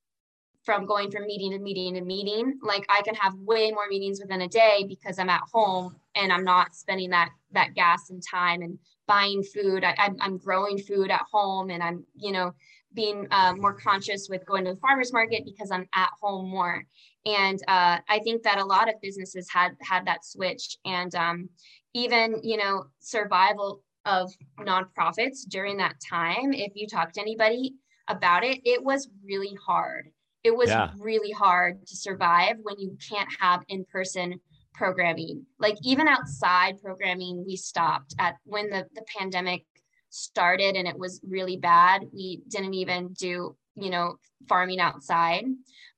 from 0.63 0.85
going 0.85 1.09
from 1.09 1.25
meeting 1.25 1.51
to 1.51 1.59
meeting 1.59 1.95
to 1.95 2.01
meeting. 2.01 2.59
Like 2.61 2.85
I 2.89 3.01
can 3.01 3.15
have 3.15 3.33
way 3.35 3.71
more 3.71 3.87
meetings 3.89 4.19
within 4.21 4.41
a 4.41 4.47
day 4.47 4.85
because 4.87 5.17
I'm 5.17 5.29
at 5.29 5.41
home 5.51 5.95
and 6.15 6.31
I'm 6.31 6.43
not 6.43 6.75
spending 6.75 7.09
that 7.11 7.29
that 7.53 7.73
gas 7.73 8.09
and 8.09 8.21
time 8.21 8.61
and 8.61 8.77
buying 9.07 9.43
food. 9.43 9.83
I, 9.83 9.95
am 9.97 10.17
I'm 10.19 10.37
growing 10.37 10.77
food 10.77 11.09
at 11.11 11.25
home 11.31 11.69
and 11.69 11.81
I'm 11.81 12.05
you 12.15 12.31
know 12.31 12.53
being 12.93 13.27
uh, 13.31 13.53
more 13.55 13.73
conscious 13.73 14.27
with 14.29 14.45
going 14.45 14.65
to 14.65 14.73
the 14.73 14.79
farmers 14.79 15.13
market 15.13 15.43
because 15.45 15.71
I'm 15.71 15.87
at 15.95 16.09
home 16.21 16.49
more. 16.49 16.83
And 17.25 17.59
uh, 17.67 17.99
I 18.09 18.19
think 18.23 18.43
that 18.43 18.57
a 18.57 18.65
lot 18.65 18.89
of 18.89 18.95
businesses 19.01 19.49
had 19.49 19.71
had 19.81 20.05
that 20.07 20.25
switch 20.25 20.77
and 20.85 21.13
um, 21.15 21.49
even 21.93 22.39
you 22.43 22.57
know 22.57 22.85
survival 22.99 23.81
of 24.05 24.31
nonprofits 24.59 25.47
during 25.47 25.77
that 25.77 25.95
time. 26.07 26.53
If 26.53 26.73
you 26.75 26.87
talk 26.87 27.13
to 27.13 27.21
anybody 27.21 27.75
about 28.07 28.43
it, 28.43 28.59
it 28.65 28.83
was 28.83 29.09
really 29.23 29.55
hard 29.65 30.11
it 30.43 30.55
was 30.55 30.69
yeah. 30.69 30.91
really 30.97 31.31
hard 31.31 31.85
to 31.87 31.95
survive 31.95 32.55
when 32.63 32.79
you 32.79 32.97
can't 33.09 33.29
have 33.39 33.63
in-person 33.67 34.39
programming 34.73 35.45
like 35.59 35.75
even 35.83 36.07
outside 36.07 36.81
programming 36.81 37.43
we 37.45 37.55
stopped 37.55 38.15
at 38.19 38.35
when 38.45 38.69
the, 38.69 38.85
the 38.95 39.03
pandemic 39.17 39.65
started 40.09 40.75
and 40.75 40.87
it 40.87 40.97
was 40.97 41.21
really 41.27 41.57
bad 41.57 42.03
we 42.13 42.41
didn't 42.47 42.73
even 42.73 43.09
do 43.13 43.55
you 43.75 43.89
know 43.89 44.15
farming 44.47 44.79
outside 44.79 45.45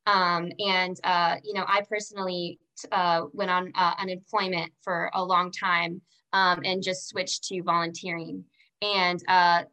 um, 0.06 0.52
and 0.60 0.98
uh, 1.04 1.36
you 1.44 1.54
know 1.54 1.66
i 1.68 1.82
personally 1.90 2.60
uh, 2.92 3.22
went 3.34 3.52
on 3.52 3.72
uh, 3.76 3.94
unemployment 4.00 4.72
for 4.84 5.10
a 5.14 5.24
long 5.24 5.52
time 5.52 6.02
um, 6.34 6.62
and 6.66 6.84
just 6.84 7.08
switched 7.08 7.44
to 7.46 7.62
volunteering. 7.64 8.44
And 8.82 9.24
uh, 9.28 9.64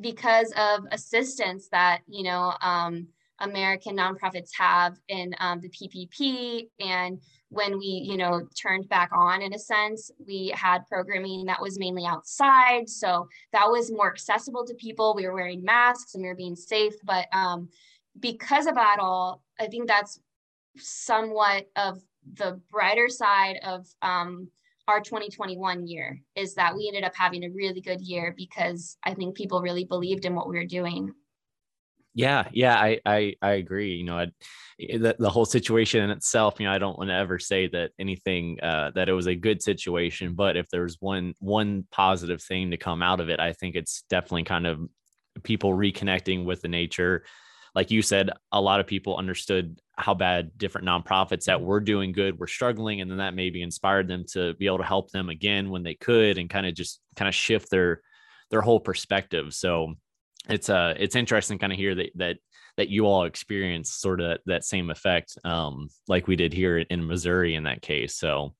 because 0.00 0.52
of 0.56 0.84
assistance 0.90 1.68
that, 1.72 2.00
you 2.06 2.24
know, 2.24 2.52
um, 2.60 3.06
American 3.40 3.96
nonprofits 3.96 4.50
have 4.58 4.98
in 5.08 5.34
um, 5.40 5.60
the 5.60 5.68
PPP 5.68 6.68
and 6.80 7.20
when 7.50 7.78
we 7.78 7.86
you 7.86 8.16
know 8.16 8.46
turned 8.60 8.88
back 8.88 9.10
on 9.12 9.40
in 9.40 9.54
a 9.54 9.58
sense 9.58 10.10
we 10.26 10.52
had 10.54 10.86
programming 10.86 11.46
that 11.46 11.62
was 11.62 11.78
mainly 11.78 12.04
outside. 12.04 12.88
So 12.88 13.28
that 13.52 13.68
was 13.68 13.90
more 13.90 14.10
accessible 14.10 14.66
to 14.66 14.74
people. 14.74 15.14
We 15.14 15.26
were 15.26 15.34
wearing 15.34 15.64
masks 15.64 16.14
and 16.14 16.22
we 16.22 16.28
were 16.28 16.34
being 16.34 16.56
safe. 16.56 16.94
But 17.04 17.26
um, 17.32 17.68
because 18.20 18.66
of 18.66 18.74
that 18.74 18.98
all 19.00 19.42
i 19.60 19.66
think 19.66 19.86
that's 19.86 20.20
somewhat 20.76 21.68
of 21.76 22.00
the 22.34 22.60
brighter 22.70 23.08
side 23.08 23.56
of 23.64 23.86
um, 24.02 24.48
our 24.86 25.00
2021 25.00 25.86
year 25.86 26.20
is 26.34 26.54
that 26.54 26.74
we 26.74 26.86
ended 26.88 27.04
up 27.04 27.14
having 27.16 27.44
a 27.44 27.50
really 27.50 27.80
good 27.80 28.00
year 28.00 28.34
because 28.36 28.96
i 29.04 29.14
think 29.14 29.36
people 29.36 29.60
really 29.60 29.84
believed 29.84 30.24
in 30.24 30.34
what 30.34 30.48
we 30.48 30.56
were 30.56 30.64
doing 30.64 31.12
yeah, 32.18 32.48
yeah, 32.52 32.74
I 32.74 32.98
I, 33.06 33.34
I 33.40 33.50
agree. 33.52 33.94
You 33.94 34.04
know, 34.04 34.18
I, 34.18 34.26
eh, 34.80 34.98
the, 34.98 35.14
the 35.20 35.30
whole 35.30 35.44
situation 35.44 36.02
in 36.02 36.10
itself. 36.10 36.58
You 36.58 36.66
know, 36.66 36.72
I 36.72 36.78
don't 36.78 36.98
want 36.98 37.10
to 37.10 37.14
ever 37.14 37.38
say 37.38 37.68
that 37.68 37.92
anything 37.96 38.58
uh, 38.60 38.90
that 38.96 39.08
it 39.08 39.12
was 39.12 39.28
a 39.28 39.36
good 39.36 39.62
situation, 39.62 40.34
but 40.34 40.56
if 40.56 40.68
there's 40.68 40.96
one 40.98 41.34
one 41.38 41.86
positive 41.92 42.42
thing 42.42 42.72
to 42.72 42.76
come 42.76 43.04
out 43.04 43.20
of 43.20 43.28
it, 43.28 43.38
I 43.38 43.52
think 43.52 43.76
it's 43.76 44.02
definitely 44.10 44.42
kind 44.42 44.66
of 44.66 44.80
people 45.44 45.70
reconnecting 45.70 46.44
with 46.44 46.60
the 46.60 46.66
nature. 46.66 47.22
Like 47.76 47.92
you 47.92 48.02
said, 48.02 48.30
a 48.50 48.60
lot 48.60 48.80
of 48.80 48.88
people 48.88 49.16
understood 49.16 49.80
how 49.96 50.14
bad 50.14 50.58
different 50.58 50.88
nonprofits 50.88 51.44
that 51.44 51.60
were 51.62 51.78
doing 51.78 52.10
good 52.10 52.36
were 52.36 52.48
struggling, 52.48 53.00
and 53.00 53.08
then 53.08 53.18
that 53.18 53.34
maybe 53.36 53.62
inspired 53.62 54.08
them 54.08 54.24
to 54.32 54.54
be 54.54 54.66
able 54.66 54.78
to 54.78 54.84
help 54.84 55.12
them 55.12 55.28
again 55.28 55.70
when 55.70 55.84
they 55.84 55.94
could, 55.94 56.36
and 56.36 56.50
kind 56.50 56.66
of 56.66 56.74
just 56.74 57.00
kind 57.14 57.28
of 57.28 57.34
shift 57.36 57.70
their 57.70 58.02
their 58.50 58.60
whole 58.60 58.80
perspective. 58.80 59.54
So 59.54 59.94
it's 60.48 60.68
uh 60.68 60.94
it's 60.96 61.16
interesting 61.16 61.58
kind 61.58 61.72
of 61.72 61.78
hear 61.78 61.94
that 61.94 62.10
that 62.14 62.36
that 62.76 62.88
you 62.88 63.06
all 63.06 63.24
experience 63.24 63.90
sort 63.90 64.20
of 64.20 64.38
that 64.46 64.64
same 64.64 64.90
effect 64.90 65.36
um 65.44 65.88
like 66.06 66.26
we 66.26 66.36
did 66.36 66.52
here 66.52 66.78
in 66.78 67.06
Missouri 67.06 67.54
in 67.54 67.64
that 67.64 67.82
case 67.82 68.14
so 68.14 68.54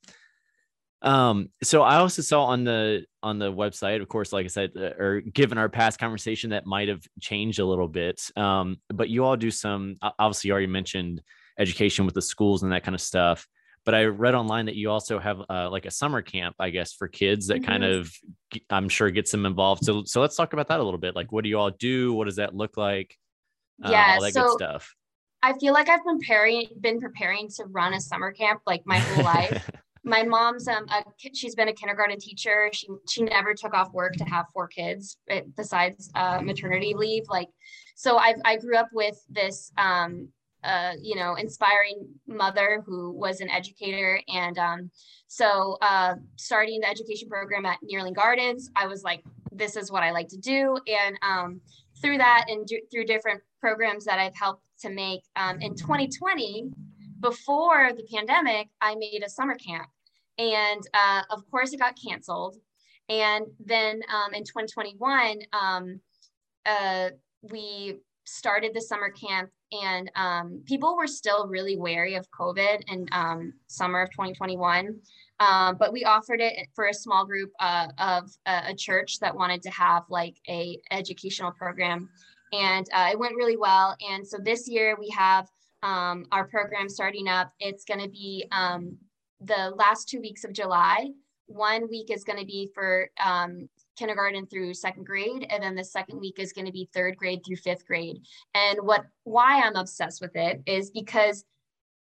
um 1.02 1.48
so 1.62 1.82
i 1.82 1.94
also 1.94 2.22
saw 2.22 2.46
on 2.46 2.64
the 2.64 3.04
on 3.22 3.38
the 3.38 3.52
website 3.52 4.02
of 4.02 4.08
course 4.08 4.32
like 4.32 4.44
i 4.44 4.48
said 4.48 4.72
uh, 4.76 4.90
or 4.98 5.20
given 5.20 5.56
our 5.56 5.68
past 5.68 6.00
conversation 6.00 6.50
that 6.50 6.66
might 6.66 6.88
have 6.88 7.00
changed 7.20 7.60
a 7.60 7.64
little 7.64 7.86
bit 7.86 8.20
um 8.36 8.76
but 8.92 9.08
you 9.08 9.24
all 9.24 9.36
do 9.36 9.48
some 9.48 9.94
obviously 10.18 10.48
you 10.48 10.52
already 10.52 10.66
mentioned 10.66 11.22
education 11.56 12.04
with 12.04 12.14
the 12.14 12.22
schools 12.22 12.64
and 12.64 12.72
that 12.72 12.82
kind 12.82 12.96
of 12.96 13.00
stuff 13.00 13.46
but 13.88 13.94
I 13.94 14.04
read 14.04 14.34
online 14.34 14.66
that 14.66 14.74
you 14.74 14.90
also 14.90 15.18
have 15.18 15.40
uh, 15.48 15.70
like 15.70 15.86
a 15.86 15.90
summer 15.90 16.20
camp, 16.20 16.56
I 16.58 16.68
guess, 16.68 16.92
for 16.92 17.08
kids 17.08 17.46
that 17.46 17.62
mm-hmm. 17.62 17.70
kind 17.70 17.84
of, 17.84 18.12
I'm 18.68 18.90
sure, 18.90 19.10
gets 19.10 19.30
them 19.30 19.46
involved. 19.46 19.82
So, 19.82 20.04
so 20.04 20.20
let's 20.20 20.36
talk 20.36 20.52
about 20.52 20.68
that 20.68 20.78
a 20.78 20.82
little 20.82 21.00
bit. 21.00 21.16
Like, 21.16 21.32
what 21.32 21.42
do 21.42 21.48
you 21.48 21.58
all 21.58 21.70
do? 21.70 22.12
What 22.12 22.26
does 22.26 22.36
that 22.36 22.54
look 22.54 22.76
like? 22.76 23.16
Uh, 23.82 23.88
yeah, 23.90 24.16
all 24.16 24.20
that 24.20 24.34
so 24.34 24.42
good 24.42 24.52
stuff. 24.58 24.94
I 25.42 25.58
feel 25.58 25.72
like 25.72 25.88
I've 25.88 26.04
been 26.04 26.18
preparing, 26.18 26.66
been 26.78 27.00
preparing 27.00 27.48
to 27.56 27.64
run 27.64 27.94
a 27.94 28.00
summer 28.02 28.30
camp 28.30 28.60
like 28.66 28.82
my 28.84 28.98
whole 28.98 29.24
life. 29.24 29.70
my 30.04 30.22
mom's 30.22 30.68
um 30.68 30.84
a, 30.90 31.02
she's 31.32 31.54
been 31.54 31.68
a 31.68 31.72
kindergarten 31.72 32.18
teacher. 32.18 32.68
She 32.74 32.88
she 33.08 33.22
never 33.22 33.54
took 33.54 33.72
off 33.72 33.90
work 33.94 34.16
to 34.16 34.24
have 34.24 34.44
four 34.52 34.68
kids 34.68 35.16
eh, 35.30 35.44
besides 35.56 36.10
uh, 36.14 36.42
maternity 36.42 36.92
leave. 36.94 37.22
Like, 37.30 37.48
so 37.94 38.18
I 38.18 38.34
I 38.44 38.56
grew 38.56 38.76
up 38.76 38.90
with 38.92 39.18
this 39.30 39.72
um 39.78 40.28
uh, 40.64 40.92
you 41.00 41.14
know, 41.14 41.34
inspiring 41.34 42.08
mother 42.26 42.82
who 42.84 43.12
was 43.12 43.40
an 43.40 43.48
educator. 43.48 44.20
And 44.28 44.58
um, 44.58 44.90
so 45.26 45.78
uh, 45.80 46.14
starting 46.36 46.80
the 46.80 46.88
education 46.88 47.28
program 47.28 47.64
at 47.66 47.78
Nehrling 47.82 48.14
Gardens, 48.14 48.70
I 48.74 48.86
was 48.86 49.02
like, 49.02 49.22
this 49.52 49.76
is 49.76 49.90
what 49.90 50.02
I 50.02 50.10
like 50.10 50.28
to 50.28 50.38
do. 50.38 50.78
And 50.86 51.18
um, 51.22 51.60
through 52.00 52.18
that 52.18 52.46
and 52.48 52.68
through 52.90 53.04
different 53.04 53.40
programs 53.60 54.04
that 54.04 54.18
I've 54.18 54.36
helped 54.36 54.64
to 54.80 54.90
make 54.90 55.22
um, 55.36 55.60
in 55.60 55.74
2020, 55.74 56.70
before 57.20 57.90
the 57.96 58.06
pandemic, 58.12 58.68
I 58.80 58.94
made 58.94 59.22
a 59.24 59.28
summer 59.28 59.56
camp. 59.56 59.88
And 60.38 60.80
uh, 60.94 61.22
of 61.30 61.48
course, 61.50 61.72
it 61.72 61.80
got 61.80 61.98
canceled. 62.00 62.56
And 63.08 63.46
then 63.58 64.02
um, 64.12 64.34
in 64.34 64.44
2021, 64.44 65.40
um, 65.52 66.00
uh, 66.66 67.10
we 67.42 67.98
started 68.24 68.74
the 68.74 68.80
summer 68.80 69.10
camp 69.10 69.50
and 69.72 70.10
um, 70.16 70.62
people 70.66 70.96
were 70.96 71.06
still 71.06 71.46
really 71.46 71.76
wary 71.76 72.14
of 72.14 72.30
COVID 72.30 72.82
in 72.88 73.06
um, 73.12 73.52
summer 73.66 74.02
of 74.02 74.10
2021. 74.10 74.96
Um, 75.40 75.76
but 75.78 75.92
we 75.92 76.04
offered 76.04 76.40
it 76.40 76.68
for 76.74 76.86
a 76.86 76.94
small 76.94 77.24
group 77.24 77.52
uh, 77.60 77.88
of 77.98 78.30
a, 78.46 78.70
a, 78.70 78.74
church 78.74 79.20
that 79.20 79.34
wanted 79.34 79.62
to 79.62 79.70
have 79.70 80.02
like 80.08 80.34
a 80.48 80.80
educational 80.90 81.52
program, 81.52 82.08
and 82.52 82.88
uh, 82.92 83.10
it 83.12 83.18
went 83.18 83.36
really 83.36 83.56
well. 83.56 83.96
And 84.10 84.26
so 84.26 84.38
this 84.42 84.66
year 84.66 84.96
we 84.98 85.08
have 85.10 85.48
um, 85.84 86.26
our 86.32 86.48
program 86.48 86.88
starting 86.88 87.28
up. 87.28 87.52
It's 87.60 87.84
going 87.84 88.00
to 88.00 88.08
be 88.08 88.46
um, 88.50 88.96
the 89.40 89.72
last 89.76 90.08
two 90.08 90.20
weeks 90.20 90.42
of 90.42 90.52
July. 90.52 91.10
One 91.46 91.88
week 91.88 92.10
is 92.10 92.24
going 92.24 92.40
to 92.40 92.44
be 92.46 92.70
for 92.74 93.08
um, 93.24 93.68
kindergarten 93.98 94.46
through 94.46 94.74
second 94.74 95.04
grade 95.04 95.46
and 95.50 95.62
then 95.62 95.74
the 95.74 95.84
second 95.84 96.20
week 96.20 96.38
is 96.38 96.52
going 96.52 96.66
to 96.66 96.72
be 96.72 96.88
third 96.92 97.16
grade 97.16 97.40
through 97.44 97.56
fifth 97.56 97.86
grade. 97.86 98.22
And 98.54 98.78
what 98.82 99.04
why 99.24 99.60
i'm 99.62 99.76
obsessed 99.76 100.20
with 100.20 100.36
it 100.36 100.62
is 100.66 100.90
because 100.90 101.44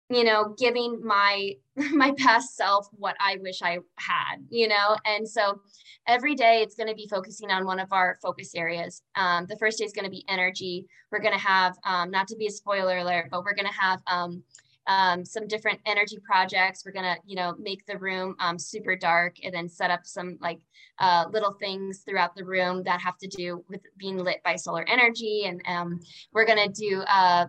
you 0.09 0.24
know 0.24 0.55
giving 0.59 1.01
my 1.03 1.55
my 1.93 2.12
past 2.18 2.57
self 2.57 2.89
what 2.93 3.16
i 3.20 3.39
wish 3.41 3.62
i 3.62 3.78
had 3.99 4.37
you 4.51 4.68
know? 4.68 4.97
And 5.05 5.28
so 5.28 5.61
every 6.07 6.35
day 6.35 6.62
it's 6.62 6.74
going 6.74 6.89
to 6.89 6.95
be 6.95 7.09
focusing 7.09 7.51
on 7.51 7.64
one 7.64 7.81
of 7.81 7.93
our 7.93 8.18
focus 8.22 8.55
areas. 8.55 9.03
Um, 9.14 9.47
the 9.47 9.57
first 9.57 9.78
day 9.78 9.85
is 9.85 9.93
going 9.93 10.05
to 10.05 10.11
be 10.11 10.24
energy. 10.28 10.87
We're 11.11 11.20
going 11.20 11.39
to 11.39 11.47
have 11.47 11.76
um, 11.85 12.11
not 12.11 12.28
to 12.28 12.37
be 12.37 12.47
a 12.47 12.51
spoiler 12.51 12.99
alert 12.99 13.28
but 13.31 13.45
we're 13.45 13.55
going 13.55 13.68
to 13.68 13.81
have 13.81 14.01
um, 14.07 14.43
um, 14.91 15.24
some 15.24 15.47
different 15.47 15.78
energy 15.86 16.18
projects. 16.24 16.84
We're 16.84 16.91
gonna, 16.91 17.16
you 17.24 17.36
know, 17.36 17.55
make 17.61 17.86
the 17.86 17.97
room 17.97 18.34
um, 18.41 18.59
super 18.59 18.97
dark 18.97 19.36
and 19.45 19.55
then 19.55 19.68
set 19.68 19.88
up 19.91 20.01
some 20.05 20.36
like 20.41 20.59
uh, 20.99 21.26
little 21.30 21.53
things 21.53 22.01
throughout 22.01 22.34
the 22.34 22.45
room 22.45 22.82
that 22.82 23.01
have 23.01 23.16
to 23.18 23.28
do 23.28 23.64
with 23.68 23.80
being 23.97 24.18
lit 24.18 24.43
by 24.43 24.57
solar 24.57 24.84
energy. 24.88 25.45
And 25.47 25.62
um, 25.66 26.01
we're 26.32 26.45
gonna 26.45 26.68
do 26.68 27.03
uh, 27.03 27.47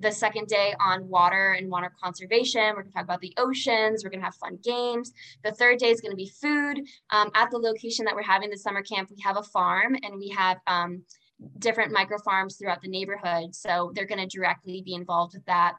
the 0.00 0.10
second 0.10 0.48
day 0.48 0.74
on 0.80 1.06
water 1.06 1.52
and 1.52 1.70
water 1.70 1.92
conservation. 2.02 2.62
We're 2.74 2.84
gonna 2.84 2.94
talk 2.94 3.04
about 3.04 3.20
the 3.20 3.34
oceans. 3.36 4.02
We're 4.02 4.10
gonna 4.10 4.24
have 4.24 4.36
fun 4.36 4.58
games. 4.64 5.12
The 5.44 5.52
third 5.52 5.80
day 5.80 5.90
is 5.90 6.00
gonna 6.00 6.16
be 6.16 6.32
food. 6.40 6.80
Um, 7.10 7.30
at 7.34 7.50
the 7.50 7.58
location 7.58 8.06
that 8.06 8.14
we're 8.14 8.22
having 8.22 8.48
the 8.48 8.56
summer 8.56 8.82
camp, 8.82 9.10
we 9.10 9.20
have 9.22 9.36
a 9.36 9.42
farm 9.42 9.96
and 10.02 10.16
we 10.16 10.30
have 10.30 10.56
um, 10.66 11.02
different 11.58 11.92
micro 11.92 12.16
farms 12.24 12.56
throughout 12.56 12.80
the 12.80 12.88
neighborhood. 12.88 13.54
So 13.54 13.92
they're 13.94 14.06
gonna 14.06 14.26
directly 14.26 14.80
be 14.82 14.94
involved 14.94 15.34
with 15.34 15.44
that. 15.44 15.74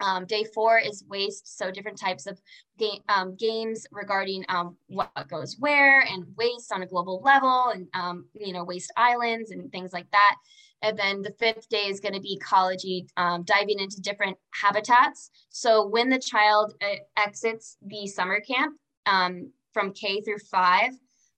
Um, 0.00 0.26
day 0.26 0.44
four 0.54 0.78
is 0.78 1.04
waste, 1.08 1.56
so 1.58 1.70
different 1.70 1.98
types 1.98 2.26
of 2.26 2.38
ga 2.78 3.00
um, 3.08 3.36
games 3.36 3.86
regarding 3.90 4.44
um, 4.48 4.76
what 4.88 5.10
goes 5.28 5.56
where 5.58 6.00
and 6.00 6.24
waste 6.36 6.72
on 6.72 6.82
a 6.82 6.86
global 6.86 7.22
level 7.24 7.70
and, 7.72 7.88
um, 7.94 8.26
you 8.34 8.52
know, 8.52 8.64
waste 8.64 8.92
islands 8.96 9.50
and 9.50 9.70
things 9.72 9.92
like 9.92 10.10
that. 10.10 10.36
And 10.82 10.98
then 10.98 11.22
the 11.22 11.34
fifth 11.38 11.68
day 11.70 11.86
is 11.88 12.00
going 12.00 12.14
to 12.14 12.20
be 12.20 12.34
ecology, 12.34 13.06
um, 13.16 13.42
diving 13.44 13.80
into 13.80 14.00
different 14.00 14.36
habitats. 14.50 15.30
So 15.48 15.86
when 15.86 16.10
the 16.10 16.18
child 16.18 16.74
uh, 16.82 16.96
exits 17.16 17.78
the 17.80 18.06
summer 18.06 18.40
camp 18.40 18.76
um, 19.06 19.50
from 19.72 19.92
K 19.92 20.20
through 20.20 20.38
five, 20.50 20.90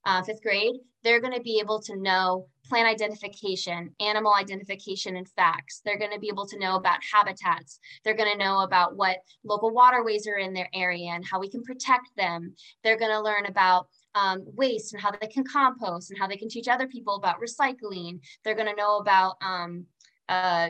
uh, 0.05 0.23
fifth 0.23 0.43
grade, 0.43 0.75
they're 1.03 1.21
going 1.21 1.33
to 1.33 1.41
be 1.41 1.59
able 1.59 1.81
to 1.83 1.95
know 1.95 2.47
plant 2.69 2.87
identification, 2.87 3.93
animal 3.99 4.33
identification, 4.33 5.17
and 5.17 5.27
facts. 5.29 5.81
They're 5.83 5.97
going 5.97 6.13
to 6.13 6.19
be 6.19 6.29
able 6.29 6.45
to 6.47 6.59
know 6.59 6.75
about 6.75 6.99
habitats. 7.11 7.79
They're 8.03 8.15
going 8.15 8.31
to 8.31 8.37
know 8.37 8.59
about 8.59 8.95
what 8.95 9.17
local 9.43 9.71
waterways 9.71 10.27
are 10.27 10.37
in 10.37 10.53
their 10.53 10.69
area 10.73 11.09
and 11.09 11.25
how 11.25 11.39
we 11.39 11.49
can 11.49 11.63
protect 11.63 12.07
them. 12.15 12.53
They're 12.83 12.99
going 12.99 13.11
to 13.11 13.21
learn 13.21 13.47
about 13.47 13.87
um, 14.15 14.43
waste 14.45 14.93
and 14.93 15.01
how 15.01 15.11
they 15.11 15.27
can 15.27 15.43
compost 15.43 16.11
and 16.11 16.19
how 16.19 16.27
they 16.27 16.37
can 16.37 16.49
teach 16.49 16.67
other 16.67 16.87
people 16.87 17.15
about 17.15 17.41
recycling. 17.41 18.19
They're 18.43 18.55
going 18.55 18.67
to 18.67 18.75
know 18.75 18.97
about 18.97 19.35
um, 19.41 19.85
uh, 20.29 20.69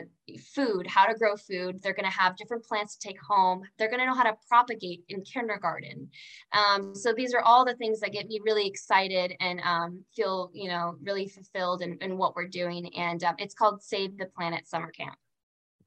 food, 0.54 0.86
how 0.86 1.06
to 1.06 1.14
grow 1.14 1.36
food. 1.36 1.80
They're 1.82 1.94
going 1.94 2.10
to 2.10 2.18
have 2.18 2.36
different 2.36 2.64
plants 2.64 2.96
to 2.96 3.08
take 3.08 3.20
home. 3.20 3.62
They're 3.78 3.88
going 3.88 4.00
to 4.00 4.06
know 4.06 4.14
how 4.14 4.22
to 4.22 4.34
propagate 4.48 5.04
in 5.10 5.22
kindergarten. 5.22 6.08
Um, 6.52 6.94
so 6.94 7.12
these 7.12 7.34
are 7.34 7.42
all 7.42 7.64
the 7.64 7.74
things 7.74 8.00
that 8.00 8.12
get 8.12 8.26
me 8.26 8.40
really 8.42 8.66
excited 8.66 9.34
and 9.38 9.60
um, 9.60 10.02
feel, 10.16 10.50
you 10.54 10.68
know, 10.68 10.96
really 11.02 11.28
fulfilled 11.28 11.82
in, 11.82 11.98
in 12.00 12.16
what 12.16 12.34
we're 12.34 12.48
doing. 12.48 12.92
And 12.96 13.22
um, 13.22 13.34
it's 13.38 13.54
called 13.54 13.82
Save 13.82 14.16
the 14.16 14.26
Planet 14.26 14.66
Summer 14.66 14.90
Camp. 14.90 15.14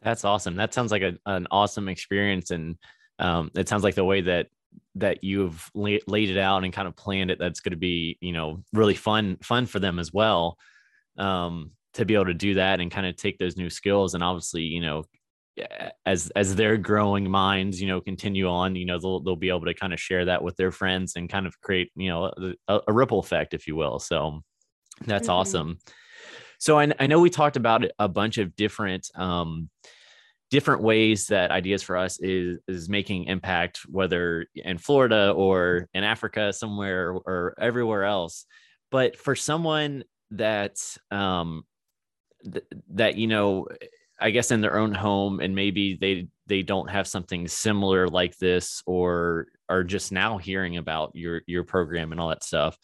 That's 0.03 0.23
awesome. 0.23 0.55
That 0.55 0.73
sounds 0.73 0.91
like 0.91 1.01
a, 1.01 1.17
an 1.25 1.47
awesome 1.49 1.89
experience. 1.89 2.51
And 2.51 2.77
um, 3.17 3.49
it 3.55 3.67
sounds 3.67 3.83
like 3.83 3.95
the 3.95 4.05
way 4.05 4.21
that 4.21 4.47
that 4.95 5.23
you've 5.23 5.71
laid 5.73 6.01
it 6.07 6.37
out 6.37 6.63
and 6.63 6.73
kind 6.73 6.87
of 6.87 6.95
planned 6.95 7.31
it 7.31 7.39
that's 7.39 7.59
going 7.59 7.71
to 7.71 7.77
be 7.77 8.17
you 8.21 8.31
know 8.31 8.63
really 8.73 8.95
fun 8.95 9.37
fun 9.41 9.67
for 9.67 9.79
them 9.79 9.99
as 9.99 10.11
well 10.11 10.57
um 11.17 11.71
to 11.93 12.05
be 12.05 12.15
able 12.15 12.25
to 12.25 12.33
do 12.33 12.55
that 12.55 12.79
and 12.79 12.91
kind 12.91 13.05
of 13.05 13.15
take 13.15 13.37
those 13.37 13.57
new 13.57 13.69
skills 13.69 14.13
and 14.13 14.23
obviously 14.23 14.63
you 14.63 14.81
know 14.81 15.03
as 16.05 16.31
as 16.35 16.55
their 16.55 16.77
growing 16.77 17.29
minds 17.29 17.79
you 17.79 17.87
know 17.87 18.01
continue 18.01 18.47
on 18.47 18.75
you 18.75 18.85
know 18.85 18.97
they'll 18.99 19.19
they'll 19.19 19.35
be 19.35 19.49
able 19.49 19.65
to 19.65 19.73
kind 19.73 19.93
of 19.93 19.99
share 19.99 20.25
that 20.25 20.43
with 20.43 20.55
their 20.57 20.71
friends 20.71 21.15
and 21.15 21.29
kind 21.29 21.45
of 21.45 21.59
create 21.61 21.91
you 21.95 22.09
know 22.09 22.31
a, 22.67 22.79
a 22.87 22.93
ripple 22.93 23.19
effect 23.19 23.53
if 23.53 23.67
you 23.67 23.75
will 23.75 23.99
so 23.99 24.41
that's 25.05 25.27
mm-hmm. 25.27 25.35
awesome 25.35 25.77
so 26.57 26.79
I, 26.79 26.91
I 26.99 27.07
know 27.07 27.19
we 27.19 27.29
talked 27.29 27.55
about 27.55 27.85
a 27.99 28.07
bunch 28.07 28.39
of 28.39 28.55
different 28.55 29.09
um 29.15 29.69
different 30.49 30.81
ways 30.81 31.27
that 31.27 31.51
ideas 31.51 31.83
for 31.83 31.97
us 31.97 32.19
is 32.19 32.59
is 32.67 32.89
making 32.89 33.25
impact 33.25 33.81
whether 33.87 34.47
in 34.55 34.79
florida 34.79 35.31
or 35.31 35.87
in 35.93 36.03
africa 36.03 36.51
somewhere 36.51 37.11
or 37.11 37.53
everywhere 37.59 38.05
else 38.05 38.45
but 38.89 39.17
for 39.17 39.35
someone 39.35 40.03
that 40.31 40.77
um 41.11 41.63
th- 42.51 42.65
that 42.89 43.15
you 43.15 43.27
know 43.27 43.67
I 44.19 44.31
guess 44.31 44.51
in 44.51 44.61
their 44.61 44.77
own 44.77 44.93
home 44.93 45.39
and 45.39 45.55
maybe 45.55 45.97
they 45.99 46.27
they 46.47 46.61
don't 46.61 46.89
have 46.89 47.07
something 47.07 47.47
similar 47.47 48.07
like 48.07 48.37
this 48.37 48.83
or 48.85 49.47
are 49.69 49.83
just 49.83 50.11
now 50.11 50.37
hearing 50.37 50.77
about 50.77 51.15
your 51.15 51.41
your 51.47 51.63
program 51.63 52.11
and 52.11 52.21
all 52.21 52.29
that 52.29 52.43
stuff. 52.43 52.77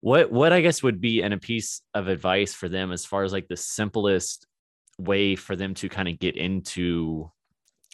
What 0.00 0.32
what 0.32 0.52
I 0.52 0.60
guess 0.60 0.82
would 0.82 1.00
be 1.00 1.22
and 1.22 1.34
a 1.34 1.38
piece 1.38 1.82
of 1.94 2.08
advice 2.08 2.54
for 2.54 2.68
them 2.68 2.92
as 2.92 3.04
far 3.04 3.24
as 3.24 3.32
like 3.32 3.48
the 3.48 3.56
simplest 3.56 4.46
way 4.98 5.36
for 5.36 5.56
them 5.56 5.74
to 5.74 5.88
kind 5.88 6.08
of 6.08 6.18
get 6.18 6.36
into 6.36 7.30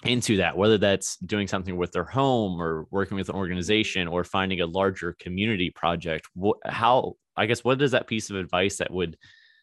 into 0.04 0.38
that 0.38 0.56
whether 0.56 0.78
that's 0.78 1.16
doing 1.18 1.46
something 1.46 1.76
with 1.76 1.92
their 1.92 2.04
home 2.04 2.60
or 2.60 2.86
working 2.90 3.18
with 3.18 3.28
an 3.28 3.34
organization 3.34 4.08
or 4.08 4.24
finding 4.24 4.60
a 4.60 4.66
larger 4.66 5.14
community 5.18 5.70
project 5.70 6.26
how 6.64 7.14
i 7.36 7.44
guess 7.44 7.62
what 7.62 7.80
is 7.82 7.90
that 7.90 8.06
piece 8.06 8.30
of 8.30 8.36
advice 8.36 8.78
that 8.78 8.90
would 8.90 9.18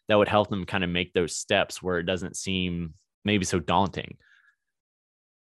that 0.07 0.17
would 0.17 0.27
help 0.27 0.49
them 0.49 0.65
kind 0.65 0.83
of 0.83 0.89
make 0.89 1.13
those 1.13 1.35
steps 1.35 1.81
where 1.81 1.99
it 1.99 2.05
doesn't 2.05 2.37
seem 2.37 2.93
maybe 3.25 3.45
so 3.45 3.59
daunting? 3.59 4.17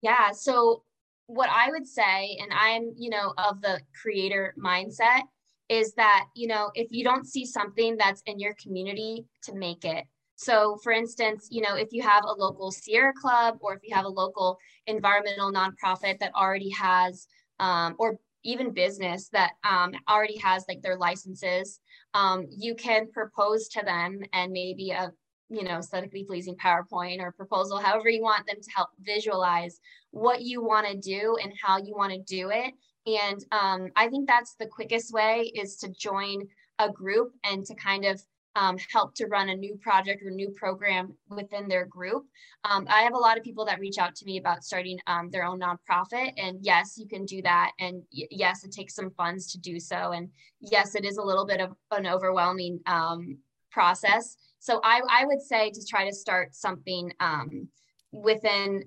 Yeah. 0.01 0.32
So 0.32 0.84
what 1.28 1.49
I 1.49 1.70
would 1.70 1.88
say, 1.88 2.38
and 2.41 2.51
I'm, 2.53 2.93
you 2.97 3.09
know, 3.09 3.34
of 3.38 3.61
the 3.61 3.80
creator 4.01 4.53
mindset, 4.57 5.22
is 5.70 5.93
that, 5.95 6.26
you 6.36 6.47
know, 6.47 6.72
if 6.76 6.88
you 6.91 7.03
don't 7.03 7.26
see 7.26 7.45
something 7.45 7.97
that's 7.97 8.22
in 8.26 8.39
your 8.39 8.53
community 8.61 9.26
to 9.43 9.55
make 9.55 9.86
it. 9.86 10.03
So, 10.36 10.78
for 10.84 10.91
instance, 10.91 11.47
you 11.51 11.61
know, 11.61 11.76
if 11.76 11.89
you 11.91 12.01
have 12.01 12.26
a 12.26 12.34
local 12.34 12.72
Sierra 12.72 13.14
Club 13.14 13.57
or 13.61 13.76
if 13.76 13.80
you 13.84 13.95
have 13.95 14.05
a 14.05 14.09
local 14.09 14.57
environmental 14.88 15.53
nonprofit 15.53 16.20
that 16.20 16.34
already 16.36 16.70
has, 16.72 17.28
um, 17.59 17.95
or 17.97 18.18
even 18.43 18.73
business 18.73 19.29
that 19.29 19.53
um, 19.63 19.93
already 20.09 20.37
has 20.37 20.65
like 20.67 20.81
their 20.81 20.97
licenses, 20.97 21.79
um, 22.13 22.45
you 22.49 22.75
can 22.75 23.09
propose 23.11 23.67
to 23.69 23.81
them 23.83 24.21
and 24.33 24.51
maybe 24.51 24.91
a 24.91 25.11
you 25.49 25.63
know, 25.63 25.77
aesthetically 25.77 26.23
pleasing 26.23 26.55
PowerPoint 26.55 27.19
or 27.19 27.31
proposal, 27.31 27.77
however 27.77 28.09
you 28.09 28.23
want 28.23 28.47
them 28.47 28.55
to 28.59 28.71
help 28.75 28.89
visualize 29.01 29.79
what 30.11 30.41
you 30.41 30.63
want 30.63 30.87
to 30.87 30.97
do 30.97 31.37
and 31.41 31.53
how 31.61 31.77
you 31.77 31.95
want 31.95 32.11
to 32.11 32.19
do 32.19 32.49
it. 32.49 32.73
And 33.05 33.43
um, 33.51 33.89
I 33.95 34.07
think 34.07 34.27
that's 34.27 34.55
the 34.55 34.65
quickest 34.65 35.13
way 35.13 35.51
is 35.53 35.75
to 35.77 35.89
join 35.89 36.47
a 36.79 36.89
group 36.89 37.33
and 37.43 37.65
to 37.65 37.75
kind 37.75 38.05
of 38.05 38.21
um, 38.56 38.78
help 38.91 39.16
to 39.16 39.26
run 39.28 39.49
a 39.49 39.56
new 39.56 39.76
project 39.78 40.22
or 40.24 40.30
new 40.30 40.49
program 40.51 41.16
within 41.30 41.68
their 41.68 41.86
group. 41.86 42.26
Um, 42.70 42.86
I 42.89 43.01
have 43.01 43.14
a 43.14 43.18
lot 43.18 43.38
of 43.38 43.43
people 43.43 43.66
that 43.66 43.80
reach 43.80 43.97
out 43.97 44.16
to 44.16 44.26
me 44.26 44.38
about 44.38 44.64
starting 44.64 44.99
um, 45.08 45.30
their 45.32 45.43
own 45.43 45.60
nonprofit. 45.60 46.34
And 46.38 46.60
yes, 46.62 46.95
you 46.97 47.08
can 47.08 47.26
do 47.26 47.41
that. 47.41 47.72
And 47.80 48.04
yes, 48.12 48.64
it 48.64 48.72
takes 48.72 48.95
some 48.95 49.12
funds 49.12 49.51
to 49.54 49.60
do 49.60 49.80
so. 49.80 50.12
And 50.12 50.30
yes, 50.60 50.95
it 50.95 51.06
is 51.06 51.18
a 51.18 51.24
little 51.24 51.45
bit 51.45 51.62
of 51.62 51.72
an 51.91 52.06
overwhelming 52.06 52.80
um, 52.86 53.38
process. 53.72 54.38
So 54.60 54.80
I, 54.84 55.01
I 55.10 55.26
would 55.26 55.41
say 55.41 55.72
to 55.72 55.86
try 55.86 56.08
to 56.08 56.16
start 56.16 56.56
something 56.56 57.12
um, 57.20 57.68
within 58.12 58.84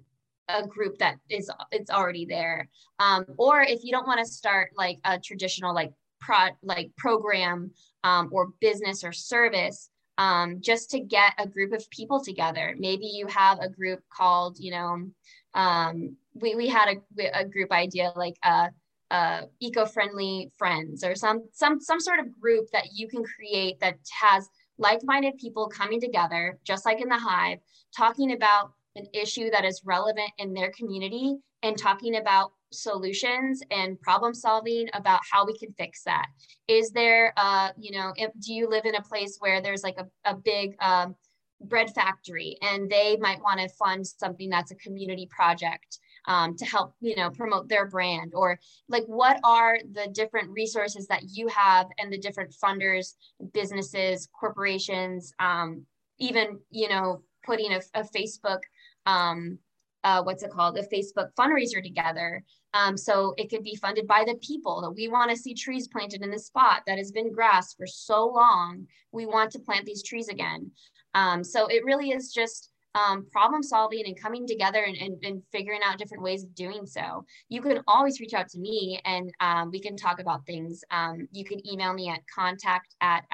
a 0.49 0.65
group 0.67 0.97
that 0.99 1.17
is 1.29 1.51
it's 1.73 1.91
already 1.91 2.25
there. 2.25 2.69
Um, 3.01 3.27
or 3.37 3.63
if 3.63 3.83
you 3.83 3.91
don't 3.91 4.07
want 4.07 4.21
to 4.21 4.33
start 4.33 4.71
like 4.77 4.99
a 5.05 5.19
traditional 5.19 5.75
like 5.75 5.93
pro 6.21 6.49
like 6.63 6.91
program 6.97 7.71
um, 8.05 8.29
or 8.33 8.53
business 8.61 9.05
or 9.05 9.13
service, 9.13 9.91
um, 10.19 10.61
just 10.61 10.91
to 10.91 11.01
get 11.01 11.33
a 11.39 11.47
group 11.47 11.73
of 11.73 11.89
people 11.91 12.23
together. 12.23 12.75
Maybe 12.79 13.07
you 13.07 13.27
have 13.27 13.59
a 13.61 13.69
group 13.69 14.01
called, 14.13 14.59
you 14.59 14.71
know, 14.73 15.07
um, 15.55 16.17
we, 16.35 16.55
we 16.55 16.69
had 16.69 16.89
a, 16.89 17.41
a 17.41 17.45
group 17.45 17.73
idea 17.73 18.13
like 18.17 18.37
uh, 18.43 18.69
uh, 19.11 19.43
eco-friendly 19.61 20.51
friends 20.59 21.05
or 21.05 21.15
some 21.15 21.45
some 21.53 21.81
some 21.81 22.01
sort 22.01 22.19
of 22.19 22.39
group 22.41 22.67
that 22.73 22.89
you 22.93 23.09
can 23.09 23.23
create 23.23 23.79
that 23.81 23.97
has 24.21 24.49
like 24.79 25.01
minded 25.05 25.39
people 25.39 25.69
coming 25.69 26.01
together, 26.01 26.59
just 26.65 26.85
like 26.85 27.01
in 27.01 27.09
the 27.09 27.19
hive, 27.19 27.59
talking 27.97 28.33
about 28.33 28.73
an 28.97 29.07
issue 29.13 29.51
that 29.51 29.65
is 29.65 29.83
relevant 29.85 30.31
in 30.39 30.53
their 30.53 30.71
community 30.73 31.37
and 31.63 31.79
talking 31.79 32.17
about 32.17 32.53
solutions 32.77 33.63
and 33.71 34.01
problem 34.01 34.35
solving 34.35 34.89
about 34.95 35.21
how 35.31 35.45
we 35.45 35.57
can 35.59 35.73
fix 35.73 36.03
that. 36.05 36.27
Is 36.69 36.91
there, 36.91 37.33
uh, 37.37 37.71
you 37.79 37.97
know, 37.97 38.13
if, 38.17 38.31
do 38.41 38.53
you 38.53 38.69
live 38.69 38.85
in 38.85 38.95
a 38.95 39.03
place 39.03 39.37
where 39.41 39.61
there's 39.61 39.83
like 39.83 39.99
a, 39.99 40.07
a 40.31 40.35
big 40.35 40.77
um, 40.81 41.15
bread 41.61 41.91
factory 41.95 42.57
and 42.63 42.91
they 42.91 43.17
might 43.19 43.43
want 43.43 43.61
to 43.61 43.69
fund 43.69 44.07
something 44.07 44.49
that's 44.49 44.71
a 44.71 44.77
community 44.77 45.29
project? 45.31 45.99
um, 46.27 46.57
to 46.57 46.65
help 46.65 46.95
you 47.01 47.17
know 47.17 47.31
promote 47.31 47.69
their 47.69 47.87
brand 47.87 48.33
or 48.35 48.59
like 48.89 49.05
what 49.07 49.39
are 49.45 49.79
the 49.93 50.09
different 50.13 50.51
resources 50.51 51.07
that 51.07 51.23
you 51.31 51.49
have 51.49 51.87
and 51.99 52.13
the 52.13 52.19
different 52.19 52.55
funders 52.63 53.15
businesses 53.53 54.29
corporations 54.39 55.33
um, 55.39 55.85
even 56.19 56.59
you 56.71 56.89
know 56.89 57.23
putting 57.45 57.73
a, 57.73 57.81
a 57.95 58.03
facebook 58.03 58.61
um, 59.07 59.59
uh, 60.07 60.23
what's 60.23 60.43
it 60.43 60.51
called 60.51 60.79
a 60.79 60.87
facebook 60.87 61.29
fundraiser 61.39 61.83
together 61.83 62.43
um, 62.73 62.97
so 62.97 63.35
it 63.37 63.51
could 63.51 63.63
be 63.63 63.75
funded 63.75 64.07
by 64.07 64.25
the 64.27 64.37
people 64.37 64.81
that 64.81 64.91
we 64.91 65.09
want 65.09 65.31
to 65.31 65.37
see 65.37 65.53
trees 65.53 65.89
planted 65.89 66.23
in 66.23 66.31
the 66.31 66.39
spot 66.39 66.83
that 66.87 66.97
has 66.97 67.11
been 67.11 67.33
grass 67.33 67.75
for 67.75 67.87
so 67.87 68.27
long 68.27 68.87
we 69.13 69.27
want 69.27 69.51
to 69.51 69.59
plant 69.59 69.85
these 69.85 70.03
trees 70.03 70.29
again 70.29 70.71
um, 71.15 71.43
so 71.43 71.67
it 71.67 71.85
really 71.85 72.11
is 72.11 72.33
just 72.33 72.71
um, 72.97 73.27
problem 73.31 73.63
solving 73.63 74.07
and 74.07 74.21
coming 74.21 74.47
together 74.47 74.85
and, 74.85 74.97
and, 74.97 75.23
and, 75.23 75.43
figuring 75.53 75.81
out 75.85 75.99
different 75.99 76.23
ways 76.23 76.45
of 76.45 76.55
doing 76.55 76.87
so. 76.87 77.27
You 77.51 77.61
can 77.61 77.83
always 77.87 78.21
reach 78.21 78.33
out 78.33 78.49
to 78.51 78.59
me 78.59 79.01
and 79.05 79.31
um, 79.41 79.71
we 79.71 79.81
can 79.81 79.97
talk 79.97 80.19
about 80.19 80.47
things. 80.47 80.83
Um, 80.91 81.29
you 81.31 81.45
can 81.45 81.61
email 81.71 81.93
me 81.93 82.09
at 82.09 82.21
contact 82.35 82.95
at 83.03 83.25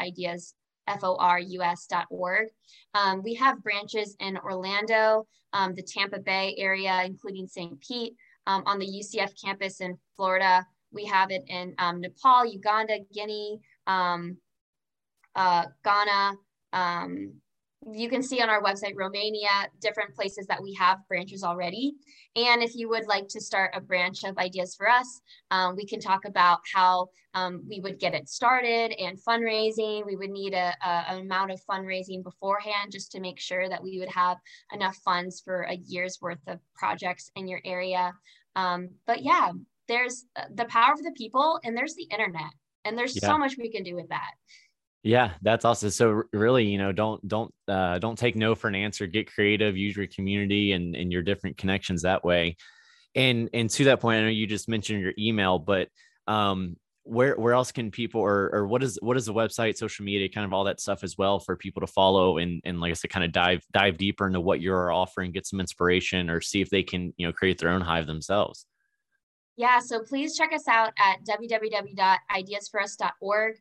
ideasforus.org. 0.89 2.49
Um, 2.95 3.23
we 3.23 3.35
have 3.35 3.63
branches 3.63 4.17
in 4.21 4.37
Orlando, 4.39 5.27
um, 5.53 5.75
the 5.75 5.83
Tampa 5.83 6.19
Bay 6.19 6.55
area, 6.59 7.03
including 7.05 7.47
St. 7.47 7.81
Pete, 7.81 8.15
um, 8.47 8.63
on 8.67 8.79
the 8.79 8.87
UCF 8.87 9.33
campus 9.43 9.81
in 9.81 9.97
Florida. 10.17 10.67
We 10.93 11.05
have 11.07 11.31
it 11.31 11.45
in 11.49 11.75
Nepal, 11.79 12.45
Uganda, 12.47 12.99
Guinea, 13.13 13.61
uh, 13.87 15.65
Ghana, 15.85 16.37
um, 16.73 17.35
you 17.91 18.09
can 18.09 18.23
see 18.23 18.41
on 18.41 18.49
our 18.49 18.63
website 18.63 18.95
Romania, 18.97 19.49
different 19.81 20.15
places 20.15 20.47
that 20.47 20.63
we 20.63 20.73
have 20.75 20.99
branches 21.09 21.43
already. 21.43 21.95
And 22.37 22.63
if 22.63 22.75
you 22.77 22.89
would 22.89 23.07
like 23.07 23.29
to 23.29 23.41
start 23.41 23.73
a 23.75 23.81
branch 23.81 24.25
of 24.25 24.39
Ideas 24.39 24.75
for 24.77 24.89
Us, 24.89 25.21
um, 25.51 25.75
we 25.77 25.85
can 25.85 26.01
talk 26.01 26.25
about 26.25 26.61
how 26.73 27.09
um, 27.35 27.63
we 27.69 27.81
would 27.81 27.99
get 27.99 28.15
it 28.15 28.29
started 28.29 28.93
and 28.99 29.19
fundraising. 29.19 30.07
We 30.07 30.17
would 30.17 30.31
need 30.31 30.55
a, 30.55 30.75
a, 30.85 31.05
an 31.09 31.21
amount 31.23 31.51
of 31.51 31.61
fundraising 31.69 32.23
beforehand 32.23 32.93
just 32.93 33.11
to 33.13 33.21
make 33.21 33.41
sure 33.41 33.69
that 33.69 33.83
we 33.83 33.99
would 33.99 34.11
have 34.11 34.37
enough 34.73 34.97
funds 35.05 35.41
for 35.45 35.63
a 35.63 35.75
year's 35.75 36.19
worth 36.21 36.47
of 36.47 36.61
projects 36.75 37.31
in 37.35 37.49
your 37.49 37.61
area. 37.65 38.13
Um, 38.55 38.91
but 39.07 39.23
yeah, 39.23 39.51
there's 39.89 40.25
uh, 40.37 40.45
the 40.55 40.67
power 40.67 40.93
of 40.93 41.03
the 41.03 41.13
people 41.17 41.59
and 41.65 41.77
there's 41.77 41.95
the 41.95 42.05
internet. 42.05 42.53
And 42.85 42.99
there's 42.99 43.17
yeah. 43.21 43.29
so 43.29 43.39
much 43.39 43.57
we 43.59 43.71
can 43.71 43.85
do 43.85 43.95
with 43.95 44.09
that. 44.09 44.33
Yeah, 45.03 45.33
that's 45.43 45.65
awesome. 45.65 45.91
So 45.91 46.23
really, 46.33 46.65
you 46.67 46.79
know, 46.79 46.93
don't 46.93 47.27
don't 47.27 47.53
uh, 47.67 47.99
don't 47.99 48.17
take 48.17 48.37
no 48.37 48.55
for 48.55 48.69
an 48.69 48.77
answer. 48.77 49.07
Get 49.07 49.33
creative. 49.33 49.77
Use 49.77 49.97
your 49.97 50.07
community 50.07 50.73
and 50.73 50.95
and 50.95 51.11
your 51.13 51.23
different 51.23 51.57
connections 51.59 52.03
that 52.03 52.25
way. 52.25 52.57
And 53.17 53.51
and 53.53 53.69
to 53.71 53.85
that 53.85 54.01
point, 54.01 54.19
I 54.19 54.23
know 54.23 54.29
you 54.29 54.47
just 54.47 54.69
mentioned 54.69 55.01
your 55.01 55.13
email, 55.19 55.59
but 55.59 55.89
um, 56.29 56.77
where 57.03 57.35
where 57.35 57.53
else 57.53 57.73
can 57.73 57.91
people 57.91 58.21
or 58.21 58.49
or 58.55 58.67
what 58.69 58.83
is 58.85 58.97
what 59.03 59.17
is 59.17 59.27
the 59.27 59.35
website, 59.35 59.77
social 59.77 60.05
media, 60.05 60.29
kind 60.29 60.45
of 60.45 60.53
all 60.53 60.65
that 60.65 60.81
stuff 60.81 61.03
as 61.03 61.19
well 61.19 61.41
for 61.41 61.57
people 61.57 61.81
to 61.81 61.89
follow 61.89 62.39
and 62.39 62.61
and 62.65 62.81
like 62.81 62.91
I 62.91 62.95
said, 62.95 63.11
kind 63.11 63.25
of 63.25 63.33
dive 63.33 63.65
dive 63.73 63.99
deeper 63.99 64.27
into 64.29 64.41
what 64.41 64.61
you're 64.61 64.93
offering, 64.93 65.33
get 65.33 65.47
some 65.49 65.59
inspiration, 65.61 66.31
or 66.31 66.41
see 66.41 66.61
if 66.61 66.71
they 66.71 66.85
can 66.85 67.13
you 67.17 67.27
know 67.27 67.33
create 67.33 67.59
their 67.59 67.71
own 67.71 67.81
hive 67.81 68.07
themselves. 68.07 68.67
Yeah, 69.63 69.79
so 69.79 70.01
please 70.01 70.37
check 70.37 70.53
us 70.53 70.67
out 70.67 70.93
at 70.99 71.25
www.ideasforus.org. 71.25 73.55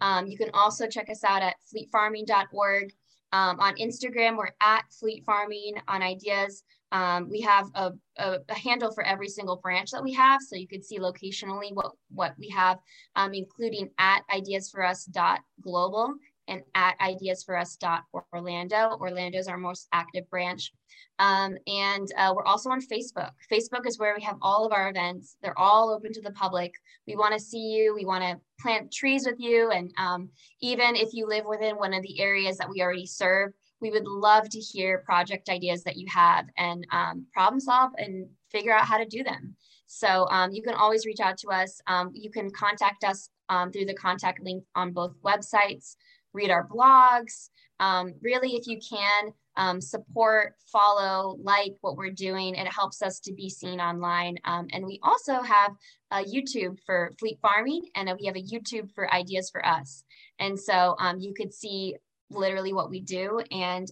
Um, 0.00 0.28
you 0.28 0.38
can 0.38 0.50
also 0.54 0.86
check 0.86 1.10
us 1.10 1.24
out 1.24 1.42
at 1.42 1.56
fleetfarming.org. 1.74 2.92
Um, 3.32 3.58
on 3.58 3.74
Instagram, 3.74 4.36
we're 4.36 4.52
at 4.60 4.84
Fleet 4.92 5.24
Farming 5.24 5.74
on 5.88 6.00
Ideas. 6.00 6.62
Um, 6.92 7.28
we 7.28 7.40
have 7.40 7.66
a, 7.74 7.90
a, 8.18 8.38
a, 8.48 8.54
handle 8.54 8.92
for 8.92 9.02
every 9.02 9.28
single 9.28 9.56
branch 9.56 9.90
that 9.90 10.04
we 10.04 10.12
have, 10.12 10.40
so 10.42 10.54
you 10.54 10.68
can 10.68 10.80
see 10.80 11.00
locationally 11.00 11.74
what, 11.74 11.90
what 12.14 12.36
we 12.38 12.48
have, 12.50 12.78
um, 13.16 13.34
including 13.34 13.90
at 13.98 14.22
ideasforus.global 14.30 16.14
and 16.48 16.62
at 16.74 16.98
ideasforus.orlando. 16.98 18.98
Orlando 19.00 19.38
is 19.38 19.48
our 19.48 19.58
most 19.58 19.88
active 19.92 20.28
branch. 20.30 20.72
Um, 21.18 21.56
and 21.66 22.08
uh, 22.16 22.32
we're 22.34 22.44
also 22.44 22.70
on 22.70 22.80
Facebook. 22.80 23.30
Facebook 23.52 23.86
is 23.86 23.98
where 23.98 24.14
we 24.16 24.22
have 24.22 24.38
all 24.42 24.64
of 24.64 24.72
our 24.72 24.88
events. 24.88 25.36
They're 25.42 25.58
all 25.58 25.90
open 25.90 26.12
to 26.12 26.22
the 26.22 26.32
public. 26.32 26.72
We 27.06 27.16
want 27.16 27.34
to 27.34 27.40
see 27.40 27.58
you. 27.58 27.94
We 27.94 28.04
want 28.04 28.24
to 28.24 28.40
plant 28.60 28.92
trees 28.92 29.26
with 29.26 29.38
you. 29.38 29.70
And 29.70 29.92
um, 29.98 30.30
even 30.60 30.96
if 30.96 31.12
you 31.12 31.26
live 31.26 31.44
within 31.44 31.76
one 31.76 31.94
of 31.94 32.02
the 32.02 32.20
areas 32.20 32.56
that 32.58 32.70
we 32.70 32.82
already 32.82 33.06
serve, 33.06 33.52
we 33.80 33.90
would 33.90 34.06
love 34.06 34.48
to 34.50 34.58
hear 34.58 34.98
project 34.98 35.48
ideas 35.48 35.84
that 35.84 35.96
you 35.96 36.06
have 36.12 36.46
and 36.56 36.86
um, 36.90 37.26
problem 37.32 37.60
solve 37.60 37.92
and 37.98 38.26
figure 38.50 38.74
out 38.74 38.86
how 38.86 38.98
to 38.98 39.04
do 39.04 39.22
them. 39.22 39.54
So 39.86 40.26
um, 40.30 40.52
you 40.52 40.62
can 40.62 40.74
always 40.74 41.06
reach 41.06 41.20
out 41.20 41.38
to 41.38 41.48
us. 41.48 41.80
Um, 41.86 42.10
you 42.12 42.30
can 42.30 42.50
contact 42.50 43.04
us 43.04 43.30
um, 43.48 43.72
through 43.72 43.86
the 43.86 43.94
contact 43.94 44.42
link 44.42 44.64
on 44.74 44.92
both 44.92 45.14
websites, 45.24 45.96
read 46.32 46.50
our 46.50 46.66
blogs. 46.66 47.50
Um, 47.80 48.14
really, 48.22 48.56
if 48.56 48.66
you 48.66 48.78
can, 48.78 49.32
um, 49.56 49.80
support, 49.80 50.54
follow, 50.72 51.36
like 51.42 51.74
what 51.80 51.96
we're 51.96 52.10
doing. 52.10 52.54
It 52.54 52.66
helps 52.68 53.02
us 53.02 53.20
to 53.20 53.32
be 53.32 53.48
seen 53.50 53.80
online. 53.80 54.36
Um, 54.44 54.68
and 54.72 54.84
we 54.84 55.00
also 55.02 55.42
have 55.42 55.72
a 56.10 56.24
YouTube 56.24 56.78
for 56.86 57.12
Fleet 57.18 57.38
Farming, 57.42 57.82
and 57.94 58.10
we 58.18 58.26
have 58.26 58.36
a 58.36 58.42
YouTube 58.42 58.92
for 58.94 59.12
Ideas 59.12 59.50
for 59.50 59.64
Us. 59.66 60.04
And 60.38 60.58
so 60.58 60.96
you 61.18 61.34
could 61.34 61.52
see 61.52 61.96
literally 62.30 62.72
what 62.72 62.90
we 62.90 63.00
do. 63.00 63.40
And 63.50 63.88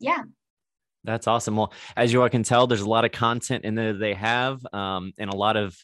yeah, 0.00 0.22
that's 1.04 1.28
awesome. 1.28 1.56
Well, 1.56 1.72
as 1.96 2.12
you 2.12 2.22
all 2.22 2.28
can 2.28 2.42
tell, 2.42 2.66
there's 2.66 2.80
a 2.80 2.88
lot 2.88 3.04
of 3.04 3.12
content 3.12 3.64
in 3.64 3.74
there 3.74 3.92
they 3.92 4.14
have, 4.14 4.60
um, 4.72 5.12
and 5.18 5.32
a 5.32 5.36
lot 5.36 5.56
of 5.56 5.76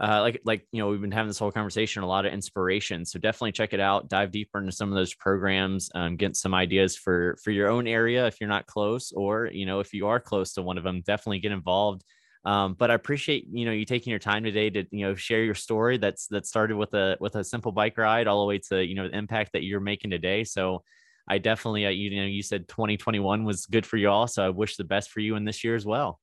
uh, 0.00 0.20
like 0.20 0.40
like 0.44 0.66
you 0.72 0.82
know 0.82 0.88
we've 0.88 1.00
been 1.00 1.12
having 1.12 1.28
this 1.28 1.38
whole 1.38 1.52
conversation, 1.52 2.02
a 2.02 2.06
lot 2.06 2.26
of 2.26 2.32
inspiration. 2.32 3.04
So 3.04 3.18
definitely 3.18 3.52
check 3.52 3.72
it 3.72 3.80
out. 3.80 4.08
Dive 4.08 4.32
deeper 4.32 4.58
into 4.58 4.72
some 4.72 4.88
of 4.88 4.96
those 4.96 5.14
programs. 5.14 5.90
Um, 5.94 6.16
get 6.16 6.36
some 6.36 6.54
ideas 6.54 6.96
for 6.96 7.36
for 7.42 7.52
your 7.52 7.68
own 7.68 7.86
area 7.86 8.26
if 8.26 8.40
you're 8.40 8.48
not 8.48 8.66
close, 8.66 9.12
or 9.12 9.46
you 9.52 9.66
know 9.66 9.80
if 9.80 9.94
you 9.94 10.08
are 10.08 10.18
close 10.18 10.52
to 10.54 10.62
one 10.62 10.78
of 10.78 10.84
them, 10.84 11.02
definitely 11.02 11.38
get 11.38 11.52
involved. 11.52 12.02
Um, 12.44 12.74
but 12.74 12.90
I 12.90 12.94
appreciate 12.94 13.46
you 13.50 13.64
know 13.66 13.72
you 13.72 13.84
taking 13.84 14.10
your 14.10 14.18
time 14.18 14.42
today 14.44 14.68
to 14.70 14.84
you 14.90 15.06
know 15.06 15.14
share 15.14 15.44
your 15.44 15.54
story. 15.54 15.96
That's 15.98 16.26
that 16.28 16.46
started 16.46 16.76
with 16.76 16.92
a 16.94 17.16
with 17.20 17.36
a 17.36 17.44
simple 17.44 17.70
bike 17.72 17.96
ride 17.96 18.26
all 18.26 18.40
the 18.40 18.48
way 18.48 18.58
to 18.70 18.84
you 18.84 18.96
know 18.96 19.08
the 19.08 19.16
impact 19.16 19.52
that 19.52 19.62
you're 19.62 19.80
making 19.80 20.10
today. 20.10 20.42
So 20.42 20.82
I 21.28 21.38
definitely, 21.38 21.86
uh, 21.86 21.90
you 21.90 22.20
know, 22.20 22.26
you 22.26 22.42
said 22.42 22.68
2021 22.68 23.44
was 23.44 23.66
good 23.66 23.86
for 23.86 23.96
you 23.96 24.10
all. 24.10 24.26
So 24.26 24.44
I 24.44 24.50
wish 24.50 24.76
the 24.76 24.84
best 24.84 25.10
for 25.10 25.20
you 25.20 25.36
in 25.36 25.44
this 25.44 25.64
year 25.64 25.74
as 25.74 25.86
well. 25.86 26.20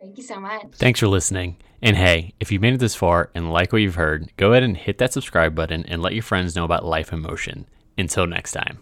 Thank 0.00 0.16
you 0.16 0.24
so 0.24 0.38
much. 0.38 0.66
Thanks 0.74 1.00
for 1.00 1.08
listening. 1.08 1.56
And 1.82 1.96
hey, 1.96 2.34
if 2.40 2.50
you've 2.50 2.62
made 2.62 2.74
it 2.74 2.80
this 2.80 2.94
far 2.94 3.30
and 3.34 3.52
like 3.52 3.72
what 3.72 3.82
you've 3.82 3.96
heard, 3.96 4.30
go 4.36 4.52
ahead 4.52 4.62
and 4.62 4.76
hit 4.76 4.98
that 4.98 5.12
subscribe 5.12 5.54
button 5.54 5.84
and 5.86 6.02
let 6.02 6.14
your 6.14 6.22
friends 6.22 6.54
know 6.54 6.64
about 6.64 6.84
Life 6.84 7.12
in 7.12 7.20
Motion. 7.20 7.66
Until 7.96 8.26
next 8.26 8.52
time. 8.52 8.78